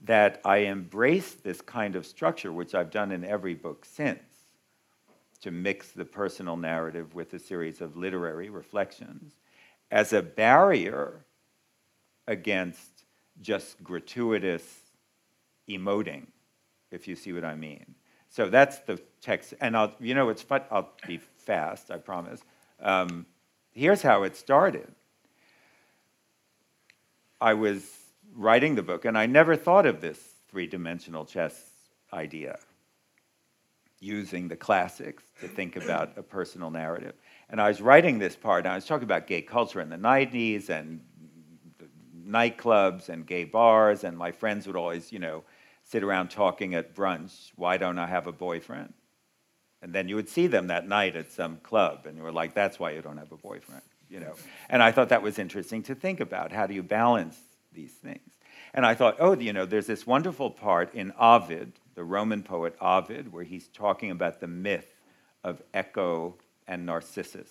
that 0.00 0.40
I 0.44 0.58
embrace 0.58 1.34
this 1.34 1.60
kind 1.60 1.96
of 1.96 2.06
structure, 2.06 2.52
which 2.52 2.74
I've 2.74 2.90
done 2.90 3.12
in 3.12 3.24
every 3.24 3.54
book 3.54 3.84
since, 3.84 4.22
to 5.42 5.50
mix 5.50 5.90
the 5.90 6.04
personal 6.04 6.56
narrative 6.56 7.14
with 7.14 7.34
a 7.34 7.38
series 7.38 7.80
of 7.80 7.96
literary 7.96 8.48
reflections, 8.48 9.34
as 9.90 10.12
a 10.12 10.22
barrier 10.22 11.24
against 12.26 13.04
just 13.40 13.82
gratuitous 13.84 14.87
emoting, 15.68 16.26
if 16.90 17.06
you 17.06 17.16
see 17.16 17.32
what 17.32 17.44
I 17.44 17.54
mean. 17.54 17.94
So 18.28 18.48
that's 18.48 18.78
the 18.80 19.00
text. 19.20 19.54
And 19.60 19.76
I'll, 19.76 19.92
you 20.00 20.14
know, 20.14 20.28
it's 20.28 20.42
fun. 20.42 20.62
I'll 20.70 20.92
be 21.06 21.18
fast, 21.18 21.90
I 21.90 21.98
promise. 21.98 22.40
Um, 22.80 23.26
here's 23.72 24.02
how 24.02 24.22
it 24.22 24.36
started. 24.36 24.92
I 27.40 27.54
was 27.54 27.90
writing 28.34 28.74
the 28.74 28.82
book, 28.82 29.04
and 29.04 29.16
I 29.16 29.26
never 29.26 29.56
thought 29.56 29.86
of 29.86 30.00
this 30.00 30.18
three 30.48 30.66
dimensional 30.66 31.24
chess 31.24 31.70
idea, 32.12 32.58
using 34.00 34.48
the 34.48 34.56
classics 34.56 35.22
to 35.40 35.48
think 35.48 35.76
about 35.82 36.16
a 36.16 36.22
personal 36.22 36.70
narrative. 36.70 37.14
And 37.50 37.60
I 37.60 37.68
was 37.68 37.80
writing 37.80 38.18
this 38.18 38.36
part, 38.36 38.64
and 38.64 38.72
I 38.72 38.74
was 38.74 38.86
talking 38.86 39.04
about 39.04 39.26
gay 39.26 39.42
culture 39.42 39.80
in 39.80 39.88
the 39.88 39.96
90s 39.96 40.68
and 40.68 41.00
nightclubs 42.26 43.08
and 43.08 43.26
gay 43.26 43.44
bars, 43.44 44.04
and 44.04 44.16
my 44.16 44.32
friends 44.32 44.66
would 44.66 44.76
always, 44.76 45.12
you 45.12 45.18
know, 45.18 45.44
sit 45.90 46.02
around 46.02 46.30
talking 46.30 46.74
at 46.74 46.94
brunch, 46.94 47.50
why 47.56 47.78
don't 47.78 47.98
I 47.98 48.06
have 48.06 48.26
a 48.26 48.32
boyfriend? 48.32 48.92
And 49.80 49.94
then 49.94 50.08
you 50.08 50.16
would 50.16 50.28
see 50.28 50.46
them 50.46 50.66
that 50.66 50.86
night 50.86 51.16
at 51.16 51.32
some 51.32 51.58
club, 51.58 52.04
and 52.06 52.16
you 52.16 52.22
were 52.22 52.32
like, 52.32 52.54
that's 52.54 52.78
why 52.78 52.90
you 52.90 53.00
don't 53.00 53.16
have 53.16 53.32
a 53.32 53.36
boyfriend, 53.36 53.82
you 54.10 54.20
know. 54.20 54.34
And 54.68 54.82
I 54.82 54.92
thought 54.92 55.08
that 55.10 55.22
was 55.22 55.38
interesting 55.38 55.82
to 55.84 55.94
think 55.94 56.20
about. 56.20 56.52
How 56.52 56.66
do 56.66 56.74
you 56.74 56.82
balance 56.82 57.38
these 57.72 57.92
things? 57.92 58.32
And 58.74 58.84
I 58.84 58.94
thought, 58.94 59.16
oh, 59.18 59.34
you 59.34 59.52
know, 59.52 59.64
there's 59.64 59.86
this 59.86 60.06
wonderful 60.06 60.50
part 60.50 60.94
in 60.94 61.12
Ovid, 61.18 61.72
the 61.94 62.04
Roman 62.04 62.42
poet 62.42 62.76
Ovid, 62.80 63.32
where 63.32 63.44
he's 63.44 63.68
talking 63.68 64.10
about 64.10 64.40
the 64.40 64.46
myth 64.46 64.92
of 65.42 65.62
Echo 65.72 66.34
and 66.66 66.84
Narcissus 66.84 67.50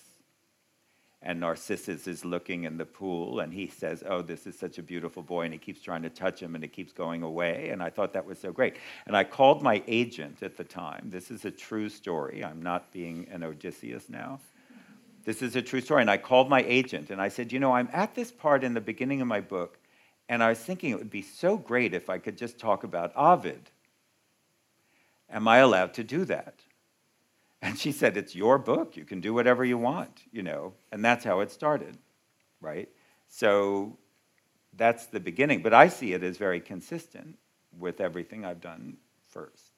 and 1.20 1.40
Narcissus 1.40 2.06
is 2.06 2.24
looking 2.24 2.64
in 2.64 2.78
the 2.78 2.86
pool 2.86 3.40
and 3.40 3.52
he 3.52 3.66
says, 3.66 4.04
Oh, 4.06 4.22
this 4.22 4.46
is 4.46 4.56
such 4.56 4.78
a 4.78 4.82
beautiful 4.82 5.22
boy. 5.22 5.42
And 5.44 5.52
he 5.52 5.58
keeps 5.58 5.80
trying 5.80 6.02
to 6.02 6.10
touch 6.10 6.40
him 6.40 6.54
and 6.54 6.62
it 6.62 6.72
keeps 6.72 6.92
going 6.92 7.22
away. 7.22 7.70
And 7.70 7.82
I 7.82 7.90
thought 7.90 8.12
that 8.12 8.24
was 8.24 8.38
so 8.38 8.52
great. 8.52 8.76
And 9.06 9.16
I 9.16 9.24
called 9.24 9.60
my 9.60 9.82
agent 9.88 10.42
at 10.42 10.56
the 10.56 10.64
time. 10.64 11.10
This 11.10 11.30
is 11.30 11.44
a 11.44 11.50
true 11.50 11.88
story. 11.88 12.44
I'm 12.44 12.62
not 12.62 12.92
being 12.92 13.26
an 13.32 13.42
Odysseus 13.42 14.08
now. 14.08 14.38
This 15.24 15.42
is 15.42 15.56
a 15.56 15.62
true 15.62 15.80
story. 15.80 16.02
And 16.02 16.10
I 16.10 16.18
called 16.18 16.48
my 16.48 16.62
agent 16.62 17.10
and 17.10 17.20
I 17.20 17.28
said, 17.28 17.50
You 17.50 17.58
know, 17.58 17.72
I'm 17.72 17.88
at 17.92 18.14
this 18.14 18.30
part 18.30 18.62
in 18.62 18.74
the 18.74 18.80
beginning 18.80 19.20
of 19.20 19.26
my 19.26 19.40
book 19.40 19.78
and 20.28 20.42
I 20.42 20.50
was 20.50 20.58
thinking 20.58 20.90
it 20.90 20.98
would 20.98 21.10
be 21.10 21.22
so 21.22 21.56
great 21.56 21.94
if 21.94 22.10
I 22.10 22.18
could 22.18 22.36
just 22.36 22.58
talk 22.58 22.84
about 22.84 23.16
Ovid. 23.16 23.70
Am 25.30 25.48
I 25.48 25.58
allowed 25.58 25.94
to 25.94 26.04
do 26.04 26.24
that? 26.26 26.54
And 27.60 27.78
she 27.78 27.92
said, 27.92 28.16
It's 28.16 28.34
your 28.34 28.58
book. 28.58 28.96
You 28.96 29.04
can 29.04 29.20
do 29.20 29.34
whatever 29.34 29.64
you 29.64 29.78
want, 29.78 30.22
you 30.32 30.42
know. 30.42 30.74
And 30.92 31.04
that's 31.04 31.24
how 31.24 31.40
it 31.40 31.50
started, 31.50 31.98
right? 32.60 32.88
So 33.28 33.98
that's 34.76 35.06
the 35.06 35.20
beginning. 35.20 35.62
But 35.62 35.74
I 35.74 35.88
see 35.88 36.12
it 36.12 36.22
as 36.22 36.36
very 36.36 36.60
consistent 36.60 37.36
with 37.78 38.00
everything 38.00 38.44
I've 38.44 38.60
done 38.60 38.96
first. 39.28 39.72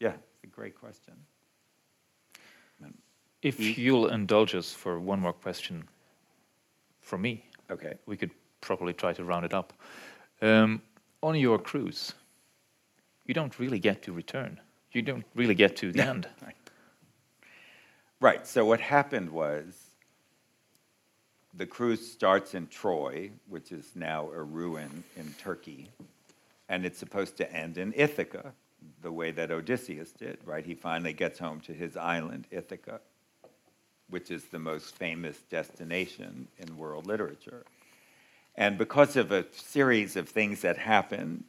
Yeah, 0.00 0.12
it's 0.34 0.44
a 0.44 0.46
great 0.46 0.78
question. 0.78 1.14
If 3.42 3.60
you'll 3.60 4.08
indulge 4.08 4.54
us 4.54 4.72
for 4.72 4.98
one 4.98 5.20
more 5.20 5.34
question 5.34 5.86
from 7.02 7.20
me, 7.20 7.44
okay, 7.70 7.92
we 8.06 8.16
could 8.16 8.30
probably 8.62 8.94
try 8.94 9.12
to 9.12 9.22
round 9.22 9.44
it 9.44 9.52
up. 9.52 9.74
Um, 10.40 10.80
on 11.22 11.36
your 11.36 11.58
cruise, 11.58 12.14
you 13.26 13.34
don't 13.34 13.58
really 13.58 13.78
get 13.78 14.02
to 14.04 14.12
return. 14.12 14.58
You 14.92 15.02
don't 15.02 15.26
really 15.34 15.54
get 15.54 15.76
to 15.76 15.92
the 15.92 16.02
end. 16.08 16.26
Right. 18.24 18.46
So 18.46 18.64
what 18.64 18.80
happened 18.80 19.28
was 19.28 19.90
the 21.52 21.66
cruise 21.66 22.10
starts 22.10 22.54
in 22.54 22.68
Troy, 22.68 23.30
which 23.50 23.70
is 23.70 23.90
now 23.94 24.30
a 24.32 24.42
ruin 24.42 25.04
in 25.14 25.34
Turkey, 25.34 25.90
and 26.70 26.86
it's 26.86 26.98
supposed 26.98 27.36
to 27.36 27.52
end 27.52 27.76
in 27.76 27.92
Ithaca, 27.94 28.54
the 29.02 29.12
way 29.12 29.30
that 29.32 29.50
Odysseus 29.50 30.10
did, 30.12 30.38
right? 30.46 30.64
He 30.64 30.74
finally 30.74 31.12
gets 31.12 31.38
home 31.38 31.60
to 31.66 31.74
his 31.74 31.98
island, 31.98 32.46
Ithaca, 32.50 33.02
which 34.08 34.30
is 34.30 34.44
the 34.46 34.58
most 34.58 34.96
famous 34.96 35.36
destination 35.50 36.48
in 36.56 36.78
world 36.78 37.04
literature. 37.04 37.66
And 38.54 38.78
because 38.78 39.16
of 39.16 39.32
a 39.32 39.44
series 39.52 40.16
of 40.16 40.30
things 40.30 40.62
that 40.62 40.78
happened 40.78 41.44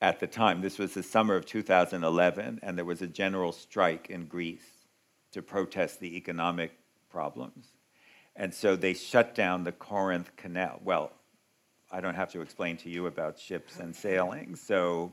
at 0.00 0.18
the 0.18 0.26
time, 0.26 0.60
this 0.60 0.80
was 0.80 0.94
the 0.94 1.04
summer 1.04 1.36
of 1.36 1.46
2011, 1.46 2.58
and 2.64 2.76
there 2.76 2.84
was 2.84 3.00
a 3.00 3.06
general 3.06 3.52
strike 3.52 4.10
in 4.10 4.26
Greece 4.26 4.81
to 5.32 5.42
protest 5.42 6.00
the 6.00 6.16
economic 6.16 6.72
problems. 7.10 7.66
And 8.36 8.54
so 8.54 8.76
they 8.76 8.94
shut 8.94 9.34
down 9.34 9.64
the 9.64 9.72
Corinth 9.72 10.34
Canal. 10.36 10.80
Well, 10.84 11.12
I 11.90 12.00
don't 12.00 12.14
have 12.14 12.32
to 12.32 12.40
explain 12.40 12.78
to 12.78 12.88
you 12.88 13.06
about 13.06 13.38
ships 13.38 13.78
and 13.78 13.94
sailing. 13.94 14.56
So 14.56 15.12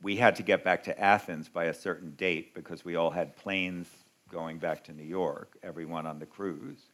we 0.00 0.16
had 0.16 0.36
to 0.36 0.42
get 0.42 0.62
back 0.62 0.84
to 0.84 1.00
Athens 1.00 1.48
by 1.48 1.64
a 1.64 1.74
certain 1.74 2.12
date 2.12 2.54
because 2.54 2.84
we 2.84 2.94
all 2.94 3.10
had 3.10 3.36
planes 3.36 3.88
going 4.30 4.58
back 4.58 4.84
to 4.84 4.92
New 4.92 5.04
York, 5.04 5.56
everyone 5.62 6.06
on 6.06 6.18
the 6.18 6.26
cruise. 6.26 6.90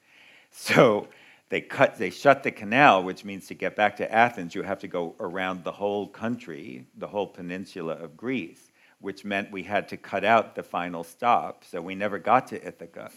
So 0.50 1.08
they 1.48 1.60
cut 1.60 1.96
they 1.98 2.10
shut 2.10 2.42
the 2.42 2.50
canal, 2.50 3.02
which 3.02 3.24
means 3.24 3.46
to 3.48 3.54
get 3.54 3.76
back 3.76 3.96
to 3.96 4.10
Athens 4.10 4.54
you 4.54 4.62
have 4.62 4.80
to 4.80 4.88
go 4.88 5.14
around 5.20 5.64
the 5.64 5.72
whole 5.72 6.06
country, 6.06 6.86
the 6.96 7.06
whole 7.06 7.26
peninsula 7.26 7.94
of 7.94 8.16
Greece 8.16 8.69
which 9.00 9.24
meant 9.24 9.50
we 9.50 9.62
had 9.62 9.88
to 9.88 9.96
cut 9.96 10.24
out 10.24 10.54
the 10.54 10.62
final 10.62 11.04
stop, 11.04 11.64
so 11.64 11.80
we 11.80 11.94
never 11.94 12.18
got 12.18 12.46
to 12.48 12.66
Ithaca, 12.66 13.10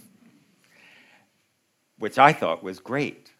which 1.99 2.17
I 2.17 2.33
thought 2.33 2.63
was 2.63 2.79
great. 2.79 3.31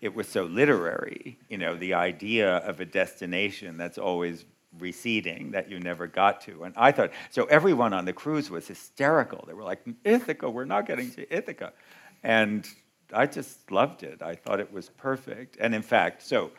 It 0.00 0.14
was 0.14 0.28
so 0.28 0.44
literary, 0.44 1.38
you 1.48 1.58
know, 1.58 1.76
the 1.76 1.94
idea 1.94 2.58
of 2.58 2.78
a 2.80 2.84
destination 2.84 3.76
that's 3.76 3.98
always 3.98 4.44
receding 4.78 5.50
that 5.52 5.68
you 5.70 5.80
never 5.80 6.06
got 6.06 6.40
to. 6.42 6.62
And 6.62 6.74
I 6.76 6.92
thought, 6.92 7.10
so 7.30 7.44
everyone 7.46 7.92
on 7.92 8.04
the 8.04 8.12
cruise 8.12 8.50
was 8.50 8.68
hysterical. 8.68 9.44
They 9.46 9.54
were 9.54 9.64
like, 9.64 9.80
Ithaca, 10.04 10.48
we're 10.48 10.66
not 10.66 10.86
getting 10.86 11.10
to 11.12 11.34
Ithaca. 11.34 11.72
And 12.22 12.68
I 13.12 13.26
just 13.26 13.70
loved 13.70 14.02
it. 14.02 14.22
I 14.22 14.34
thought 14.34 14.60
it 14.60 14.72
was 14.72 14.90
perfect. 14.90 15.56
And 15.58 15.74
in 15.74 15.82
fact, 15.82 16.22
so 16.22 16.52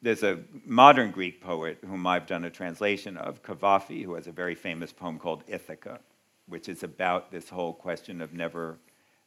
there's 0.00 0.22
a 0.22 0.40
modern 0.64 1.10
Greek 1.10 1.40
poet 1.40 1.78
whom 1.84 2.06
I've 2.06 2.26
done 2.26 2.44
a 2.44 2.50
translation 2.50 3.16
of, 3.16 3.42
Cavafy, 3.42 4.04
who 4.04 4.14
has 4.14 4.26
a 4.26 4.32
very 4.32 4.54
famous 4.54 4.92
poem 4.92 5.18
called 5.18 5.42
Ithaca, 5.48 6.00
which 6.46 6.68
is 6.68 6.82
about 6.82 7.30
this 7.30 7.48
whole 7.48 7.72
question 7.72 8.20
of 8.20 8.32
never 8.32 8.78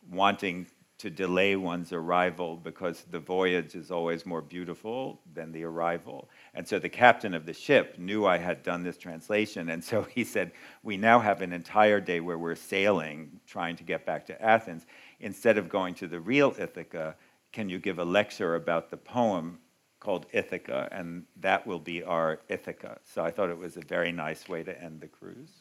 wanting 0.09 0.67
to 1.01 1.09
delay 1.09 1.55
one's 1.55 1.91
arrival 1.91 2.55
because 2.55 3.05
the 3.09 3.19
voyage 3.19 3.74
is 3.74 3.89
always 3.89 4.24
more 4.24 4.41
beautiful 4.41 5.19
than 5.34 5.51
the 5.51 5.63
arrival. 5.63 6.30
And 6.53 6.65
so 6.67 6.78
the 6.78 6.89
captain 6.89 7.34
of 7.34 7.47
the 7.47 7.53
ship 7.53 7.97
knew 7.97 8.28
I 8.28 8.38
had 8.38 8.61
done 8.61 8.84
this 8.84 8.97
translation. 8.97 9.69
And 9.72 9.84
so 9.84 10.03
he 10.03 10.24
said, 10.24 10.51
We 10.84 10.97
now 10.97 11.19
have 11.19 11.41
an 11.41 11.53
entire 11.53 11.99
day 11.99 12.19
where 12.19 12.38
we're 12.38 12.53
sailing, 12.53 13.39
trying 13.47 13.76
to 13.78 13.84
get 13.84 14.05
back 14.05 14.28
to 14.28 14.39
Athens. 14.39 14.86
Instead 15.19 15.57
of 15.57 15.69
going 15.69 15.95
to 15.95 16.07
the 16.07 16.19
real 16.19 16.55
Ithaca, 16.59 17.15
can 17.51 17.67
you 17.67 17.80
give 17.80 17.97
a 17.97 18.05
lecture 18.05 18.53
about 18.53 18.91
the 18.91 18.97
poem 18.97 19.57
called 20.02 20.26
Ithaca? 20.34 20.89
And 20.91 21.24
that 21.39 21.66
will 21.66 21.80
be 21.80 22.04
our 22.04 22.39
Ithaca. 22.49 22.99
So 23.06 23.24
I 23.24 23.32
thought 23.32 23.49
it 23.49 23.58
was 23.58 23.78
a 23.78 23.82
very 23.82 24.12
nice 24.12 24.49
way 24.49 24.64
to 24.64 24.84
end 24.84 24.99
the 24.99 25.08
cruise. 25.08 25.52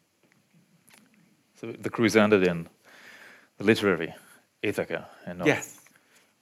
So 1.61 1.71
the 1.71 1.91
cruise 1.91 2.17
ended 2.17 2.43
in 2.49 2.69
the 3.59 3.65
literary 3.65 4.13
Ithaca 4.63 5.07
and 5.27 5.39
not 5.39 5.47
Yes. 5.47 5.81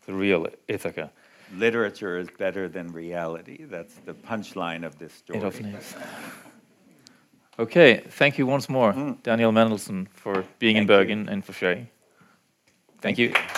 the 0.07 0.15
real 0.15 0.47
Ithaca. 0.67 1.11
Literature 1.55 2.19
is 2.19 2.29
better 2.39 2.69
than 2.69 2.93
reality. 2.93 3.65
That's 3.65 3.95
the 4.07 4.15
punchline 4.15 4.85
of 4.87 4.99
this 4.99 5.13
story. 5.13 5.39
It 5.41 5.45
often 5.45 5.67
is. 5.67 5.95
Okay, 7.59 8.05
thank 8.11 8.39
you 8.39 8.47
once 8.47 8.69
more, 8.69 8.93
mm-hmm. 8.93 9.21
Daniel 9.23 9.51
Mendelsohn, 9.51 10.09
for 10.13 10.45
being 10.61 10.77
in 10.77 10.87
Thank 10.87 10.91
you. 10.91 10.97
Bergen 10.97 11.29
and 11.29 11.45
for 11.45 11.53
sharing. 11.53 11.89
Thank 13.01 13.19
you. 13.19 13.33
Thank 13.33 13.55
you. 13.55 13.58